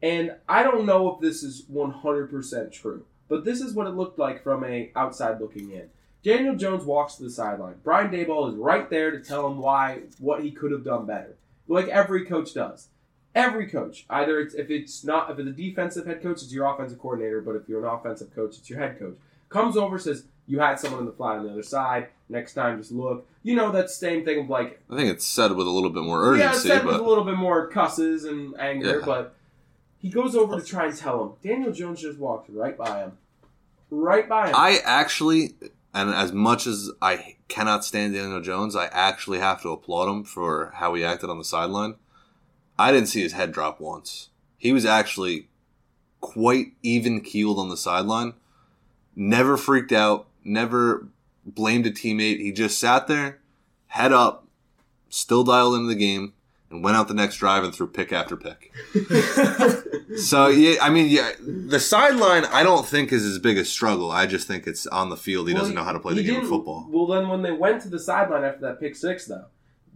And 0.05 0.35
I 0.47 0.61
don't 0.61 0.85
know 0.85 1.11
if 1.13 1.19
this 1.19 1.41
is 1.41 1.63
100% 1.73 2.71
true, 2.71 3.05
but 3.27 3.43
this 3.43 3.59
is 3.59 3.73
what 3.73 3.87
it 3.87 3.95
looked 3.95 4.19
like 4.19 4.43
from 4.43 4.63
a 4.63 4.91
outside 4.95 5.41
looking 5.41 5.71
in. 5.71 5.89
Daniel 6.23 6.55
Jones 6.55 6.83
walks 6.85 7.15
to 7.15 7.23
the 7.23 7.29
sideline. 7.29 7.75
Brian 7.83 8.11
Daboll 8.11 8.49
is 8.51 8.55
right 8.55 8.87
there 8.89 9.09
to 9.11 9.19
tell 9.19 9.47
him 9.47 9.57
why 9.57 10.01
what 10.19 10.43
he 10.43 10.51
could 10.51 10.71
have 10.71 10.83
done 10.83 11.05
better, 11.07 11.35
like 11.67 11.87
every 11.87 12.23
coach 12.25 12.53
does. 12.53 12.89
Every 13.33 13.67
coach, 13.67 14.05
either 14.09 14.39
it's 14.39 14.53
if 14.53 14.69
it's 14.69 15.03
not 15.03 15.29
if 15.31 15.39
it's 15.39 15.49
a 15.49 15.51
defensive 15.51 16.05
head 16.05 16.21
coach, 16.21 16.41
it's 16.43 16.53
your 16.53 16.71
offensive 16.71 16.99
coordinator, 16.99 17.41
but 17.41 17.55
if 17.55 17.67
you're 17.67 17.85
an 17.85 17.91
offensive 17.93 18.33
coach, 18.33 18.57
it's 18.57 18.69
your 18.69 18.79
head 18.79 18.97
coach. 18.99 19.17
Comes 19.49 19.75
over, 19.75 19.97
says 19.99 20.25
you 20.47 20.59
had 20.59 20.79
someone 20.79 21.01
in 21.01 21.05
the 21.05 21.11
flat 21.11 21.37
on 21.39 21.45
the 21.45 21.51
other 21.51 21.63
side. 21.63 22.07
Next 22.29 22.53
time, 22.53 22.77
just 22.79 22.91
look. 22.91 23.27
You 23.43 23.55
know 23.55 23.71
that 23.71 23.89
same 23.89 24.23
thing 24.23 24.39
of 24.39 24.49
like 24.49 24.81
I 24.89 24.95
think 24.95 25.09
it's 25.11 25.25
said 25.25 25.51
with 25.51 25.67
a 25.67 25.69
little 25.71 25.89
bit 25.89 26.03
more 26.03 26.23
urgency. 26.23 26.43
yeah, 26.43 26.51
it's 26.53 26.61
said 26.63 26.85
with 26.85 26.95
a 26.95 27.03
little 27.03 27.23
bit 27.25 27.37
more 27.37 27.67
cusses 27.69 28.23
and 28.25 28.55
anger, 28.59 28.99
Yeah. 28.99 29.05
but 29.05 29.35
he 30.05 30.11
goes 30.11 30.35
over 30.35 30.59
to 30.59 30.63
try 30.63 30.85
and 30.85 30.95
tell 30.95 31.23
him. 31.23 31.31
Daniel 31.41 31.71
Jones 31.71 31.99
just 31.99 32.19
walked 32.19 32.47
right 32.51 32.77
by 32.77 32.99
him, 32.99 33.13
right 33.89 34.29
by 34.29 34.49
him. 34.49 34.53
I 34.55 34.77
actually, 34.85 35.55
and 35.95 36.11
as 36.11 36.31
much 36.31 36.67
as 36.67 36.91
I 37.01 37.37
cannot 37.47 37.83
stand 37.83 38.13
Daniel 38.13 38.39
Jones, 38.39 38.75
I 38.75 38.85
actually 38.85 39.39
have 39.39 39.63
to 39.63 39.69
applaud 39.69 40.07
him 40.07 40.23
for 40.23 40.71
how 40.75 40.93
he 40.93 41.03
acted 41.03 41.31
on 41.31 41.39
the 41.39 41.43
sideline. 41.43 41.95
I 42.77 42.91
didn't 42.91 43.07
see 43.07 43.23
his 43.23 43.33
head 43.33 43.51
drop 43.51 43.79
once. 43.79 44.29
He 44.59 44.71
was 44.71 44.85
actually 44.85 45.49
quite 46.21 46.73
even 46.83 47.21
keeled 47.21 47.57
on 47.57 47.69
the 47.69 47.75
sideline. 47.75 48.35
Never 49.15 49.57
freaked 49.57 49.91
out. 49.91 50.27
Never 50.43 51.07
blamed 51.43 51.87
a 51.87 51.91
teammate. 51.91 52.41
He 52.41 52.51
just 52.51 52.79
sat 52.79 53.07
there, 53.07 53.39
head 53.87 54.13
up, 54.13 54.47
still 55.09 55.43
dialed 55.43 55.73
into 55.73 55.87
the 55.87 55.95
game, 55.95 56.34
and 56.75 56.83
went 56.83 56.95
out 56.97 57.07
the 57.07 57.13
next 57.13 57.37
drive 57.37 57.63
and 57.63 57.73
threw 57.73 57.87
pick 57.87 58.11
after 58.13 58.35
pick. 58.37 58.71
So 60.17 60.47
yeah, 60.47 60.77
I 60.81 60.91
mean, 60.91 61.09
yeah, 61.09 61.31
the 61.41 61.79
sideline 61.79 62.45
I 62.45 62.63
don't 62.63 62.85
think 62.85 63.11
is 63.11 63.23
his 63.23 63.37
biggest 63.37 63.73
struggle. 63.73 64.11
I 64.11 64.25
just 64.27 64.47
think 64.47 64.65
it's 64.65 64.87
on 64.87 65.09
the 65.09 65.17
field. 65.17 65.47
He 65.49 65.53
Well, 65.53 65.63
doesn't 65.63 65.75
know 65.75 65.83
how 65.83 65.91
to 65.91 65.99
play 65.99 66.13
the 66.13 66.23
game 66.23 66.41
of 66.43 66.47
football. 66.47 66.87
Well, 66.89 67.05
then 67.07 67.27
when 67.27 67.41
they 67.41 67.51
went 67.51 67.81
to 67.81 67.89
the 67.89 67.99
sideline 67.99 68.45
after 68.45 68.61
that 68.61 68.79
pick 68.79 68.95
six, 68.95 69.25
though, 69.25 69.45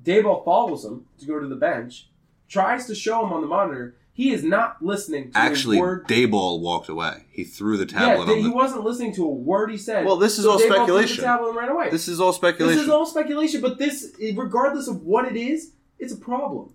Daboll 0.03 0.43
follows 0.43 0.83
him 0.83 1.05
to 1.19 1.25
go 1.25 1.39
to 1.39 1.47
the 1.47 1.55
bench, 1.55 2.09
tries 2.49 2.85
to 2.87 2.95
show 2.95 3.25
him 3.25 3.31
on 3.31 3.39
the 3.41 3.47
monitor. 3.47 3.95
He 4.11 4.33
is 4.33 4.43
not 4.43 4.83
listening 4.83 5.31
to 5.31 5.37
Actually, 5.37 5.77
a 5.77 5.81
word. 5.81 6.07
Daboll 6.09 6.59
walked 6.59 6.89
away. 6.89 7.23
He 7.31 7.45
threw 7.45 7.77
the 7.77 7.85
tablet 7.85 8.25
they- 8.25 8.33
on 8.33 8.37
he 8.39 8.43
the. 8.43 8.51
wasn't 8.51 8.83
listening 8.83 9.13
to 9.15 9.23
a 9.23 9.29
word 9.31 9.71
he 9.71 9.77
said. 9.77 10.05
Well, 10.05 10.17
this 10.17 10.37
is 10.37 10.43
So 10.43 10.51
all 10.51 10.59
Daboll 10.59 10.85
threw. 10.85 11.15
The 11.15 11.21
tablet 11.21 11.47
and 11.49 11.57
ran 11.57 11.69
away. 11.69 11.89
This 11.91 12.09
is 12.09 12.19
all 12.19 12.33
speculation. 12.33 12.75
This 12.75 12.83
is 12.83 12.89
all 12.91 13.05
speculation, 13.05 13.61
but 13.61 13.77
this, 13.77 14.11
regardless 14.35 14.89
of 14.89 15.03
what 15.03 15.25
it 15.25 15.37
is, 15.37 15.71
it's 15.99 16.13
a 16.13 16.17
problem. 16.17 16.73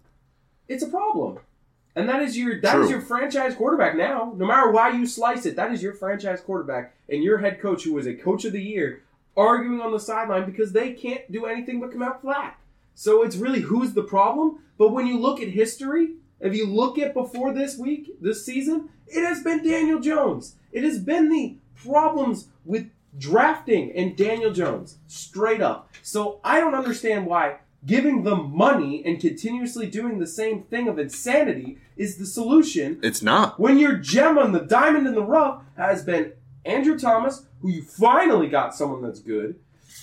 It's 0.69 0.83
a 0.83 0.89
problem, 0.89 1.39
and 1.97 2.09
that 2.09 2.23
is 2.23 2.39
your 2.39 2.61
that 2.61 2.79
is 2.79 2.89
True. 2.89 2.97
your 2.97 3.01
franchise 3.01 3.55
quarterback 3.55 3.97
now. 3.97 4.33
No 4.37 4.47
matter 4.47 4.71
why 4.71 4.91
you 4.91 5.07
slice 5.07 5.47
it, 5.47 5.57
that 5.57 5.73
is 5.73 5.83
your 5.83 5.95
franchise 5.95 6.41
quarterback 6.41 6.95
and 7.09 7.23
your 7.23 7.39
head 7.39 7.61
coach, 7.61 7.85
who 7.85 7.95
was 7.95 8.07
a 8.07 8.15
coach 8.15 8.45
of 8.45 8.53
the 8.53 8.63
year, 8.63 9.03
arguing 9.37 9.81
on 9.81 9.93
the 9.93 10.01
sideline 10.01 10.47
because 10.47 10.73
they 10.73 10.93
can't 10.93 11.31
do 11.31 11.47
anything 11.47 11.81
but 11.81 11.93
come 11.93 12.03
out 12.03 12.23
flat. 12.23 12.59
So 12.95 13.23
it's 13.23 13.37
really 13.37 13.61
who's 13.61 13.93
the 13.93 14.03
problem. 14.03 14.61
But 14.79 14.93
when 14.93 15.07
you 15.07 15.19
look 15.19 15.41
at 15.41 15.49
history, 15.49 16.15
if 16.41 16.55
you 16.55 16.67
look 16.67 16.99
at 16.99 17.15
before 17.15 17.53
this 17.53 17.77
week, 17.77 18.21
this 18.21 18.45
season, 18.45 18.89
it 19.07 19.25
has 19.25 19.43
been 19.43 19.65
Daniel 19.65 20.01
Jones. 20.01 20.57
It 20.73 20.85
has 20.85 20.99
been 20.99 21.29
the 21.29 21.57
problems 21.75 22.49
with 22.65 22.91
drafting 23.19 23.93
and 23.93 24.17
Daniel 24.17 24.53
Jones, 24.53 24.99
straight 25.07 25.61
up. 25.61 25.91
So 26.03 26.41
I 26.43 26.61
don't 26.61 26.75
understand 26.75 27.27
why 27.27 27.57
giving 27.87 28.23
them 28.25 28.57
money 28.57 29.03
and 29.05 29.21
continuously 29.21 29.87
doing 29.87 30.19
the 30.19 30.27
same 30.27 30.63
thing 30.63 30.89
of 30.89 30.99
insanity 30.99 31.79
is 31.97 32.17
the 32.17 32.27
solution 32.27 32.99
It's 33.03 33.23
not. 33.23 33.59
when 33.61 33.79
your 33.79 33.97
gem 33.97 34.39
on 34.39 34.53
the 34.53 34.61
diamond 34.61 35.07
in 35.07 35.15
the 35.15 35.23
rough 35.23 35.63
has 35.77 36.03
been 36.03 36.33
Andrew 36.65 36.99
Thomas, 36.99 37.47
who 37.61 37.71
you 37.71 37.83
finally 37.83 38.49
got 38.49 38.75
someone 38.75 39.03
that's 39.03 39.21
good, 39.21 39.57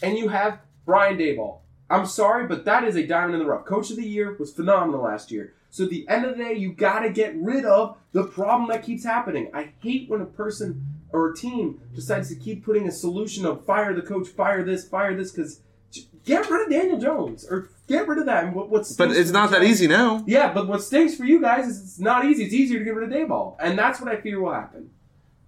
and 0.04 0.18
you 0.18 0.28
have 0.30 0.60
Brian 0.86 1.18
Daboll. 1.18 1.60
I'm 1.90 2.06
sorry, 2.06 2.48
but 2.48 2.66
that 2.66 2.84
is 2.84 2.96
a 2.96 3.06
diamond 3.06 3.34
in 3.34 3.40
the 3.40 3.46
rough. 3.46 3.66
Coach 3.66 3.90
of 3.90 3.98
the 3.98 4.08
year 4.08 4.36
was 4.40 4.54
phenomenal 4.54 5.02
last 5.02 5.32
year. 5.32 5.54
So 5.72 5.86
at 5.86 5.90
the 5.90 6.08
end 6.08 6.26
of 6.26 6.38
the 6.38 6.44
day, 6.44 6.54
you 6.54 6.72
got 6.74 7.00
to 7.00 7.10
get 7.10 7.36
rid 7.36 7.66
of 7.66 7.98
the 8.12 8.26
problem 8.26 8.70
that 8.70 8.84
keeps 8.84 9.04
happening. 9.04 9.50
I 9.54 9.72
hate 9.82 10.10
when 10.10 10.22
a 10.22 10.26
person 10.26 10.86
or 11.12 11.32
a 11.32 11.36
team 11.36 11.82
decides 11.94 12.30
to 12.30 12.36
keep 12.36 12.64
putting 12.64 12.88
a 12.88 12.92
solution 12.92 13.46
of 13.46 13.66
fire 13.66 13.94
the 13.94 14.02
coach, 14.02 14.28
fire 14.28 14.64
this, 14.64 14.88
fire 14.88 15.16
this, 15.16 15.32
because 15.32 15.62
get 16.26 16.50
rid 16.50 16.64
of 16.66 16.72
Daniel 16.72 17.00
Jones 17.00 17.46
or 17.50 17.70
get 17.88 18.08
rid 18.08 18.20
of 18.20 18.26
that. 18.26 18.44
And 18.46 18.56
what, 18.56 18.70
what's 18.70 18.94
But 18.96 19.12
it's 19.12 19.32
not 19.32 19.52
that 19.52 19.64
easy 19.64 19.88
now. 19.88 20.24
Yeah, 20.28 20.54
but 20.54 20.68
what 20.68 20.84
stinks 20.84 21.16
for 21.16 21.26
you 21.26 21.42
guys 21.42 21.68
is 21.68 21.82
it's 21.82 22.00
not 22.00 22.26
easy. 22.26 22.44
It's 22.46 22.54
easier 22.54 22.80
to 22.80 22.86
get 22.86 22.96
rid 22.96 23.12
of 23.12 23.16
Daboll, 23.16 23.56
and 23.60 23.78
that's 23.78 24.00
what 24.00 24.12
I 24.12 24.20
fear 24.20 24.40
will 24.42 24.54
happen. 24.54 24.90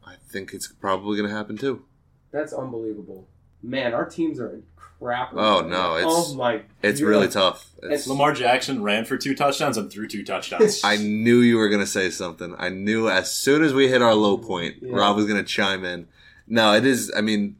I 0.05 0.15
think 0.29 0.53
it's 0.53 0.67
probably 0.67 1.17
going 1.17 1.29
to 1.29 1.35
happen 1.35 1.57
too. 1.57 1.85
That's 2.31 2.53
unbelievable, 2.53 3.27
man. 3.61 3.93
Our 3.93 4.05
teams 4.09 4.39
are 4.39 4.49
in 4.49 4.63
crap. 4.75 5.33
Oh, 5.33 5.61
no, 5.61 5.97
it's- 5.97 6.05
oh 6.09 6.35
my, 6.35 6.61
It's 6.81 6.99
you're 6.99 7.09
really 7.09 7.27
a- 7.27 7.31
tough. 7.31 7.69
It's, 7.83 8.07
Lamar 8.07 8.33
Jackson 8.33 8.81
ran 8.81 9.05
for 9.05 9.17
two 9.17 9.35
touchdowns 9.35 9.77
and 9.77 9.91
threw 9.91 10.07
two 10.07 10.23
touchdowns. 10.23 10.81
I 10.83 10.97
knew 10.97 11.39
you 11.41 11.57
were 11.57 11.67
going 11.69 11.81
to 11.81 11.87
say 11.87 12.09
something. 12.09 12.55
I 12.57 12.69
knew 12.69 13.09
as 13.09 13.31
soon 13.31 13.63
as 13.63 13.73
we 13.73 13.87
hit 13.89 14.01
our 14.01 14.15
low 14.15 14.37
point, 14.37 14.77
Yeah. 14.81 14.95
Rob 14.95 15.15
was 15.17 15.25
going 15.25 15.37
to 15.37 15.43
chime 15.43 15.83
in. 15.85 16.07
No, 16.47 16.73
it 16.73 16.85
is. 16.85 17.11
I 17.15 17.21
mean, 17.21 17.57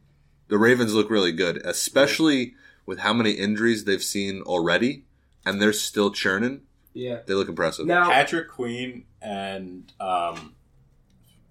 the 0.48 0.58
Ravens 0.58 0.94
look 0.94 1.10
really 1.10 1.32
good, 1.34 1.58
especially 1.66 2.56
with 2.86 3.00
how 3.00 3.14
many 3.14 3.32
injuries 3.32 3.86
they've 3.86 4.04
seen 4.04 4.42
already, 4.42 5.04
and 5.46 5.62
they're 5.62 5.74
still 5.74 6.12
churning. 6.12 6.62
Yeah. 6.94 7.20
They 7.26 7.34
look 7.34 7.50
impressive. 7.50 7.86
Now, 7.86 8.10
Patrick 8.10 8.50
Queen 8.50 9.06
and 9.22 9.92
um, 10.00 10.54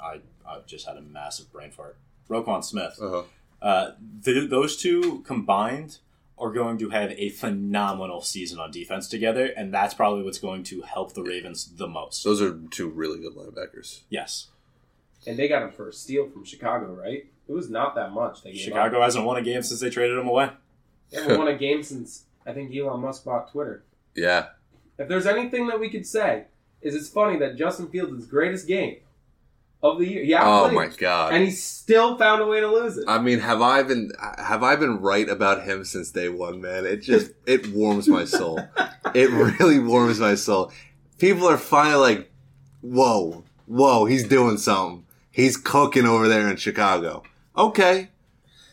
I 0.01 0.20
I 0.47 0.61
just 0.66 0.87
had 0.87 0.97
a 0.97 1.03
massive 1.03 1.51
brain 1.53 1.70
fart. 1.70 1.97
Roquan 2.28 2.62
Smith. 2.64 2.99
Uh-huh. 3.01 3.22
Uh, 3.61 3.93
th- 4.24 4.51
those 4.51 4.76
two 4.76 5.20
combined 5.26 5.99
are 6.39 6.51
going 6.51 6.78
to 6.78 6.91
have 6.91 7.12
a 7.12 7.28
phenomenal 7.28 8.20
season 8.20 8.59
on 8.59 8.70
defense 8.70 9.09
together, 9.09 9.47
and 9.57 9.72
that's 9.72 9.95
probably 9.95 10.24
what's 10.24 10.39
going 10.39 10.62
to 10.64 10.83
help 10.83 11.14
the 11.14 11.22
Ravens 11.22 11.72
the 11.76 11.87
most. 11.87 12.24
Those 12.24 12.43
are 12.43 12.59
two 12.70 12.89
really 12.89 13.20
good 13.20 13.35
linebackers. 13.35 14.01
Yes, 14.11 14.49
and 15.26 15.39
they 15.39 15.47
got 15.49 15.62
him 15.62 15.70
for 15.70 15.89
a 15.89 15.93
steal 15.93 16.28
from 16.28 16.45
Chicago, 16.45 16.87
right? 16.93 17.26
It 17.49 17.53
was 17.53 17.70
not 17.70 17.95
that 17.95 18.12
much. 18.12 18.43
They 18.43 18.53
gave 18.53 18.62
Chicago 18.62 18.99
Up. 18.99 19.05
hasn't 19.05 19.24
won 19.24 19.37
a 19.37 19.43
game 19.43 19.62
since 19.62 19.80
they 19.80 19.91
traded 19.91 20.18
him 20.18 20.26
away. 20.28 20.51
Haven't 21.22 21.38
won 21.38 21.48
a 21.48 21.56
game 21.58 21.82
since 21.82 22.24
I 22.46 22.52
think 22.52 22.74
Elon 22.74 23.00
Musk 23.00 23.24
bought 23.24 23.50
Twitter. 23.50 23.84
Yeah. 24.14 24.46
If 24.98 25.08
there's 25.08 25.26
anything 25.26 25.66
that 25.68 25.80
we 25.80 25.90
could 25.90 26.06
say, 26.06 26.44
is 26.80 26.94
it's 26.94 27.08
funny 27.08 27.38
that 27.38 27.56
Justin 27.56 27.88
Fields' 27.88 28.26
greatest 28.26 28.66
game 28.66 28.96
of 29.82 29.98
the 29.98 30.06
year. 30.06 30.22
Yeah. 30.22 30.42
Oh 30.44 30.70
my 30.70 30.86
god. 30.86 31.32
And 31.32 31.44
he 31.44 31.50
still 31.50 32.16
found 32.16 32.40
a 32.40 32.46
way 32.46 32.60
to 32.60 32.68
lose 32.68 32.98
it. 32.98 33.04
I 33.08 33.18
mean, 33.18 33.40
have 33.40 33.60
I 33.60 33.82
been 33.82 34.12
have 34.38 34.62
I 34.62 34.76
been 34.76 35.00
right 35.00 35.28
about 35.28 35.64
him 35.64 35.84
since 35.84 36.10
day 36.10 36.28
one, 36.28 36.60
man? 36.60 36.86
It 36.86 36.98
just 36.98 37.32
it 37.46 37.68
warms 37.68 38.08
my 38.08 38.24
soul. 38.24 38.60
It 39.14 39.30
really 39.30 39.78
warms 39.78 40.20
my 40.20 40.36
soul. 40.36 40.72
People 41.18 41.46
are 41.46 41.58
finally 41.58 42.00
like, 42.00 42.32
"Whoa, 42.80 43.44
whoa, 43.66 44.06
he's 44.06 44.26
doing 44.26 44.56
something. 44.56 45.04
He's 45.30 45.58
cooking 45.58 46.06
over 46.06 46.28
there 46.28 46.48
in 46.48 46.56
Chicago." 46.56 47.22
Okay, 47.54 48.08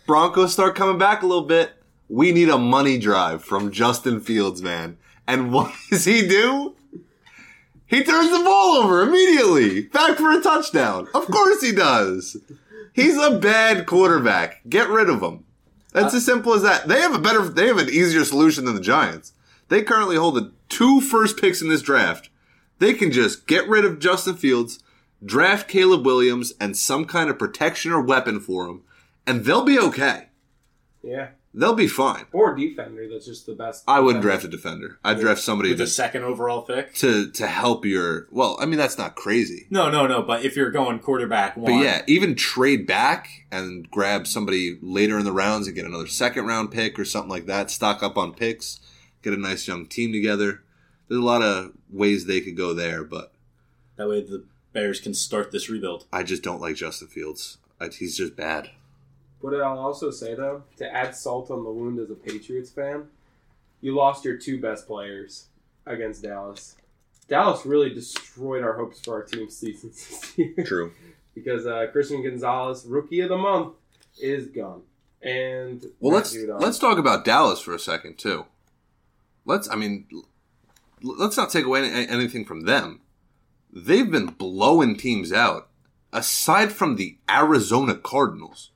Broncos 0.07 0.53
start 0.53 0.75
coming 0.75 0.97
back 0.97 1.23
a 1.23 1.25
little 1.25 1.43
bit. 1.43 1.73
We 2.09 2.31
need 2.31 2.49
a 2.49 2.57
money 2.57 2.97
drive 2.97 3.43
from 3.43 3.71
Justin 3.71 4.19
Fields, 4.19 4.61
man. 4.61 4.97
And 5.27 5.51
what 5.53 5.73
does 5.89 6.05
he 6.05 6.27
do? 6.27 6.75
He 7.85 8.03
turns 8.03 8.29
the 8.29 8.43
ball 8.43 8.77
over 8.77 9.01
immediately, 9.01 9.83
back 9.87 10.17
for 10.17 10.31
a 10.31 10.41
touchdown. 10.41 11.07
Of 11.15 11.25
course 11.25 11.61
he 11.61 11.71
does. 11.71 12.37
He's 12.93 13.17
a 13.17 13.39
bad 13.39 13.87
quarterback. 13.87 14.61
Get 14.69 14.89
rid 14.89 15.09
of 15.09 15.21
him. 15.21 15.45
That's 15.91 16.13
uh, 16.13 16.17
as 16.17 16.25
simple 16.25 16.53
as 16.53 16.61
that. 16.61 16.87
They 16.87 17.01
have 17.01 17.15
a 17.15 17.19
better, 17.19 17.41
they 17.49 17.65
have 17.65 17.79
an 17.79 17.89
easier 17.89 18.23
solution 18.25 18.65
than 18.65 18.75
the 18.75 18.81
Giants. 18.81 19.33
They 19.69 19.81
currently 19.81 20.17
hold 20.17 20.35
the 20.35 20.51
two 20.67 21.01
first 21.01 21.37
picks 21.37 21.61
in 21.61 21.69
this 21.69 21.81
draft. 21.81 22.29
They 22.77 22.93
can 22.93 23.11
just 23.11 23.47
get 23.47 23.67
rid 23.67 23.85
of 23.85 23.99
Justin 23.99 24.35
Fields, 24.35 24.83
draft 25.23 25.67
Caleb 25.67 26.05
Williams, 26.05 26.53
and 26.59 26.77
some 26.77 27.05
kind 27.05 27.29
of 27.29 27.39
protection 27.39 27.91
or 27.91 28.01
weapon 28.01 28.39
for 28.39 28.67
him, 28.67 28.83
and 29.25 29.45
they'll 29.45 29.65
be 29.65 29.79
okay. 29.79 30.27
yeah. 31.03 31.29
They'll 31.51 31.73
be 31.73 31.87
fine. 31.87 32.25
Or 32.31 32.55
defender 32.55 33.07
that's 33.11 33.25
just 33.25 33.47
the 33.47 33.55
best. 33.55 33.83
I 33.87 33.99
wouldn't 33.99 34.21
defender. 34.21 34.39
draft 34.41 34.53
a 34.53 34.55
defender. 34.55 34.99
I'd 35.03 35.19
draft 35.19 35.41
somebody 35.41 35.69
With 35.69 35.79
the 35.79 35.85
to, 35.85 35.89
second 35.89 36.23
overall 36.23 36.61
pick. 36.61 36.93
to 36.95 37.31
to 37.31 37.47
help 37.47 37.85
your. 37.85 38.27
Well, 38.31 38.57
I 38.61 38.65
mean 38.67 38.77
that's 38.77 38.97
not 38.99 39.15
crazy. 39.15 39.65
No, 39.71 39.89
no, 39.89 40.05
no. 40.05 40.21
But 40.21 40.45
if 40.45 40.55
you're 40.55 40.69
going 40.69 40.99
quarterback 40.99 41.55
But 41.55 41.71
yeah, 41.71 42.03
even 42.07 42.35
trade 42.35 42.85
back 42.85 43.27
and 43.51 43.89
grab 43.89 44.27
somebody 44.27 44.77
later 44.81 45.17
in 45.17 45.25
the 45.25 45.31
rounds 45.31 45.65
and 45.65 45.75
get 45.75 45.85
another 45.85 46.07
second 46.07 46.45
round 46.45 46.71
pick 46.71 46.99
or 46.99 47.05
something 47.05 47.31
like 47.31 47.47
that. 47.47 47.71
Stock 47.71 48.03
up 48.03 48.15
on 48.15 48.33
picks, 48.33 48.79
get 49.23 49.33
a 49.33 49.37
nice 49.37 49.67
young 49.67 49.87
team 49.87 50.11
together. 50.11 50.61
There's 51.07 51.19
a 51.19 51.23
lot 51.25 51.41
of 51.41 51.71
ways 51.89 52.25
they 52.25 52.41
could 52.41 52.55
go 52.55 52.75
there, 52.75 53.03
but 53.03 53.33
that 53.95 54.07
way 54.07 54.21
the 54.21 54.45
Bears 54.71 54.99
can 54.99 55.15
start 55.15 55.51
this 55.51 55.67
rebuild. 55.67 56.05
I 56.13 56.21
just 56.21 56.43
don't 56.43 56.61
like 56.61 56.75
Justin 56.75 57.07
Fields. 57.07 57.57
I, 57.81 57.87
he's 57.87 58.15
just 58.15 58.35
bad. 58.35 58.69
What 59.41 59.53
I'll 59.53 59.79
also 59.79 60.11
say 60.11 60.35
though, 60.35 60.63
to 60.77 60.93
add 60.93 61.15
salt 61.15 61.49
on 61.49 61.63
the 61.63 61.69
wound 61.69 61.99
as 61.99 62.09
a 62.09 62.15
Patriots 62.15 62.69
fan, 62.69 63.05
you 63.81 63.95
lost 63.95 64.25
your 64.25 64.37
two 64.37 64.59
best 64.59 64.87
players 64.87 65.47
against 65.85 66.23
Dallas. 66.23 66.75
Dallas 67.27 67.65
really 67.65 67.93
destroyed 67.93 68.63
our 68.63 68.73
hopes 68.73 68.99
for 68.99 69.15
our 69.15 69.23
team 69.23 69.49
season 69.49 69.91
this 69.91 70.37
year 70.37 70.65
True. 70.65 70.91
because 71.33 71.65
uh, 71.65 71.87
Christian 71.91 72.23
Gonzalez, 72.23 72.85
rookie 72.85 73.21
of 73.21 73.29
the 73.29 73.37
month, 73.37 73.75
is 74.21 74.47
gone. 74.47 74.81
And 75.21 75.85
Well, 75.99 76.13
let's 76.13 76.35
let's 76.35 76.79
talk 76.79 76.97
about 76.97 77.25
Dallas 77.25 77.59
for 77.59 77.73
a 77.73 77.79
second 77.79 78.17
too. 78.17 78.45
Let's. 79.45 79.69
I 79.69 79.75
mean, 79.75 80.05
let's 81.01 81.35
not 81.35 81.49
take 81.49 81.65
away 81.65 81.89
any, 81.89 82.07
anything 82.07 82.45
from 82.45 82.61
them. 82.61 83.01
They've 83.71 84.09
been 84.09 84.27
blowing 84.27 84.95
teams 84.95 85.33
out. 85.33 85.67
Aside 86.11 86.71
from 86.71 86.95
the 86.95 87.17
Arizona 87.29 87.95
Cardinals, 87.95 88.71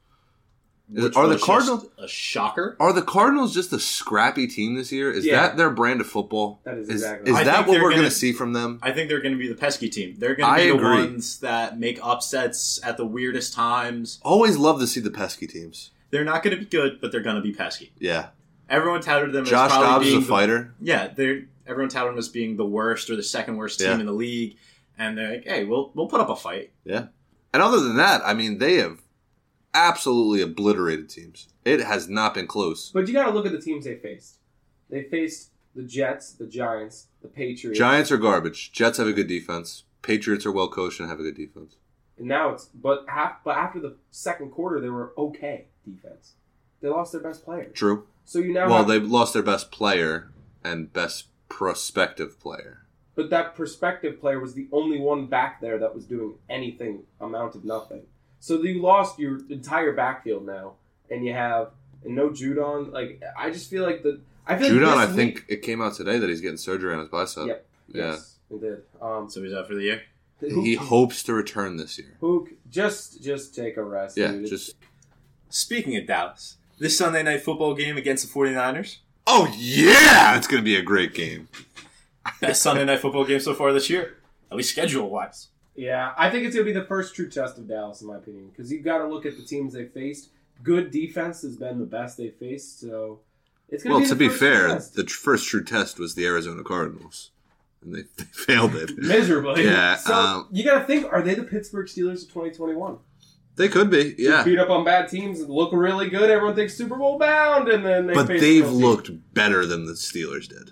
Is- 0.94 1.16
are 1.16 1.28
the 1.28 1.38
Cardinals 1.38 1.88
a 1.98 2.08
shocker? 2.08 2.76
are 2.80 2.92
the 2.94 3.02
Cardinals 3.02 3.54
just 3.54 3.72
a 3.74 3.80
scrappy 3.80 4.48
team 4.48 4.76
this 4.76 4.92
year? 4.92 5.12
Is 5.12 5.26
Yeah. 5.26 5.42
that 5.48 5.58
their 5.58 5.70
brand 5.70 6.02
of 6.02 6.08
football? 6.08 6.60
That 6.66 6.78
is 6.78 6.88
is, 6.90 6.94
exactly 6.96 7.30
is 7.32 7.34
right. 7.36 7.42
I 7.48 7.52
that 7.52 7.68
what 7.68 7.82
we're 7.82 7.92
going 7.92 8.04
to 8.04 8.12
see 8.12 8.32
from 8.34 8.54
them? 8.54 8.80
I 8.84 8.92
think 8.92 9.10
they're 9.10 9.22
going 9.22 9.32
to 9.34 9.38
be 9.40 9.48
the 9.48 9.56
pesky 9.56 9.90
team. 9.90 10.16
They're 10.20 10.36
going 10.36 10.48
to 10.48 10.54
I 10.54 10.66
be 10.66 10.70
the 10.72 10.76
agree. 10.76 10.90
ones 11.06 11.40
that 11.40 11.80
make 11.80 12.00
upsets 12.04 12.80
at 12.84 12.98
the 12.98 13.06
weirdest 13.06 13.54
times. 13.54 14.20
Always 14.24 14.58
love 14.58 14.80
to 14.82 14.88
see 14.88 15.00
the 15.00 15.10
pesky 15.12 15.48
teams. 15.48 15.92
They're 16.12 16.26
not 16.26 16.44
going 16.44 16.56
to 16.56 16.62
be 16.62 16.70
good, 16.70 17.00
but 17.02 17.12
they're 17.12 17.22
going 17.22 17.38
to 17.38 17.42
be 17.42 17.54
pesky. 17.54 17.92
Yeah, 18.00 18.28
Everyone 18.70 19.02
touted 19.02 19.32
them 19.34 19.46
Josh 19.46 19.72
as 19.72 19.78
probably 19.78 19.88
Dobbs 19.88 20.06
is 20.06 20.12
being 20.12 20.18
a 20.18 20.26
the- 20.26 20.30
fighter. 20.30 20.74
yeah, 20.82 21.08
they're 21.08 21.42
everyone 21.66 21.90
touted 21.90 22.12
them 22.12 22.20
as 22.20 22.28
being 22.30 22.58
the 22.58 22.66
worst 22.66 23.10
or 23.10 23.16
the 23.16 23.24
second 23.24 23.56
worst 23.58 23.80
team 23.80 23.88
Yeah. 23.90 24.00
in 24.00 24.06
the 24.06 24.12
league, 24.14 24.58
and 24.98 25.18
they're 25.18 25.32
like, 25.32 25.46
"Hey, 25.46 25.64
we'll 25.64 25.92
we'll 25.96 26.08
put 26.08 26.20
up 26.22 26.30
a 26.30 26.36
fight." 26.36 26.72
Yeah. 26.86 27.08
And 27.54 27.62
other 27.64 27.80
than 27.80 27.98
that, 27.98 28.22
I 28.26 28.34
mean, 28.34 28.58
they 28.58 28.76
have 28.76 29.00
absolutely 29.74 30.42
obliterated 30.42 31.10
teams. 31.10 31.48
It 31.66 31.82
has 31.82 32.10
not 32.10 32.34
been 32.34 32.48
close. 32.48 32.92
But 32.92 33.08
you 33.08 33.14
got 33.14 33.26
to 33.26 33.32
look 33.32 33.46
at 33.46 33.52
the 33.52 33.62
teams 33.62 33.86
they 33.86 33.96
faced. 33.96 34.38
They 34.90 35.04
faced 35.04 35.52
the 35.76 35.84
Jets, 35.84 36.34
the 36.34 36.46
Giants, 36.46 37.08
the 37.22 37.28
Patriots. 37.28 37.80
Giants 37.80 38.12
are 38.12 38.18
garbage. 38.18 38.72
Jets 38.72 38.98
have 38.98 39.08
a 39.08 39.14
good 39.14 39.28
defense. 39.28 39.84
Patriots 40.02 40.46
are 40.46 40.52
well 40.52 40.68
coached 40.68 41.00
and 41.00 41.10
have 41.10 41.20
a 41.20 41.24
good 41.24 41.36
defense. 41.38 41.76
And 42.18 42.28
now 42.28 42.50
it's 42.50 42.66
but 42.66 43.06
half 43.08 43.44
but 43.44 43.58
after 43.58 43.80
the 43.80 43.96
second 44.12 44.52
quarter 44.52 44.80
they 44.80 44.90
were 44.90 45.14
okay 45.18 45.66
defense. 45.84 46.34
They 46.82 46.90
lost 46.90 47.12
their 47.14 47.22
best 47.22 47.44
player. 47.44 47.72
True. 47.74 48.06
So 48.26 48.40
you 48.40 48.54
now 48.54 48.70
Well, 48.70 48.84
they 48.84 49.00
lost 49.00 49.34
their 49.34 49.42
best 49.42 49.72
player 49.72 50.32
and 50.64 50.92
best 50.94 51.28
prospective 51.50 52.40
player. 52.40 52.86
but 53.16 53.30
that 53.30 53.56
prospective 53.56 54.20
player 54.20 54.40
was 54.40 54.54
the 54.54 54.68
only 54.72 55.00
one 55.00 55.28
back 55.28 55.62
there 55.62 55.78
that 55.80 55.96
was 55.96 56.06
doing 56.06 56.36
anything 56.50 57.04
amount 57.22 57.56
of 57.56 57.64
nothing. 57.66 58.04
So 58.44 58.62
you 58.62 58.82
lost 58.82 59.18
your 59.20 59.40
entire 59.50 59.94
backfield 59.94 60.46
now, 60.46 60.74
and 61.10 61.26
you 61.26 61.32
have 61.32 61.72
and 62.04 62.14
no 62.14 62.30
Judon. 62.30 62.92
Like 62.92 63.24
I 63.40 63.50
just 63.52 63.70
feel 63.70 63.84
like 63.84 64.04
the 64.04 64.20
I 64.46 64.58
feel 64.58 64.70
Judon, 64.70 64.96
like 64.98 65.08
I 65.10 65.14
think 65.14 65.36
week- 65.36 65.46
it 65.48 65.62
came 65.62 65.82
out 65.82 65.94
today 65.94 66.20
that 66.20 66.30
he's 66.30 66.42
getting 66.42 66.58
surgery 66.58 66.92
on 66.94 67.00
his 67.00 67.08
bicep. 67.08 67.48
Yep. 67.48 67.66
Yeah. 67.88 68.04
Yes, 68.12 68.36
it 68.52 68.60
did. 68.60 68.82
Um, 69.02 69.30
So 69.30 69.42
he's 69.42 69.54
out 69.54 69.66
for 69.66 69.76
the 69.76 69.84
year. 69.84 70.02
He 70.42 70.76
hopes 70.76 71.24
to 71.24 71.34
return 71.34 71.78
this 71.78 71.98
year. 71.98 72.18
Hook, 72.20 72.50
just 72.70 73.24
just 73.24 73.56
take 73.56 73.78
a 73.78 73.84
rest. 73.84 74.18
Yeah, 74.18 74.34
dude. 74.34 74.48
just. 74.48 74.76
Speaking 75.48 75.96
of 75.96 76.06
Dallas, 76.06 76.58
this 76.80 76.98
Sunday 76.98 77.24
night 77.24 77.44
football 77.44 77.76
game 77.76 77.96
against 77.96 78.28
the 78.28 78.34
49ers, 78.40 78.98
Oh, 79.26 79.50
yeah! 79.56 80.36
It's 80.36 80.48
going 80.48 80.62
to 80.62 80.66
be 80.66 80.76
a 80.76 80.82
great 80.82 81.14
game. 81.14 81.48
best 82.42 82.62
Sunday 82.62 82.84
night 82.84 83.00
football 83.00 83.24
game 83.24 83.40
so 83.40 83.54
far 83.54 83.72
this 83.72 83.90
year, 83.90 84.18
at 84.52 84.58
least 84.58 84.72
schedule 84.72 85.10
wise. 85.10 85.48
Yeah, 85.76 86.14
I 86.18 86.30
think 86.30 86.46
it's 86.46 86.56
going 86.56 86.68
to 86.68 86.74
be 86.74 86.80
the 86.80 86.86
first 86.86 87.16
true 87.16 87.30
test 87.30 87.58
of 87.58 87.68
Dallas, 87.68 88.02
in 88.02 88.08
my 88.08 88.18
opinion, 88.18 88.50
because 88.50 88.72
you've 88.72 88.84
got 88.84 89.00
to 89.00 89.08
look 89.08 89.26
at 89.26 89.38
the 89.38 89.44
teams 89.44 89.74
they 89.74 89.86
faced. 89.86 90.30
Good 90.62 90.92
defense 90.92 91.42
has 91.42 91.56
been 91.58 91.80
the 91.80 91.86
best 91.86 92.18
they 92.18 92.30
faced, 92.30 92.80
so 92.80 93.20
it's 93.70 93.84
going 93.84 93.92
Well, 93.94 94.00
be 94.02 94.04
Well, 94.06 94.10
to 94.10 94.16
be 94.16 94.30
fair, 94.30 94.68
test. 94.68 94.96
the 94.96 95.06
first 95.06 95.48
true 95.48 95.64
test 95.64 95.98
was 96.00 96.14
the 96.16 96.26
Arizona 96.28 96.64
Cardinals, 96.64 97.32
and 97.84 97.96
they, 97.96 98.02
they 98.18 98.24
failed 98.26 98.76
it. 98.76 98.96
miserably. 98.98 99.66
Yeah, 99.66 99.96
so 99.96 100.14
um, 100.14 100.48
you 100.52 100.64
got 100.64 100.80
to 100.80 100.86
think: 100.86 101.12
Are 101.12 101.22
they 101.24 101.34
the 101.34 101.44
Pittsburgh 101.44 101.88
Steelers 101.88 102.22
of 102.24 102.30
2021? 102.30 102.98
They 103.56 103.68
could 103.68 103.90
be, 103.92 104.16
yeah. 104.18 104.30
Just 104.32 104.46
beat 104.46 104.58
up 104.60 104.70
on 104.72 104.84
bad 104.84 105.10
teams 105.10 105.40
and 105.40 105.50
look 105.50 105.72
really 105.74 106.10
good. 106.10 106.30
Everyone 106.32 106.56
thinks 106.56 106.76
Super 106.76 106.96
Bowl 106.96 107.20
bound, 107.20 107.68
and 107.68 107.86
then 107.86 108.08
they 108.08 108.14
But 108.14 108.28
face 108.28 108.42
they've 108.42 108.70
looked 108.70 109.12
better 109.34 109.66
than 109.66 109.86
the 109.86 109.94
Steelers 109.94 110.48
did. 110.48 110.72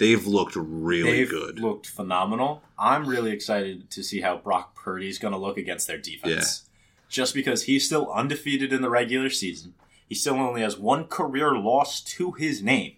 They've 0.00 0.26
looked 0.26 0.56
really 0.56 1.12
They've 1.12 1.28
good. 1.30 1.60
looked 1.60 1.86
phenomenal. 1.86 2.62
I'm 2.78 3.06
really 3.06 3.32
excited 3.32 3.90
to 3.90 4.02
see 4.02 4.22
how 4.22 4.38
Brock 4.38 4.74
Purdy's 4.74 5.18
going 5.18 5.32
to 5.32 5.38
look 5.38 5.58
against 5.58 5.86
their 5.86 5.98
defense. 5.98 6.62
just 7.10 7.34
because 7.34 7.64
he's 7.64 7.84
still 7.84 8.10
undefeated 8.10 8.72
in 8.72 8.80
the 8.82 8.88
regular 8.88 9.28
season. 9.28 9.74
He 10.08 10.14
still 10.14 10.34
only 10.36 10.62
has 10.62 10.78
one 10.78 11.04
career 11.04 11.52
loss 11.54 12.00
to 12.16 12.32
his 12.32 12.62
name. 12.62 12.94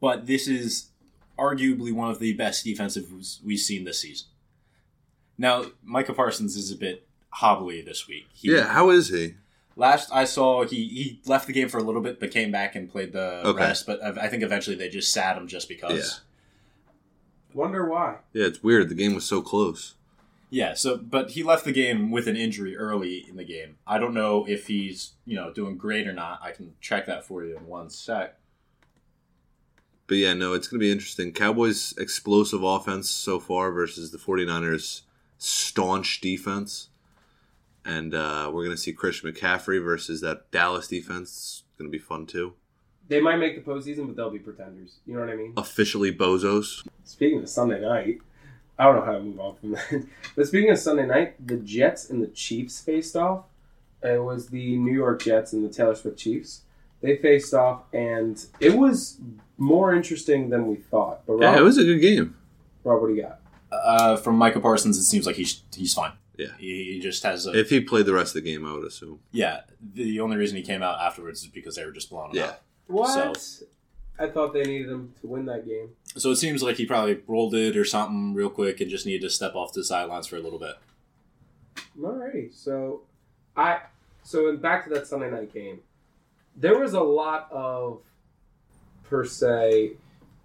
But 0.00 0.26
this 0.26 0.46
is 0.46 0.90
arguably 1.38 1.92
one 1.92 2.10
of 2.10 2.18
the 2.18 2.34
best 2.34 2.66
defensives 2.66 3.42
we've 3.42 3.58
seen 3.58 3.84
this 3.84 4.00
season. 4.00 4.28
Now, 5.38 5.64
Micah 5.82 6.12
Parsons 6.12 6.56
is 6.56 6.70
a 6.70 6.76
bit 6.76 7.08
hobbly 7.30 7.80
this 7.80 8.06
week. 8.06 8.26
He, 8.34 8.52
Yeah, 8.52 8.66
how 8.66 8.90
is 8.90 9.08
he? 9.08 9.34
Last 9.80 10.10
I 10.12 10.26
saw, 10.26 10.64
he, 10.64 10.86
he 10.88 11.20
left 11.24 11.46
the 11.46 11.54
game 11.54 11.70
for 11.70 11.78
a 11.78 11.82
little 11.82 12.02
bit, 12.02 12.20
but 12.20 12.30
came 12.30 12.52
back 12.52 12.76
and 12.76 12.86
played 12.86 13.14
the 13.14 13.40
Okay. 13.46 13.62
rest. 13.64 13.86
But 13.86 14.04
I 14.04 14.26
I 14.26 14.28
think 14.28 14.42
eventually 14.42 14.76
they 14.76 14.90
just 14.90 15.10
sat 15.10 15.38
him 15.38 15.46
just 15.48 15.70
because. 15.70 16.20
Wonder 17.54 17.88
why. 17.88 18.18
Yeah, 18.34 18.44
it's 18.46 18.62
weird. 18.62 18.90
The 18.90 18.94
game 18.94 19.14
was 19.14 19.24
so 19.24 19.40
close. 19.40 19.94
Yeah, 20.50 20.74
so 20.74 20.98
but 20.98 21.30
he 21.30 21.42
left 21.42 21.64
the 21.64 21.72
game 21.72 22.10
with 22.10 22.26
an 22.26 22.36
injury 22.36 22.76
early 22.76 23.24
in 23.26 23.36
the 23.36 23.44
game. 23.44 23.76
I 23.86 23.98
don't 23.98 24.12
know 24.12 24.44
if 24.46 24.66
he's, 24.66 25.12
you 25.24 25.34
know, 25.34 25.50
doing 25.50 25.78
great 25.78 26.06
or 26.06 26.12
not. 26.12 26.40
I 26.42 26.50
can 26.50 26.74
check 26.82 27.06
that 27.06 27.24
for 27.24 27.42
you 27.42 27.56
in 27.56 27.66
one 27.66 27.88
sec. 27.88 28.36
But 30.08 30.18
yeah, 30.18 30.34
no, 30.34 30.52
it's 30.52 30.68
going 30.68 30.78
to 30.78 30.84
be 30.84 30.92
interesting. 30.92 31.32
Cowboys' 31.32 31.94
explosive 31.96 32.62
offense 32.62 33.08
so 33.08 33.40
far 33.40 33.72
versus 33.72 34.10
the 34.10 34.18
49ers' 34.18 35.02
staunch 35.38 36.20
defense. 36.20 36.89
And 37.84 38.14
uh, 38.14 38.50
we're 38.52 38.64
going 38.64 38.76
to 38.76 38.80
see 38.80 38.92
Christian 38.92 39.32
McCaffrey 39.32 39.82
versus 39.82 40.20
that 40.20 40.50
Dallas 40.50 40.86
defense. 40.88 41.64
It's 41.64 41.78
going 41.78 41.90
to 41.90 41.92
be 41.92 42.02
fun 42.02 42.26
too. 42.26 42.54
They 43.08 43.20
might 43.20 43.38
make 43.38 43.56
the 43.56 43.68
postseason, 43.68 44.06
but 44.06 44.16
they'll 44.16 44.30
be 44.30 44.38
pretenders. 44.38 44.98
You 45.06 45.14
know 45.14 45.20
what 45.20 45.30
I 45.30 45.36
mean? 45.36 45.54
Officially 45.56 46.14
bozos. 46.14 46.86
Speaking 47.04 47.40
of 47.40 47.48
Sunday 47.48 47.80
night, 47.80 48.18
I 48.78 48.84
don't 48.84 48.96
know 48.96 49.04
how 49.04 49.12
to 49.12 49.20
move 49.20 49.40
on 49.40 49.56
from 49.56 49.72
that. 49.72 50.06
But 50.36 50.46
speaking 50.46 50.70
of 50.70 50.78
Sunday 50.78 51.06
night, 51.06 51.44
the 51.44 51.56
Jets 51.56 52.08
and 52.08 52.22
the 52.22 52.28
Chiefs 52.28 52.80
faced 52.80 53.16
off. 53.16 53.44
It 54.02 54.22
was 54.22 54.48
the 54.48 54.76
New 54.76 54.94
York 54.94 55.22
Jets 55.22 55.52
and 55.52 55.64
the 55.64 55.68
Taylor 55.72 55.94
Swift 55.94 56.18
Chiefs. 56.18 56.62
They 57.02 57.16
faced 57.16 57.52
off, 57.52 57.82
and 57.92 58.42
it 58.60 58.76
was 58.76 59.18
more 59.58 59.94
interesting 59.94 60.50
than 60.50 60.66
we 60.66 60.76
thought. 60.76 61.26
But 61.26 61.34
Rob, 61.34 61.42
Yeah, 61.42 61.58
it 61.58 61.62
was 61.62 61.78
a 61.78 61.84
good 61.84 62.00
game. 62.00 62.36
Rob 62.84 63.02
what 63.02 63.08
do 63.08 63.14
you 63.14 63.22
got? 63.22 63.40
Uh, 63.72 64.16
from 64.16 64.36
Micah 64.36 64.60
Parsons, 64.60 64.96
it 64.98 65.04
seems 65.04 65.26
like 65.26 65.36
he's 65.36 65.62
he's 65.74 65.94
fine. 65.94 66.12
Yeah. 66.40 66.56
he, 66.58 66.92
he 66.94 67.00
just 67.00 67.22
has 67.24 67.46
a 67.46 67.52
If 67.58 67.70
he 67.70 67.80
played 67.80 68.06
the 68.06 68.14
rest 68.14 68.34
of 68.36 68.42
the 68.42 68.50
game, 68.50 68.66
I 68.66 68.72
would 68.72 68.84
assume. 68.86 69.20
yeah. 69.32 69.60
The 69.94 70.20
only 70.20 70.36
reason 70.36 70.56
he 70.56 70.62
came 70.62 70.82
out 70.82 70.98
afterwards 71.00 71.42
is 71.42 71.48
because 71.48 71.76
they 71.76 71.84
were 71.84 71.92
just 71.92 72.10
blown 72.10 72.30
him 72.30 72.36
Yeah. 72.36 72.44
out. 72.46 72.60
What? 72.86 73.62
I 74.18 74.28
thought 74.28 74.52
they 74.52 74.62
needed 74.64 74.88
him 74.90 75.14
to 75.22 75.26
win 75.26 75.46
that 75.46 75.66
game. 75.66 75.90
So 76.16 76.30
it 76.30 76.36
seems 76.36 76.62
like 76.62 76.76
he 76.76 76.84
probably 76.86 77.20
rolled 77.26 77.54
it 77.54 77.76
or 77.76 77.84
something 77.84 78.34
real 78.34 78.50
quick 78.50 78.80
and 78.80 78.90
just 78.90 79.06
needed 79.06 79.22
to 79.22 79.30
step 79.30 79.54
off 79.54 79.72
the 79.72 79.82
sidelines 79.84 80.26
for 80.26 80.36
a 80.36 80.40
little 80.40 80.58
bit. 80.58 80.74
Alrighty, 81.98 82.52
so 82.54 83.02
I 83.56 83.80
so 84.22 84.56
back 84.56 84.84
to 84.84 84.90
that 84.94 85.06
Sunday 85.06 85.30
night 85.30 85.52
game. 85.52 85.80
There 86.56 86.78
was 86.78 86.92
a 86.94 87.00
lot 87.00 87.48
of 87.50 88.00
per 89.04 89.24
se. 89.24 89.92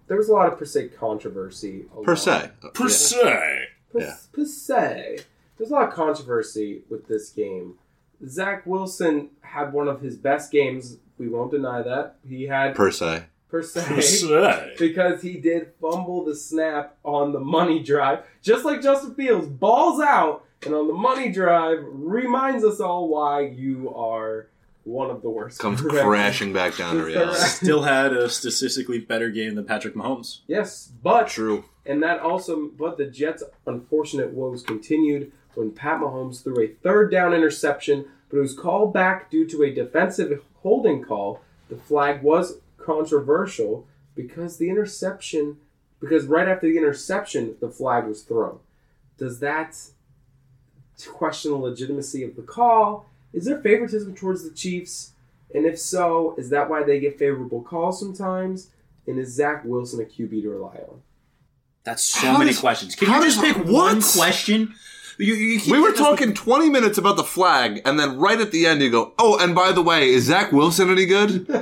There 0.06 0.16
was 0.16 0.28
a 0.28 0.32
lot 0.32 0.50
of 0.52 0.58
per 0.58 0.64
se 0.64 0.88
controversy. 0.88 1.84
Per 2.04 2.16
se. 2.16 2.50
Per 2.74 2.88
se. 2.88 3.66
Per, 3.92 4.00
Yeah. 4.00 4.16
per 4.32 4.44
se. 4.46 5.18
There's 5.58 5.70
a 5.70 5.74
lot 5.74 5.88
of 5.88 5.94
controversy 5.94 6.82
with 6.90 7.08
this 7.08 7.30
game. 7.30 7.74
Zach 8.26 8.66
Wilson 8.66 9.30
had 9.42 9.72
one 9.72 9.88
of 9.88 10.00
his 10.00 10.16
best 10.16 10.50
games. 10.50 10.98
We 11.18 11.28
won't 11.28 11.50
deny 11.50 11.82
that. 11.82 12.16
He 12.26 12.44
had 12.44 12.74
Per 12.74 12.90
se. 12.90 13.24
per 13.48 13.62
se. 13.62 13.84
Per 13.86 14.00
se. 14.00 14.74
because 14.78 15.22
he 15.22 15.38
did 15.38 15.72
fumble 15.80 16.24
the 16.24 16.34
snap 16.34 16.96
on 17.04 17.32
the 17.32 17.40
money 17.40 17.82
drive, 17.82 18.20
just 18.42 18.64
like 18.64 18.82
Justin 18.82 19.14
Fields 19.14 19.46
balls 19.48 20.00
out 20.00 20.44
and 20.64 20.74
on 20.74 20.88
the 20.88 20.94
money 20.94 21.30
drive 21.30 21.78
reminds 21.84 22.64
us 22.64 22.80
all 22.80 23.08
why 23.08 23.40
you 23.40 23.92
are 23.94 24.48
one 24.84 25.10
of 25.10 25.20
the 25.20 25.28
worst. 25.28 25.58
Comes 25.58 25.80
crashing 25.80 26.52
back 26.52 26.76
down 26.76 26.96
to 26.98 27.04
reality. 27.04 27.40
Still 27.40 27.82
had 27.82 28.12
a 28.12 28.28
statistically 28.28 29.00
better 29.00 29.30
game 29.30 29.54
than 29.56 29.64
Patrick 29.64 29.94
Mahomes. 29.94 30.40
Yes, 30.46 30.90
but 31.02 31.28
True. 31.28 31.64
and 31.84 32.02
that 32.02 32.20
also, 32.20 32.68
but 32.78 32.96
the 32.96 33.06
Jets' 33.06 33.42
unfortunate 33.66 34.32
woes 34.32 34.62
continued 34.62 35.32
when 35.56 35.72
Pat 35.72 36.00
Mahomes 36.00 36.42
threw 36.44 36.60
a 36.62 36.68
third 36.68 37.10
down 37.10 37.32
interception, 37.34 38.06
but 38.28 38.38
it 38.38 38.40
was 38.40 38.54
called 38.54 38.92
back 38.92 39.30
due 39.30 39.46
to 39.48 39.62
a 39.62 39.72
defensive 39.72 40.42
holding 40.62 41.02
call. 41.02 41.40
The 41.68 41.76
flag 41.76 42.22
was 42.22 42.58
controversial 42.78 43.86
because 44.14 44.58
the 44.58 44.68
interception, 44.70 45.56
because 46.00 46.26
right 46.26 46.46
after 46.48 46.68
the 46.68 46.76
interception, 46.76 47.56
the 47.60 47.68
flag 47.70 48.06
was 48.06 48.22
thrown. 48.22 48.58
Does 49.18 49.40
that 49.40 49.76
question 51.08 51.52
the 51.52 51.56
legitimacy 51.58 52.22
of 52.22 52.36
the 52.36 52.42
call? 52.42 53.06
Is 53.32 53.44
there 53.46 53.60
favoritism 53.60 54.14
towards 54.14 54.44
the 54.44 54.50
Chiefs? 54.54 55.12
And 55.54 55.64
if 55.66 55.78
so, 55.78 56.34
is 56.38 56.50
that 56.50 56.68
why 56.68 56.82
they 56.82 57.00
get 57.00 57.18
favorable 57.18 57.62
calls 57.62 57.98
sometimes? 58.00 58.70
And 59.06 59.18
is 59.18 59.34
Zach 59.34 59.62
Wilson 59.64 60.00
a 60.00 60.04
QB 60.04 60.42
to 60.42 60.50
rely 60.50 60.76
on? 60.88 61.02
That's 61.84 62.02
so 62.02 62.26
How 62.26 62.38
many 62.38 62.50
does- 62.50 62.58
questions. 62.60 62.94
Can 62.96 63.12
you 63.12 63.22
just 63.22 63.40
pick 63.40 63.56
one 63.64 64.02
question? 64.02 64.74
You, 65.18 65.34
you 65.34 65.60
keep 65.60 65.72
We 65.72 65.78
were 65.80 65.88
getting 65.92 66.04
us 66.04 66.10
with- 66.10 66.18
talking 66.20 66.34
20 66.34 66.68
minutes 66.70 66.98
about 66.98 67.16
the 67.16 67.24
flag, 67.24 67.80
and 67.84 67.98
then 67.98 68.18
right 68.18 68.40
at 68.40 68.50
the 68.52 68.66
end 68.66 68.82
you 68.82 68.90
go, 68.90 69.14
oh, 69.18 69.38
and 69.38 69.54
by 69.54 69.72
the 69.72 69.82
way, 69.82 70.10
is 70.10 70.24
Zach 70.24 70.52
Wilson 70.52 70.90
any 70.90 71.06
good? 71.06 71.46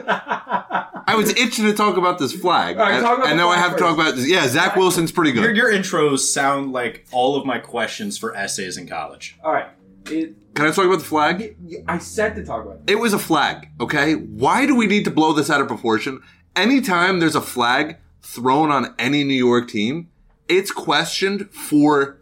I 1.06 1.14
was 1.16 1.30
itching 1.30 1.66
to 1.66 1.72
talk 1.74 1.96
about 1.96 2.18
this 2.18 2.32
flag. 2.32 2.76
All 2.78 2.82
right, 2.84 2.94
and, 2.94 3.04
about 3.04 3.22
and 3.26 3.32
the 3.32 3.36
now 3.36 3.50
I 3.50 3.56
flag 3.56 3.68
have 3.68 3.76
to 3.76 3.82
talk 3.82 3.94
about, 3.94 4.16
this. 4.16 4.28
yeah, 4.28 4.46
Zach 4.48 4.74
Wilson's 4.74 5.12
pretty 5.12 5.32
good. 5.32 5.54
your 5.56 5.70
intros 5.70 6.20
sound 6.20 6.72
like 6.72 7.06
all 7.12 7.36
of 7.36 7.44
my 7.46 7.58
questions 7.58 8.18
for 8.18 8.34
essays 8.34 8.76
in 8.76 8.88
college. 8.88 9.36
All 9.44 9.52
right. 9.52 9.66
It, 10.10 10.34
Can 10.54 10.66
I 10.66 10.70
talk 10.70 10.84
about 10.86 10.98
the 10.98 11.04
flag? 11.04 11.56
I 11.88 11.98
said 11.98 12.34
to 12.36 12.44
talk 12.44 12.64
about 12.64 12.80
it. 12.86 12.90
It 12.90 12.98
was 12.98 13.12
a 13.12 13.18
flag, 13.18 13.68
okay? 13.80 14.14
Why 14.14 14.66
do 14.66 14.74
we 14.74 14.86
need 14.86 15.04
to 15.04 15.10
blow 15.10 15.32
this 15.32 15.48
out 15.50 15.60
of 15.60 15.68
proportion? 15.68 16.20
Anytime 16.56 17.20
there's 17.20 17.34
a 17.34 17.40
flag 17.40 17.96
thrown 18.22 18.70
on 18.70 18.94
any 18.98 19.24
New 19.24 19.34
York 19.34 19.68
team, 19.68 20.08
it's 20.48 20.70
questioned 20.70 21.50
for 21.50 22.18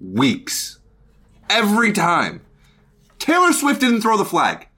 weeks. 0.00 0.78
Every 1.48 1.92
time. 1.92 2.42
Taylor 3.18 3.52
Swift 3.52 3.80
didn't 3.80 4.02
throw 4.02 4.16
the 4.16 4.24
flag. 4.24 4.68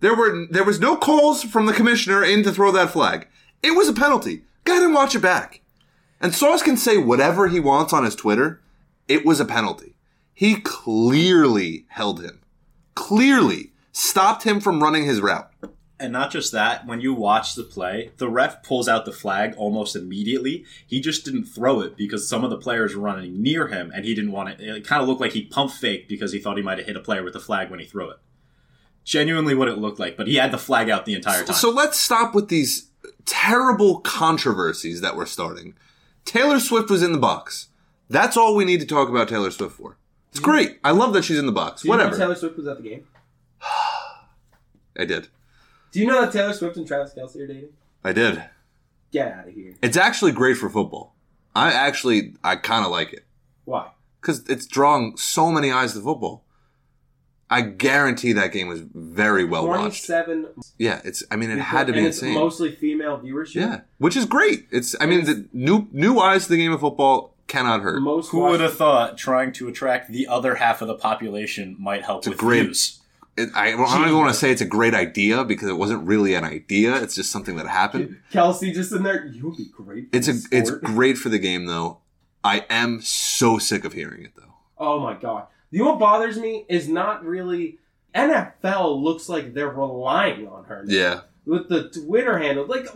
There 0.00 0.14
were 0.14 0.46
there 0.50 0.64
was 0.64 0.80
no 0.80 0.96
calls 0.96 1.42
from 1.42 1.66
the 1.66 1.72
commissioner 1.72 2.22
in 2.22 2.42
to 2.42 2.52
throw 2.52 2.70
that 2.72 2.90
flag. 2.90 3.28
It 3.62 3.72
was 3.72 3.88
a 3.88 3.92
penalty. 3.92 4.42
Go 4.64 4.72
ahead 4.72 4.84
and 4.84 4.94
watch 4.94 5.14
it 5.14 5.20
back. 5.20 5.62
And 6.20 6.34
Sauce 6.34 6.62
can 6.62 6.76
say 6.76 6.98
whatever 6.98 7.48
he 7.48 7.60
wants 7.60 7.92
on 7.92 8.04
his 8.04 8.14
Twitter. 8.14 8.60
It 9.08 9.24
was 9.24 9.40
a 9.40 9.44
penalty. 9.44 9.96
He 10.34 10.56
clearly 10.56 11.86
held 11.88 12.22
him. 12.22 12.42
Clearly 12.94 13.72
stopped 13.92 14.42
him 14.42 14.60
from 14.60 14.82
running 14.82 15.04
his 15.04 15.20
route. 15.20 15.50
And 15.98 16.12
not 16.12 16.30
just 16.30 16.52
that, 16.52 16.86
when 16.86 17.00
you 17.00 17.14
watch 17.14 17.54
the 17.54 17.62
play, 17.62 18.10
the 18.18 18.28
ref 18.28 18.62
pulls 18.62 18.86
out 18.86 19.06
the 19.06 19.12
flag 19.12 19.54
almost 19.56 19.96
immediately. 19.96 20.66
He 20.86 21.00
just 21.00 21.24
didn't 21.24 21.46
throw 21.46 21.80
it 21.80 21.96
because 21.96 22.28
some 22.28 22.44
of 22.44 22.50
the 22.50 22.58
players 22.58 22.94
were 22.94 23.02
running 23.02 23.42
near 23.42 23.68
him 23.68 23.90
and 23.94 24.04
he 24.04 24.14
didn't 24.14 24.32
want 24.32 24.50
it. 24.50 24.60
It 24.60 24.86
kind 24.86 25.00
of 25.00 25.08
looked 25.08 25.22
like 25.22 25.32
he 25.32 25.44
pump 25.46 25.72
faked 25.72 26.08
because 26.08 26.32
he 26.32 26.38
thought 26.38 26.58
he 26.58 26.62
might 26.62 26.76
have 26.78 26.86
hit 26.86 26.96
a 26.96 27.00
player 27.00 27.22
with 27.22 27.32
the 27.32 27.40
flag 27.40 27.70
when 27.70 27.80
he 27.80 27.86
threw 27.86 28.10
it. 28.10 28.18
Genuinely 29.04 29.54
what 29.54 29.68
it 29.68 29.78
looked 29.78 29.98
like, 29.98 30.18
but 30.18 30.26
he 30.26 30.34
had 30.34 30.50
the 30.50 30.58
flag 30.58 30.90
out 30.90 31.06
the 31.06 31.14
entire 31.14 31.44
time. 31.44 31.54
So 31.54 31.70
let's 31.70 31.98
stop 31.98 32.34
with 32.34 32.48
these 32.48 32.90
terrible 33.24 34.00
controversies 34.00 35.00
that 35.00 35.16
we're 35.16 35.26
starting. 35.26 35.74
Taylor 36.26 36.60
Swift 36.60 36.90
was 36.90 37.02
in 37.02 37.12
the 37.12 37.18
box. 37.18 37.68
That's 38.10 38.36
all 38.36 38.54
we 38.54 38.64
need 38.64 38.80
to 38.80 38.86
talk 38.86 39.08
about 39.08 39.28
Taylor 39.28 39.50
Swift 39.50 39.76
for. 39.76 39.96
It's 40.30 40.40
great. 40.40 40.78
I 40.84 40.90
love 40.90 41.14
that 41.14 41.24
she's 41.24 41.38
in 41.38 41.46
the 41.46 41.52
box. 41.52 41.82
Do 41.82 41.88
you 41.88 41.92
know 41.94 42.04
Whatever. 42.04 42.18
Taylor 42.18 42.34
Swift 42.34 42.58
was 42.58 42.66
at 42.66 42.76
the 42.76 42.82
game? 42.82 43.06
I 44.98 45.04
did. 45.04 45.28
Do 45.96 46.02
you 46.02 46.08
know 46.08 46.20
that 46.20 46.30
Taylor 46.30 46.52
Swift 46.52 46.76
and 46.76 46.86
Travis 46.86 47.14
Kelce 47.14 47.36
are 47.40 47.46
dating? 47.46 47.70
I 48.04 48.12
did. 48.12 48.42
Get 49.12 49.32
out 49.32 49.48
of 49.48 49.54
here. 49.54 49.76
It's 49.82 49.96
actually 49.96 50.32
great 50.32 50.58
for 50.58 50.68
football. 50.68 51.14
I 51.54 51.72
actually, 51.72 52.34
I 52.44 52.56
kind 52.56 52.84
of 52.84 52.90
like 52.90 53.14
it 53.14 53.24
Why? 53.64 53.92
because 54.20 54.46
it's 54.46 54.66
drawing 54.66 55.16
so 55.16 55.50
many 55.50 55.72
eyes 55.72 55.94
to 55.94 56.00
football. 56.02 56.44
I 57.48 57.62
guarantee 57.62 58.34
that 58.34 58.52
game 58.52 58.68
was 58.68 58.82
very 58.82 59.46
well 59.46 59.66
watched. 59.66 60.04
Twenty-seven. 60.04 60.48
Yeah, 60.76 61.00
it's. 61.02 61.22
I 61.30 61.36
mean, 61.36 61.50
it 61.50 61.60
had 61.60 61.86
to 61.86 61.94
be 61.94 62.00
and 62.00 62.08
insane. 62.08 62.32
It's 62.32 62.38
mostly 62.40 62.72
female 62.72 63.18
viewership. 63.18 63.54
yeah, 63.54 63.80
which 63.96 64.18
is 64.18 64.26
great. 64.26 64.66
It's. 64.70 64.94
I 65.00 65.06
mean, 65.06 65.24
the 65.24 65.48
new 65.54 65.88
new 65.92 66.18
eyes 66.18 66.44
to 66.44 66.50
the 66.50 66.56
game 66.58 66.72
of 66.72 66.80
football 66.80 67.36
cannot 67.46 67.80
hurt. 67.80 68.02
Most 68.02 68.32
Who 68.32 68.40
would 68.40 68.60
have 68.60 68.76
thought 68.76 69.16
trying 69.16 69.50
to 69.52 69.68
attract 69.68 70.12
the 70.12 70.26
other 70.26 70.56
half 70.56 70.82
of 70.82 70.88
the 70.88 70.94
population 70.96 71.74
might 71.78 72.02
help 72.04 72.26
a 72.26 72.30
with 72.30 72.38
great- 72.38 72.64
views? 72.64 73.00
It, 73.36 73.50
I, 73.54 73.68
I 73.68 73.70
don't 73.72 74.02
even 74.02 74.16
want 74.16 74.32
to 74.32 74.38
say 74.38 74.50
it's 74.50 74.62
a 74.62 74.66
great 74.66 74.94
idea 74.94 75.44
because 75.44 75.68
it 75.68 75.76
wasn't 75.76 76.06
really 76.06 76.34
an 76.34 76.44
idea. 76.44 76.96
It's 77.02 77.14
just 77.14 77.30
something 77.30 77.56
that 77.56 77.66
happened. 77.66 78.18
Kelce 78.32 78.72
just 78.72 78.92
in 78.92 79.02
there. 79.02 79.26
You 79.26 79.48
would 79.48 79.56
be 79.56 79.66
great. 79.66 80.08
It's 80.12 80.28
a. 80.28 80.34
It's 80.50 80.70
great 80.70 81.18
for 81.18 81.28
the 81.28 81.38
game 81.38 81.66
though. 81.66 81.98
I 82.42 82.64
am 82.70 83.00
so 83.02 83.58
sick 83.58 83.84
of 83.84 83.92
hearing 83.92 84.24
it 84.24 84.32
though. 84.36 84.54
Oh 84.78 85.00
my 85.00 85.14
god. 85.14 85.48
You 85.70 85.84
know 85.84 85.90
what 85.90 85.98
bothers 85.98 86.38
me 86.38 86.64
is 86.68 86.88
not 86.88 87.24
really 87.24 87.78
NFL 88.14 89.02
looks 89.02 89.28
like 89.28 89.52
they're 89.52 89.68
relying 89.68 90.48
on 90.48 90.64
her. 90.64 90.84
now. 90.84 90.94
Yeah. 90.94 91.20
With 91.44 91.68
the 91.68 91.90
Twitter 91.90 92.38
handle. 92.38 92.66
Like, 92.66 92.86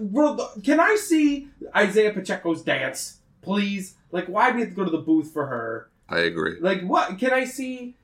can 0.65 0.81
I 0.81 0.97
see 0.97 1.49
Isaiah 1.77 2.13
Pacheco's 2.13 2.63
dance? 2.63 3.19
Please? 3.43 3.95
Like, 4.11 4.27
why 4.27 4.51
do 4.51 4.57
we 4.57 4.63
have 4.63 4.71
to 4.71 4.77
go 4.77 4.85
to 4.85 4.91
the 4.91 4.99
booth 4.99 5.33
for 5.33 5.47
her? 5.47 5.91
I 6.09 6.21
agree. 6.21 6.59
Like, 6.61 6.83
what? 6.83 7.19
Can 7.19 7.33
I 7.33 7.45
see 7.45 7.97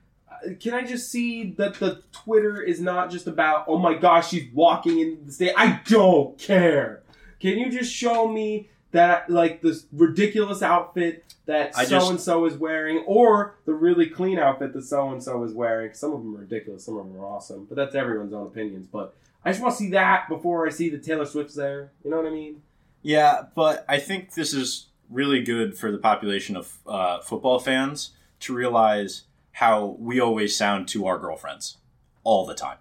can 0.61 0.75
I 0.75 0.85
just 0.85 1.11
see 1.11 1.53
that 1.53 1.75
the 1.75 2.03
Twitter 2.13 2.61
is 2.61 2.81
not 2.81 3.11
just 3.11 3.27
about 3.27 3.65
oh 3.69 3.79
my 3.79 3.95
gosh 3.95 4.31
she's 4.31 4.53
walking 4.53 4.99
in 5.01 5.27
the 5.27 5.33
state? 5.33 5.53
I 5.57 5.81
don't 5.87 6.39
care. 6.39 7.03
Can 7.41 7.59
you 7.59 7.71
just 7.71 7.93
show 7.93 8.29
me 8.29 8.71
that 8.93 9.29
like 9.29 9.63
this 9.63 9.87
ridiculous 9.93 10.63
outfit 10.63 11.35
that 11.47 11.73
I 11.77 11.85
so 11.85 12.11
and 12.11 12.21
so 12.21 12.45
is 12.47 12.55
wearing, 12.55 13.05
or 13.07 13.57
the 13.67 13.75
really 13.75 14.07
clean 14.07 14.39
outfit 14.39 14.73
that 14.73 14.83
so 14.83 15.11
and 15.11 15.23
so 15.23 15.45
is 15.45 15.53
wearing? 15.53 15.93
Some 15.95 16.13
of 16.13 16.21
them 16.21 16.35
are 16.37 16.41
ridiculous, 16.41 16.85
some 16.85 16.97
of 16.97 17.07
them 17.07 17.17
are 17.21 17.25
awesome, 17.25 17.67
but 17.67 17.77
that's 17.77 17.95
everyone's 17.95 18.33
own 18.33 18.47
opinions. 18.47 18.87
But 18.87 19.15
I 19.45 19.51
just 19.51 19.63
want 19.63 19.75
to 19.75 19.79
see 19.79 19.91
that 19.91 20.29
before 20.29 20.67
I 20.67 20.71
see 20.71 20.89
the 20.89 20.99
Taylor 20.99 21.27
Swift's 21.27 21.55
there. 21.55 21.93
You 22.05 22.11
know 22.11 22.17
what 22.17 22.27
I 22.27 22.31
mean? 22.31 22.63
Yeah, 23.03 23.43
but 23.55 23.85
I 23.89 23.99
think 23.99 24.35
this 24.35 24.53
is 24.53 24.87
really 25.09 25.43
good 25.43 25.79
for 25.79 25.93
the 25.93 25.99
population 25.99 26.57
of 26.57 26.79
uh, 26.87 27.21
football 27.21 27.61
fans 27.61 28.11
to 28.41 28.55
realize 28.55 29.23
how 29.57 29.97
we 29.99 30.21
always 30.21 30.55
sound 30.55 30.87
to 30.87 31.07
our 31.07 31.19
girlfriends 31.19 31.79
all 32.25 32.45
the 32.45 32.55
time. 32.55 32.77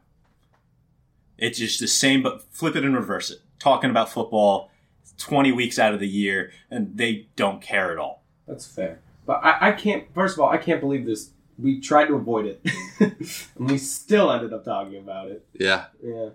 It's 1.38 1.58
just 1.58 1.80
the 1.80 1.88
same, 1.88 2.22
but 2.22 2.44
flip 2.52 2.76
it 2.76 2.84
and 2.84 2.94
reverse 2.94 3.32
it. 3.32 3.40
Talking 3.60 3.90
about 3.90 4.10
football 4.10 4.70
20 5.18 5.54
weeks 5.54 5.80
out 5.80 5.94
of 5.94 6.02
the 6.02 6.08
year, 6.08 6.52
and 6.70 6.98
they 6.98 7.28
don't 7.38 7.62
care 7.62 7.94
at 7.94 7.98
all. 7.98 8.24
That's 8.46 8.68
fair. 8.68 9.00
But 9.26 9.40
I, 9.42 9.70
I 9.70 9.72
can't. 9.72 10.14
First 10.14 10.36
of 10.36 10.42
all, 10.42 10.50
I 10.50 10.58
can't 10.58 10.82
believe 10.82 11.06
this. 11.06 11.30
We 11.58 11.80
tried 11.80 12.08
to 12.08 12.16
avoid 12.16 12.46
it, 12.46 12.62
and 13.00 13.70
we 13.70 13.78
still 13.78 14.30
ended 14.30 14.52
up 14.52 14.66
talking 14.66 14.98
about 14.98 15.30
it. 15.30 15.46
Yeah. 15.54 15.86
Yeah. 16.04 16.30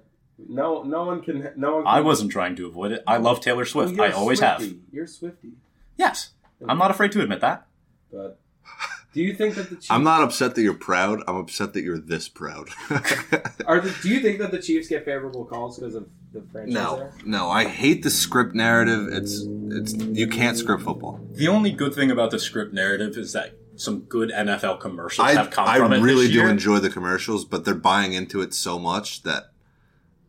No, 0.48 0.82
no 0.82 1.04
one 1.04 1.20
can. 1.20 1.52
No 1.56 1.74
one. 1.76 1.84
Can, 1.84 1.92
I 1.94 2.00
wasn't 2.00 2.32
trying 2.32 2.56
to 2.56 2.66
avoid 2.66 2.92
it. 2.92 3.04
I 3.06 3.18
love 3.18 3.40
Taylor 3.42 3.66
Swift. 3.66 3.92
you're 3.92 4.06
I 4.06 4.08
a 4.08 4.16
always 4.16 4.40
have. 4.40 4.66
You're 4.90 5.04
Swiftie. 5.04 5.52
Yes. 5.98 6.30
I'm 6.66 6.78
not 6.78 6.90
afraid 6.90 7.12
to 7.12 7.20
admit 7.20 7.40
that. 7.42 7.66
But 8.10 8.39
do 9.12 9.22
you 9.22 9.34
think 9.34 9.56
that 9.56 9.70
the 9.70 9.76
Chiefs 9.76 9.90
I'm 9.90 10.04
not 10.04 10.22
upset 10.22 10.54
that 10.54 10.62
you're 10.62 10.74
proud. 10.74 11.22
I'm 11.26 11.36
upset 11.36 11.72
that 11.72 11.82
you're 11.82 11.98
this 11.98 12.28
proud. 12.28 12.68
are? 13.66 13.80
The, 13.80 13.96
do 14.02 14.08
you 14.08 14.20
think 14.20 14.38
that 14.38 14.50
the 14.50 14.60
Chiefs 14.60 14.88
get 14.88 15.04
favorable 15.04 15.44
calls 15.44 15.78
because 15.78 15.94
of 15.94 16.08
the 16.32 16.42
franchise? 16.52 16.74
no, 16.74 16.96
there? 16.96 17.12
no. 17.24 17.50
I 17.50 17.66
hate 17.66 18.02
the 18.02 18.10
script 18.10 18.54
narrative. 18.54 19.08
It's 19.10 19.42
it's 19.42 19.94
you 19.94 20.28
can't 20.28 20.56
script 20.56 20.82
football. 20.82 21.20
The 21.32 21.48
only 21.48 21.72
good 21.72 21.94
thing 21.94 22.10
about 22.10 22.30
the 22.30 22.38
script 22.38 22.72
narrative 22.72 23.16
is 23.16 23.32
that 23.32 23.54
some 23.76 24.00
good 24.00 24.30
NFL 24.30 24.78
commercials 24.80 25.26
I 25.26 25.32
have 25.32 25.50
come 25.50 25.66
I 25.66 25.78
from 25.78 25.92
it. 25.92 25.98
I 25.98 26.02
really 26.02 26.26
this 26.26 26.32
do 26.32 26.40
year. 26.40 26.48
enjoy 26.48 26.78
the 26.78 26.90
commercials, 26.90 27.44
but 27.44 27.64
they're 27.64 27.74
buying 27.74 28.12
into 28.12 28.42
it 28.42 28.54
so 28.54 28.78
much 28.78 29.22
that 29.22 29.50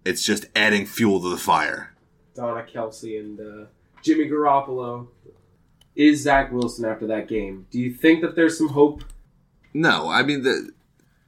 it's 0.06 0.24
just 0.24 0.46
adding 0.56 0.86
fuel 0.86 1.22
to 1.22 1.30
the 1.30 1.38
fire. 1.38 1.94
Donna 2.34 2.64
Kelce 2.64 3.20
and 3.20 3.40
uh, 3.40 3.66
Jimmy 4.02 4.28
Garoppolo. 4.30 5.08
Is 6.02 6.24
Zach 6.24 6.52
Wilson 6.52 6.86
after 6.86 7.06
that 7.08 7.28
game? 7.28 7.68
Do 7.70 7.80
you 7.80 7.94
think 7.94 8.22
that 8.22 8.36
there's 8.36 8.58
some 8.58 8.70
hope? 8.70 9.04
No, 9.72 10.10
I 10.10 10.24
mean 10.24 10.42
the, 10.42 10.72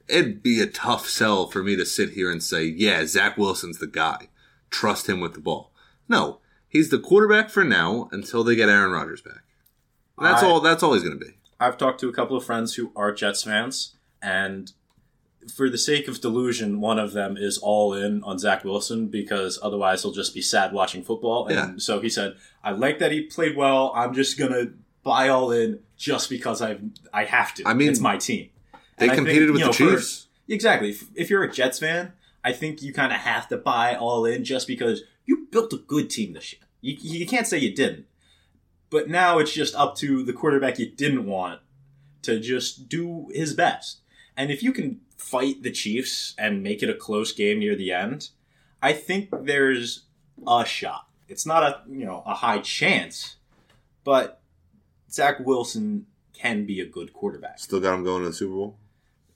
it'd 0.08 0.42
be 0.42 0.60
a 0.60 0.66
tough 0.66 1.08
sell 1.08 1.46
for 1.46 1.62
me 1.62 1.76
to 1.76 1.86
sit 1.86 2.10
here 2.10 2.28
and 2.30 2.42
say, 2.42 2.64
yeah, 2.64 3.06
Zach 3.06 3.38
Wilson's 3.38 3.78
the 3.78 3.86
guy. 3.86 4.28
Trust 4.70 5.08
him 5.08 5.20
with 5.20 5.34
the 5.34 5.40
ball. 5.40 5.70
No, 6.08 6.40
he's 6.68 6.90
the 6.90 6.98
quarterback 6.98 7.50
for 7.50 7.62
now 7.62 8.08
until 8.10 8.42
they 8.42 8.56
get 8.56 8.68
Aaron 8.68 8.90
Rodgers 8.90 9.20
back. 9.22 9.44
That's 10.20 10.42
I- 10.42 10.46
all. 10.46 10.60
That's 10.60 10.82
all 10.82 10.94
he's 10.94 11.04
going 11.04 11.18
to 11.20 11.24
be. 11.24 11.34
I've 11.60 11.78
talked 11.78 12.00
to 12.00 12.08
a 12.08 12.12
couple 12.12 12.36
of 12.36 12.44
friends 12.44 12.74
who 12.74 12.90
are 12.96 13.12
Jets 13.12 13.44
fans, 13.44 13.94
and 14.20 14.72
for 15.52 15.68
the 15.70 15.78
sake 15.78 16.08
of 16.08 16.20
delusion, 16.20 16.80
one 16.80 16.98
of 16.98 17.12
them 17.12 17.36
is 17.36 17.58
all 17.58 17.94
in 17.94 18.22
on 18.24 18.38
Zach 18.38 18.64
Wilson 18.64 19.08
because 19.08 19.58
otherwise 19.62 20.02
he'll 20.02 20.12
just 20.12 20.34
be 20.34 20.40
sad 20.42 20.72
watching 20.72 21.02
football. 21.02 21.46
And 21.46 21.56
Yeah. 21.56 21.72
so 21.78 22.00
he 22.00 22.08
said, 22.08 22.36
"I 22.62 22.70
like 22.72 22.98
that 23.00 23.12
he 23.12 23.22
played 23.22 23.56
well. 23.56 23.92
I'm 23.94 24.14
just 24.14 24.38
gonna 24.38 24.72
buy 25.02 25.28
all 25.28 25.50
in 25.52 25.80
just 25.96 26.28
because 26.30 26.62
I 26.62 26.78
I 27.12 27.24
have 27.24 27.54
to. 27.54 27.62
I 27.68 27.74
mean, 27.74 27.88
it's 27.88 28.00
my 28.00 28.16
team." 28.16 28.50
They 28.98 29.06
And 29.06 29.12
I 29.12 29.14
think, 29.16 29.26
competed 29.28 29.50
with 29.50 29.60
you 29.60 29.64
the 29.64 29.70
know, 29.70 29.72
for- 29.72 29.96
Chiefs. 29.96 30.26
Exactly. 30.48 30.90
If, 30.90 31.04
if 31.14 31.30
you're 31.30 31.42
a 31.42 31.50
Jets 31.50 31.78
fan, 31.78 32.12
I 32.44 32.52
think 32.52 32.82
you 32.82 32.92
kind 32.92 33.12
of 33.12 33.18
have 33.20 33.48
to 33.48 33.56
buy 33.56 33.94
all 33.96 34.24
in 34.26 34.44
just 34.44 34.66
because 34.68 35.02
you 35.26 35.48
built 35.50 35.72
a 35.72 35.78
good 35.78 36.10
team 36.10 36.34
this 36.34 36.52
year. 36.52 36.60
You, 36.82 36.96
you 37.00 37.26
can't 37.26 37.46
say 37.46 37.58
you 37.58 37.74
didn't. 37.74 38.06
But 38.90 39.08
now 39.08 39.38
it's 39.38 39.52
just 39.52 39.74
up 39.74 39.96
to 39.96 40.22
the 40.22 40.32
quarterback 40.34 40.78
you 40.78 40.88
didn't 40.90 41.26
want 41.26 41.60
to 42.22 42.38
just 42.38 42.88
do 42.88 43.28
his 43.34 43.54
best. 43.54 43.98
And 44.36 44.50
if 44.50 44.62
you 44.62 44.72
can 44.72 45.00
fight 45.24 45.62
the 45.62 45.70
Chiefs 45.70 46.34
and 46.36 46.62
make 46.62 46.82
it 46.82 46.90
a 46.90 46.94
close 46.94 47.32
game 47.32 47.58
near 47.58 47.74
the 47.74 47.92
end, 47.92 48.28
I 48.82 48.92
think 48.92 49.30
there's 49.32 50.04
a 50.46 50.64
shot. 50.64 51.08
It's 51.28 51.46
not 51.46 51.62
a 51.62 51.80
you 51.88 52.04
know 52.04 52.22
a 52.26 52.34
high 52.34 52.58
chance, 52.58 53.36
but 54.04 54.40
Zach 55.10 55.40
Wilson 55.40 56.06
can 56.34 56.66
be 56.66 56.80
a 56.80 56.86
good 56.86 57.12
quarterback. 57.12 57.58
Still 57.58 57.80
got 57.80 57.94
him 57.94 58.04
going 58.04 58.22
to 58.22 58.28
the 58.28 58.34
Super 58.34 58.54
Bowl. 58.54 58.76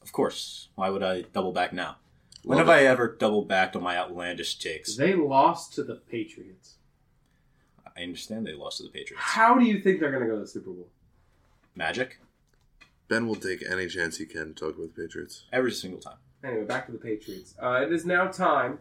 Of 0.02 0.12
course. 0.12 0.68
Why 0.74 0.90
would 0.90 1.02
I 1.02 1.22
double 1.22 1.52
back 1.52 1.72
now? 1.72 1.96
When 2.44 2.58
have 2.58 2.68
it. 2.68 2.72
I 2.72 2.84
ever 2.84 3.16
double 3.18 3.44
backed 3.44 3.74
on 3.76 3.82
my 3.82 3.96
outlandish 3.96 4.58
takes? 4.58 4.96
They 4.96 5.14
lost 5.14 5.74
to 5.74 5.82
the 5.82 5.96
Patriots. 5.96 6.74
I 7.96 8.02
understand 8.02 8.46
they 8.46 8.54
lost 8.54 8.78
to 8.78 8.84
the 8.84 8.90
Patriots. 8.90 9.24
How 9.24 9.58
do 9.58 9.64
you 9.64 9.80
think 9.80 10.00
they're 10.00 10.10
going 10.10 10.22
to 10.22 10.28
go 10.28 10.34
to 10.36 10.42
the 10.42 10.46
Super 10.46 10.70
Bowl? 10.70 10.88
Magic? 11.74 12.18
Ben 13.08 13.26
will 13.26 13.36
take 13.36 13.64
any 13.68 13.88
chance 13.88 14.18
he 14.18 14.26
can 14.26 14.54
to 14.54 14.54
talk 14.54 14.76
about 14.76 14.94
the 14.94 15.02
Patriots. 15.02 15.44
Every 15.52 15.72
single 15.72 16.00
time. 16.00 16.18
Anyway, 16.44 16.64
back 16.64 16.86
to 16.86 16.92
the 16.92 16.98
Patriots. 16.98 17.54
Uh, 17.60 17.80
it 17.82 17.92
is 17.92 18.04
now 18.04 18.26
time 18.26 18.78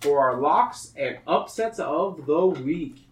for 0.00 0.20
our 0.20 0.40
locks 0.40 0.92
and 0.96 1.18
upsets 1.26 1.78
of 1.78 2.26
the 2.26 2.46
week. 2.46 3.08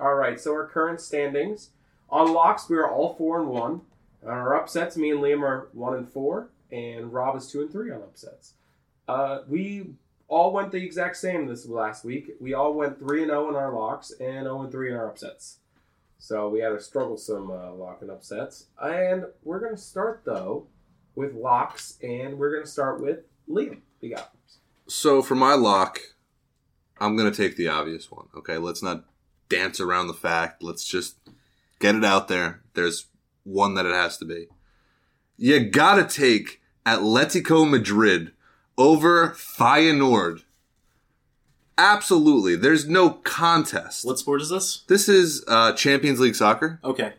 All 0.00 0.14
right, 0.14 0.40
so 0.40 0.52
our 0.52 0.66
current 0.66 1.00
standings 1.00 1.70
on 2.12 2.32
locks, 2.32 2.68
we 2.68 2.76
are 2.76 2.90
all 2.90 3.14
four 3.14 3.40
and 3.40 3.48
one. 3.48 3.82
On 4.22 4.28
our 4.28 4.54
upsets, 4.54 4.96
me 4.96 5.10
and 5.10 5.20
Liam 5.20 5.42
are 5.42 5.68
one 5.72 5.94
and 5.94 6.08
four, 6.08 6.50
and 6.70 7.12
Rob 7.12 7.36
is 7.36 7.48
two 7.48 7.60
and 7.62 7.70
three 7.70 7.90
on 7.90 8.02
upsets. 8.02 8.54
Uh, 9.08 9.40
we 9.48 9.94
all 10.28 10.52
went 10.52 10.72
the 10.72 10.82
exact 10.82 11.16
same 11.16 11.46
this 11.46 11.66
last 11.66 12.04
week. 12.04 12.32
We 12.40 12.54
all 12.54 12.74
went 12.74 12.98
three 12.98 13.22
and 13.22 13.30
zero 13.30 13.48
in 13.48 13.56
our 13.56 13.72
locks 13.72 14.10
and 14.12 14.44
zero 14.44 14.62
and 14.62 14.70
three 14.70 14.90
in 14.90 14.96
our 14.96 15.08
upsets. 15.08 15.58
So 16.22 16.48
we 16.48 16.60
had 16.60 16.70
a 16.70 16.80
strugglesome 16.80 17.50
uh, 17.50 17.72
lock 17.72 18.00
and 18.00 18.08
upsets, 18.08 18.66
and 18.80 19.24
we're 19.42 19.58
gonna 19.58 19.76
start 19.76 20.22
though 20.24 20.68
with 21.16 21.34
locks, 21.34 21.98
and 22.00 22.38
we're 22.38 22.54
gonna 22.54 22.64
start 22.64 23.02
with 23.02 23.24
Liam. 23.50 23.80
We 24.00 24.10
got 24.10 24.32
So 24.86 25.20
for 25.20 25.34
my 25.34 25.54
lock, 25.54 25.98
I'm 27.00 27.16
gonna 27.16 27.32
take 27.32 27.56
the 27.56 27.66
obvious 27.66 28.08
one. 28.08 28.28
Okay, 28.36 28.56
let's 28.56 28.84
not 28.84 29.04
dance 29.48 29.80
around 29.80 30.06
the 30.06 30.14
fact. 30.14 30.62
Let's 30.62 30.84
just 30.84 31.16
get 31.80 31.96
it 31.96 32.04
out 32.04 32.28
there. 32.28 32.62
There's 32.74 33.06
one 33.42 33.74
that 33.74 33.84
it 33.84 33.92
has 33.92 34.16
to 34.18 34.24
be. 34.24 34.46
You 35.36 35.68
gotta 35.70 36.04
take 36.04 36.60
Atletico 36.86 37.68
Madrid 37.68 38.30
over 38.78 39.30
Feyenoord. 39.30 40.44
Absolutely, 41.78 42.54
there's 42.56 42.86
no 42.88 43.10
contest. 43.10 44.04
What 44.04 44.18
sport 44.18 44.42
is 44.42 44.50
this? 44.50 44.82
This 44.88 45.08
is 45.08 45.44
uh, 45.48 45.72
Champions 45.72 46.20
League 46.20 46.34
soccer, 46.34 46.78
Okay. 46.84 47.14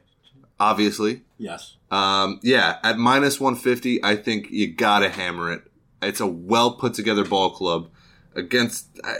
obviously. 0.59 1.21
Yes. 1.37 1.75
Um, 1.91 2.39
yeah, 2.43 2.77
at 2.83 2.97
minus 2.97 3.39
150, 3.39 4.03
I 4.03 4.15
think 4.15 4.49
you 4.51 4.71
gotta 4.73 5.09
hammer 5.09 5.51
it. 5.51 5.63
It's 6.01 6.19
a 6.19 6.27
well 6.27 6.73
put 6.75 6.93
together 6.93 7.23
ball 7.25 7.49
club 7.51 7.89
against, 8.35 8.87
I, 9.03 9.15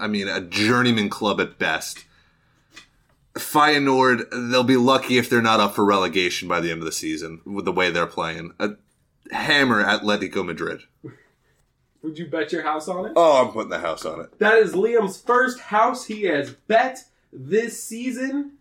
I 0.00 0.06
mean, 0.06 0.28
a 0.28 0.40
journeyman 0.40 1.08
club 1.10 1.40
at 1.40 1.58
best. 1.58 2.04
Feyenoord, 3.34 4.24
they'll 4.50 4.64
be 4.64 4.76
lucky 4.76 5.16
if 5.18 5.30
they're 5.30 5.40
not 5.42 5.60
up 5.60 5.74
for 5.74 5.84
relegation 5.84 6.48
by 6.48 6.60
the 6.60 6.70
end 6.70 6.80
of 6.80 6.84
the 6.86 6.92
season 6.92 7.40
with 7.44 7.64
the 7.64 7.72
way 7.72 7.90
they're 7.90 8.06
playing. 8.06 8.52
A 8.58 8.70
hammer 9.30 9.84
Atletico 9.84 10.44
Madrid. 10.44 10.80
Would 12.02 12.18
you 12.18 12.26
bet 12.26 12.52
your 12.52 12.62
house 12.62 12.88
on 12.88 13.06
it? 13.06 13.12
Oh, 13.16 13.44
I'm 13.44 13.52
putting 13.52 13.70
the 13.70 13.80
house 13.80 14.04
on 14.04 14.20
it. 14.20 14.38
That 14.38 14.58
is 14.58 14.72
Liam's 14.72 15.20
first 15.20 15.58
house 15.58 16.06
he 16.06 16.22
has 16.24 16.50
bet 16.52 17.04
this 17.32 17.82
season. 17.82 18.52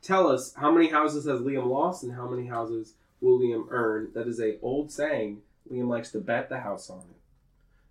Tell 0.00 0.28
us 0.28 0.54
how 0.54 0.72
many 0.72 0.88
houses 0.88 1.26
has 1.26 1.40
Liam 1.40 1.66
lost 1.66 2.02
and 2.02 2.14
how 2.14 2.26
many 2.26 2.46
houses 2.46 2.94
will 3.20 3.38
Liam 3.38 3.66
earn? 3.70 4.10
That 4.14 4.26
is 4.26 4.40
a 4.40 4.58
old 4.60 4.90
saying. 4.90 5.42
Liam 5.70 5.88
likes 5.88 6.10
to 6.12 6.20
bet 6.20 6.48
the 6.48 6.60
house 6.60 6.90
on 6.90 7.00
it. 7.00 7.20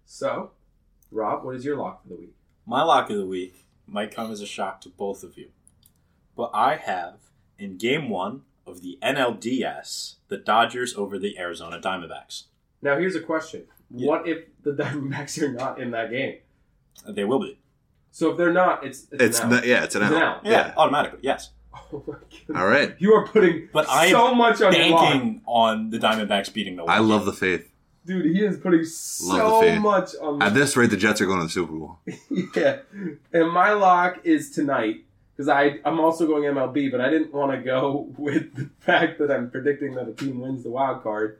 So, 0.05 0.51
Rob, 1.11 1.43
what 1.45 1.55
is 1.55 1.63
your 1.63 1.77
lock 1.77 2.01
for 2.01 2.09
the 2.09 2.15
week? 2.15 2.35
My 2.65 2.83
lock 2.83 3.09
of 3.09 3.17
the 3.17 3.25
week 3.25 3.65
might 3.87 4.13
come 4.13 4.31
as 4.31 4.41
a 4.41 4.47
shock 4.47 4.81
to 4.81 4.89
both 4.89 5.23
of 5.23 5.37
you. 5.37 5.49
But 6.35 6.51
I 6.53 6.75
have, 6.75 7.15
in 7.57 7.77
game 7.77 8.09
one 8.09 8.41
of 8.65 8.81
the 8.81 8.97
NLDS, 9.01 10.15
the 10.27 10.37
Dodgers 10.37 10.95
over 10.95 11.17
the 11.17 11.37
Arizona 11.37 11.79
Diamondbacks. 11.79 12.43
Now, 12.81 12.97
here's 12.97 13.15
a 13.15 13.21
question: 13.21 13.65
Yeah. 13.93 14.07
What 14.07 14.27
if 14.27 14.45
the 14.63 14.71
Diamondbacks 14.83 15.41
are 15.41 15.51
not 15.51 15.79
in 15.79 15.91
that 15.91 16.11
game? 16.11 16.37
They 17.07 17.23
will 17.23 17.39
be. 17.39 17.57
So 18.11 18.31
if 18.31 18.37
they're 18.37 18.53
not, 18.53 18.83
it's 18.85 19.07
it's, 19.11 19.23
It's 19.23 19.39
an 19.39 19.53
n- 19.53 19.59
L. 19.59 19.65
yeah, 19.65 19.83
it's 19.83 19.95
an 19.95 20.03
It's 20.03 20.11
an 20.11 20.17
L. 20.21 20.23
L. 20.23 20.41
Yeah, 20.43 20.73
automatically, 20.77 21.19
yes. 21.21 21.51
Oh 21.93 22.03
my 22.07 22.13
goodness. 22.29 22.57
All 22.57 22.67
right. 22.67 22.95
You 22.99 23.13
are 23.13 23.27
putting 23.27 23.69
But 23.73 23.89
I 23.89 24.05
am 24.05 24.11
so 24.11 24.35
much 24.35 24.61
on 24.61 24.73
your 24.73 24.89
lock. 24.89 25.11
Banking 25.11 25.41
on 25.45 25.89
the 25.89 25.97
Diamondbacks 25.99 26.53
beating 26.53 26.75
the 26.77 26.83
I 26.83 26.99
love 26.99 27.25
the 27.25 27.33
faith. 27.33 27.69
Dude, 28.05 28.25
he 28.25 28.43
is 28.43 28.57
putting 28.57 28.83
so 28.83 29.79
much 29.79 30.15
on 30.21 30.41
At 30.41 30.53
this 30.53 30.75
rate, 30.75 30.89
the 30.89 30.97
Jets 30.97 31.21
are 31.21 31.25
going 31.25 31.39
to 31.39 31.45
the 31.45 31.49
Super 31.49 31.73
Bowl. 31.73 31.99
yeah. 32.55 32.79
And 33.31 33.51
my 33.51 33.71
lock 33.73 34.21
is 34.25 34.51
tonight 34.51 35.05
because 35.35 35.47
I 35.49 35.79
I'm 35.85 35.99
also 35.99 36.25
going 36.27 36.43
MLB, 36.43 36.91
but 36.91 36.99
I 37.01 37.09
didn't 37.09 37.33
want 37.33 37.51
to 37.51 37.57
go 37.61 38.07
with 38.17 38.55
the 38.55 38.69
fact 38.79 39.19
that 39.19 39.29
I'm 39.31 39.49
predicting 39.51 39.95
that 39.95 40.07
a 40.07 40.13
team 40.13 40.39
wins 40.39 40.63
the 40.63 40.69
wild 40.71 41.03
card. 41.03 41.39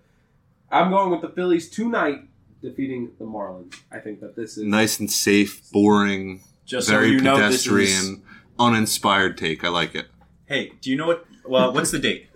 I'm 0.72 0.92
going 0.92 1.12
with 1.12 1.22
the 1.22 1.30
Phillies 1.30 1.70
tonight, 1.70 2.22
defeating 2.62 3.12
the 3.20 3.26
Marlins. 3.26 3.76
I 3.92 4.00
think 4.00 4.20
that 4.22 4.36
this 4.36 4.58
is 4.58 4.64
Nice 4.64 5.00
and 5.00 5.12
safe, 5.12 5.62
boring, 5.72 6.42
Just 6.66 6.88
so 6.88 6.94
very 6.94 7.10
you 7.12 7.20
know, 7.22 7.38
this 7.38 7.64
pedestrian, 7.68 8.16
is. 8.16 8.20
uninspired 8.60 9.38
take. 9.38 9.64
I 9.64 9.70
like 9.70 9.96
it. 9.96 10.08
Hey, 10.46 10.74
do 10.82 10.90
you 10.90 10.96
know 10.98 11.08
what? 11.08 11.26
Well, 11.46 11.74
what's 11.74 11.92
the 11.92 12.00
date? 12.00 12.30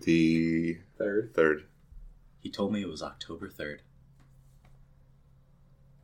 The 0.00 0.78
third. 0.98 1.32
third. 1.34 1.64
He 2.40 2.50
told 2.50 2.72
me 2.72 2.82
it 2.82 2.88
was 2.88 3.02
October 3.02 3.48
third. 3.48 3.82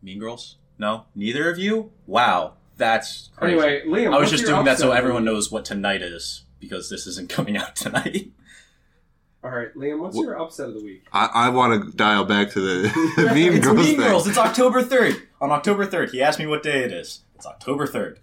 Mean 0.02 0.18
Girls? 0.20 0.56
No, 0.78 1.06
neither 1.14 1.50
of 1.50 1.58
you. 1.58 1.90
Wow, 2.06 2.54
that's 2.76 3.30
crazy. 3.36 3.58
Anyway, 3.58 3.82
Liam, 3.86 4.06
I 4.06 4.10
was 4.10 4.18
what's 4.20 4.30
just 4.30 4.42
your 4.44 4.52
doing 4.52 4.64
that 4.66 4.78
so 4.78 4.92
everyone 4.92 5.22
of 5.22 5.24
the 5.26 5.30
week? 5.32 5.36
knows 5.36 5.50
what 5.52 5.64
tonight 5.64 6.02
is 6.02 6.44
because 6.60 6.88
this 6.88 7.06
isn't 7.08 7.28
coming 7.36 7.56
out 7.56 7.74
tonight. 7.74 8.30
All 9.44 9.50
right, 9.50 9.72
Liam, 9.76 10.00
what's 10.00 10.16
your 10.16 10.38
upset 10.40 10.68
of 10.68 10.74
the 10.74 10.82
week? 10.82 11.04
I, 11.12 11.26
I 11.32 11.48
want 11.50 11.84
to 11.90 11.96
dial 11.96 12.24
back 12.24 12.50
to 12.52 12.60
the 12.60 13.30
Mean 13.34 13.52
it's 13.54 13.64
Girls 13.64 13.76
Mean 13.76 13.86
thing. 13.86 13.96
Girls. 13.98 14.26
It's 14.26 14.38
October 14.38 14.82
third. 14.82 15.14
On 15.40 15.50
October 15.52 15.86
third, 15.86 16.10
he 16.10 16.20
asked 16.20 16.38
me 16.40 16.46
what 16.46 16.62
day 16.62 16.82
it 16.82 16.92
is. 16.92 17.20
It's 17.36 17.46
October 17.46 17.86
third. 17.86 18.18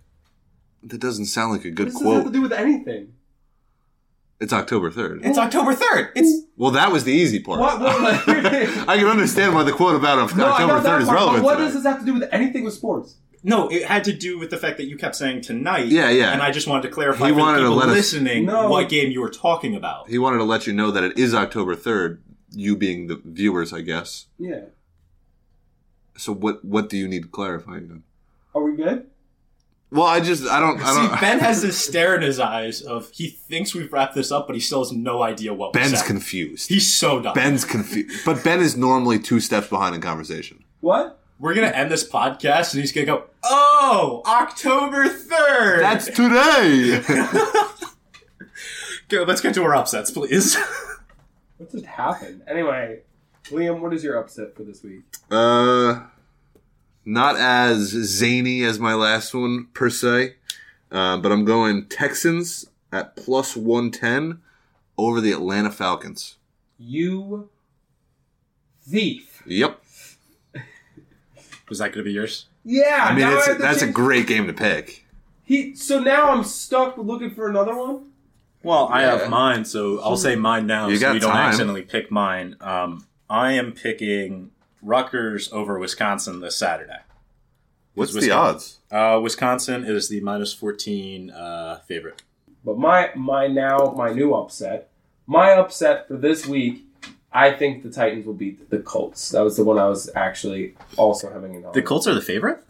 That 0.83 0.99
doesn't 0.99 1.25
sound 1.27 1.53
like 1.53 1.63
a 1.65 1.69
What 1.69 1.75
good 1.75 1.85
does 1.85 1.93
this 1.93 2.03
have 2.03 2.13
to 2.17 2.21
quote. 2.23 2.33
do 2.33 2.41
with 2.41 2.51
anything? 2.51 3.13
It's 4.37 4.51
October 4.51 4.91
3rd. 4.91 5.21
It's 5.25 5.37
October 5.37 5.73
third. 5.73 6.11
It's 6.13 6.45
Well, 6.57 6.71
that 6.71 6.91
was 6.91 7.05
the 7.05 7.13
easy 7.13 7.39
part. 7.39 7.61
What? 7.61 7.79
what 7.79 7.95
I 8.27 8.97
can 8.97 9.07
understand 9.07 9.55
why 9.55 9.63
the 9.63 9.71
quote 9.71 9.95
about 9.95 10.19
Oc- 10.19 10.35
no, 10.35 10.45
I 10.47 10.49
October 10.51 10.73
got 10.73 10.83
that 10.83 10.89
3rd 10.89 11.01
is 11.01 11.07
part, 11.07 11.17
but 11.17 11.23
relevant 11.23 11.43
What 11.45 11.53
today. 11.53 11.63
does 11.65 11.73
this 11.75 11.83
have 11.85 11.99
to 12.01 12.05
do 12.05 12.13
with 12.15 12.29
anything 12.33 12.65
with 12.65 12.73
sports? 12.73 13.15
No. 13.45 13.69
It 13.69 13.83
had 13.85 14.03
to 14.05 14.13
do 14.13 14.37
with 14.37 14.49
the 14.49 14.57
fact 14.57 14.75
that 14.77 14.85
you 14.87 14.97
kept 14.97 15.15
saying 15.15 15.41
tonight. 15.41 15.87
Yeah, 15.87 16.09
yeah. 16.09 16.33
And 16.33 16.41
I 16.41 16.51
just 16.51 16.67
wanted 16.67 16.81
to 16.83 16.89
clarify 16.89 17.27
He 17.27 17.31
for 17.33 17.39
wanted 17.39 17.59
the 17.59 17.63
to 17.63 17.69
people 17.69 17.77
let 17.77 17.89
us- 17.89 17.95
listening 17.95 18.45
No. 18.45 18.67
what 18.69 18.89
game 18.89 19.11
you 19.11 19.21
were 19.21 19.29
talking 19.29 19.75
about. 19.75 20.09
He 20.09 20.17
wanted 20.17 20.39
to 20.39 20.43
let 20.43 20.67
you 20.67 20.73
know 20.73 20.91
that 20.91 21.03
it 21.03 21.17
is 21.17 21.33
October 21.33 21.75
3rd, 21.75 22.19
you 22.51 22.75
being 22.75 23.07
the 23.07 23.21
viewers, 23.23 23.71
I 23.71 23.81
guess. 23.81 24.25
Yeah. 24.37 24.61
So 26.17 26.33
what 26.33 26.63
what 26.63 26.89
do 26.89 26.97
you 26.97 27.07
need 27.07 27.31
clarifying 27.31 27.89
on? 27.91 28.03
Are 28.53 28.63
we 28.63 28.75
good? 28.75 29.07
Well, 29.91 30.05
I 30.05 30.19
just 30.19 30.47
I 30.47 30.59
don't 30.59 30.81
I 30.81 30.93
See, 30.93 31.07
don't 31.07 31.21
Ben 31.25 31.39
has 31.39 31.61
this 31.65 31.77
stare 31.77 32.15
in 32.15 32.21
his 32.21 32.39
eyes 32.39 32.81
of 32.81 33.09
he 33.11 33.27
thinks 33.29 33.73
we've 33.75 33.91
wrapped 33.91 34.15
this 34.15 34.31
up, 34.31 34.47
but 34.47 34.55
he 34.55 34.59
still 34.61 34.79
has 34.79 34.91
no 34.91 35.21
idea 35.23 35.53
what 35.53 35.73
we 35.73 35.79
Ben's 35.81 35.99
said. 35.99 36.07
confused. 36.07 36.69
He's 36.69 36.93
so 36.93 37.21
dumb. 37.21 37.33
Ben's 37.33 37.65
confused. 37.65 38.25
But 38.25 38.43
Ben 38.43 38.59
is 38.61 38.75
normally 38.77 39.19
two 39.19 39.39
steps 39.39 39.67
behind 39.67 39.93
in 39.95 40.01
conversation. 40.01 40.63
What? 40.79 41.19
We're 41.39 41.53
gonna 41.53 41.67
end 41.67 41.91
this 41.91 42.07
podcast, 42.07 42.73
and 42.73 42.81
he's 42.81 42.91
gonna 42.91 43.05
go, 43.07 43.25
"Oh, 43.43 44.21
October 44.25 45.05
3rd. 45.05 45.79
That's 45.81 46.05
today. 46.05 47.03
Go, 49.09 49.21
let's 49.23 49.41
get 49.41 49.53
to 49.53 49.63
our 49.63 49.75
upsets, 49.75 50.11
please. 50.11 50.57
What 51.57 51.71
just 51.71 51.85
happened? 51.85 52.41
Anyway, 52.49 52.99
Liam, 53.45 53.79
what 53.79 53.93
is 53.93 54.03
your 54.03 54.17
upset 54.17 54.57
for 54.57 54.63
this 54.63 54.83
week? 54.83 55.03
uh 55.31 56.01
not 57.05 57.37
as 57.37 57.79
zany 57.91 58.63
as 58.63 58.77
my 58.77 58.93
last 58.93 59.33
one 59.33 59.67
per 59.73 59.89
se. 59.89 60.35
Uh, 60.91 61.17
but 61.17 61.31
I'm 61.31 61.45
going 61.45 61.85
Texans 61.85 62.65
at 62.91 63.15
plus 63.15 63.55
110 63.55 64.41
over 64.97 65.21
the 65.21 65.31
Atlanta 65.31 65.71
Falcons. 65.71 66.35
You 66.77 67.49
thief. 68.81 69.41
Yep. 69.45 69.81
Was 71.69 71.79
that 71.79 71.91
gonna 71.93 72.03
be 72.03 72.11
yours? 72.13 72.45
Yeah. 72.63 73.07
I 73.09 73.13
mean, 73.13 73.21
now 73.21 73.37
it's, 73.37 73.47
have 73.47 73.57
to 73.57 73.61
that's 73.61 73.81
a 73.81 73.87
great 73.91 74.27
game 74.27 74.47
to 74.47 74.53
pick. 74.53 75.05
He. 75.43 75.75
So 75.75 75.99
now 75.99 76.29
I'm 76.31 76.43
stuck 76.43 76.97
looking 76.97 77.31
for 77.31 77.47
another 77.49 77.75
one. 77.75 78.11
Well, 78.63 78.87
I 78.91 79.01
Yeah. 79.03 79.17
have 79.19 79.29
mine, 79.29 79.63
so 79.65 79.99
I'll 80.01 80.17
say 80.17 80.35
mine 80.35 80.65
now, 80.65 80.87
You 80.87 80.95
so 80.97 81.01
got 81.01 81.13
we 81.13 81.19
don't 81.19 81.31
time. 81.31 81.47
accidentally 81.49 81.83
pick 81.83 82.09
mine. 82.09 82.55
Um, 82.61 83.05
I 83.29 83.51
am 83.53 83.73
picking 83.73 84.51
Rutgers 84.81 85.51
over 85.51 85.77
Wisconsin 85.77 86.39
this 86.41 86.55
Saturday. 86.55 86.99
What's 87.93 88.11
the 88.13 88.21
Wisconsin- 88.21 88.55
odds? 88.55 88.79
Uh, 89.17 89.19
Wisconsin 89.21 89.83
is 89.85 90.09
the 90.09 90.19
minus 90.21 90.53
fourteen 90.53 91.29
uh, 91.31 91.79
favorite. 91.87 92.23
But 92.63 92.77
my 92.79 93.11
my 93.15 93.47
now 93.47 93.93
my 93.95 94.11
new 94.11 94.33
upset, 94.33 94.89
my 95.27 95.51
upset 95.51 96.07
for 96.07 96.17
this 96.17 96.47
week, 96.47 96.84
I 97.35 97.51
think 97.51 97.83
the 97.83 97.89
Titans 97.89 98.25
will 98.25 98.33
beat 98.33 98.69
the 98.69 98.79
Colts. 98.79 99.29
That 99.31 99.41
was 99.41 99.57
the 99.57 99.65
one 99.65 99.77
I 99.77 99.89
was 99.89 100.09
actually 100.15 100.75
also 100.95 101.29
having 101.29 101.53
in 101.53 101.65
The 101.73 101.81
Colts 101.81 102.07
are 102.07 102.13
the 102.13 102.21
favorite. 102.21 102.63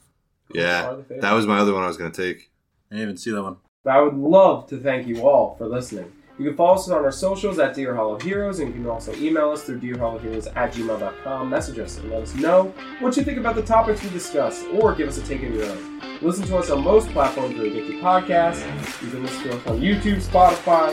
Yeah. 0.52 0.96
the 0.96 1.04
favorite. 1.04 1.22
That 1.22 1.34
was 1.34 1.46
my 1.46 1.60
other 1.60 1.72
one 1.72 1.84
I 1.84 1.88
was 1.88 1.98
going 1.98 2.12
to 2.12 2.22
take. 2.22 2.50
I 2.90 2.96
didn't 2.96 3.04
even 3.04 3.18
see 3.18 3.30
that 3.30 3.44
one. 3.44 3.58
But 3.84 3.94
I 3.94 4.02
would 4.02 4.16
love 4.16 4.66
to 4.70 4.78
thank 4.78 5.06
you 5.06 5.28
all 5.28 5.56
for 5.56 5.68
listening. 5.68 6.12
You 6.40 6.46
can 6.46 6.58
follow 6.58 6.74
us 6.74 6.90
on 6.90 7.06
our 7.06 7.12
socials 7.12 7.60
at 7.60 7.76
Dear 7.76 7.94
Hollow 7.94 8.20
Heroes, 8.20 8.58
and 8.60 8.70
you 8.70 8.82
can 8.82 8.90
also 8.90 9.14
email 9.18 9.52
us 9.52 9.64
through 9.64 9.82
dearhollowheroes 9.82 10.48
at 10.56 10.74
gmail.com. 10.74 11.48
Message 11.48 11.78
us 11.78 12.00
and 12.00 12.10
let 12.10 12.24
us 12.24 12.34
know 12.34 12.74
what 13.02 13.16
you 13.16 13.24
think 13.24 13.38
about 13.38 13.54
the 13.54 13.62
topics 13.62 14.04
we 14.04 14.10
discuss, 14.10 14.64
or 14.74 14.96
give 14.96 15.08
us 15.08 15.20
a 15.20 15.22
take 15.22 15.44
of 15.44 15.54
your 15.54 15.66
own. 15.66 16.02
Listen 16.24 16.44
to 16.48 16.58
us 16.58 16.72
on 16.72 16.84
most 16.84 17.08
platforms 17.10 17.56
where 17.56 17.68
you 17.68 17.74
get 17.76 17.86
your 17.86 18.02
podcasts. 18.02 18.66
You 19.04 19.12
can 19.12 19.22
listen 19.22 19.44
to 19.44 19.58
us 19.58 19.68
on 19.68 19.80
YouTube, 19.80 20.24
Spotify, 20.24 20.92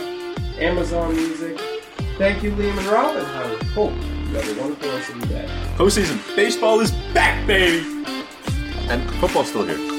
Amazon 0.59 1.17
Music. 1.17 1.59
Thank 2.19 2.43
you, 2.43 2.53
Liam 2.53 2.79
and 2.79 2.87
Robin. 2.87 3.25
I 3.25 3.65
hope 3.75 3.93
you 3.93 4.37
have 4.37 4.57
a 4.57 4.61
wonderful 4.61 4.91
rest 4.91 5.11
of 5.11 5.17
your 5.17 5.27
day. 5.27 5.49
Postseason 5.77 6.37
baseball 6.37 6.81
is 6.81 6.91
back, 7.15 7.47
baby. 7.47 7.87
And 8.89 9.11
football's 9.15 9.49
still 9.49 9.65
here. 9.65 9.92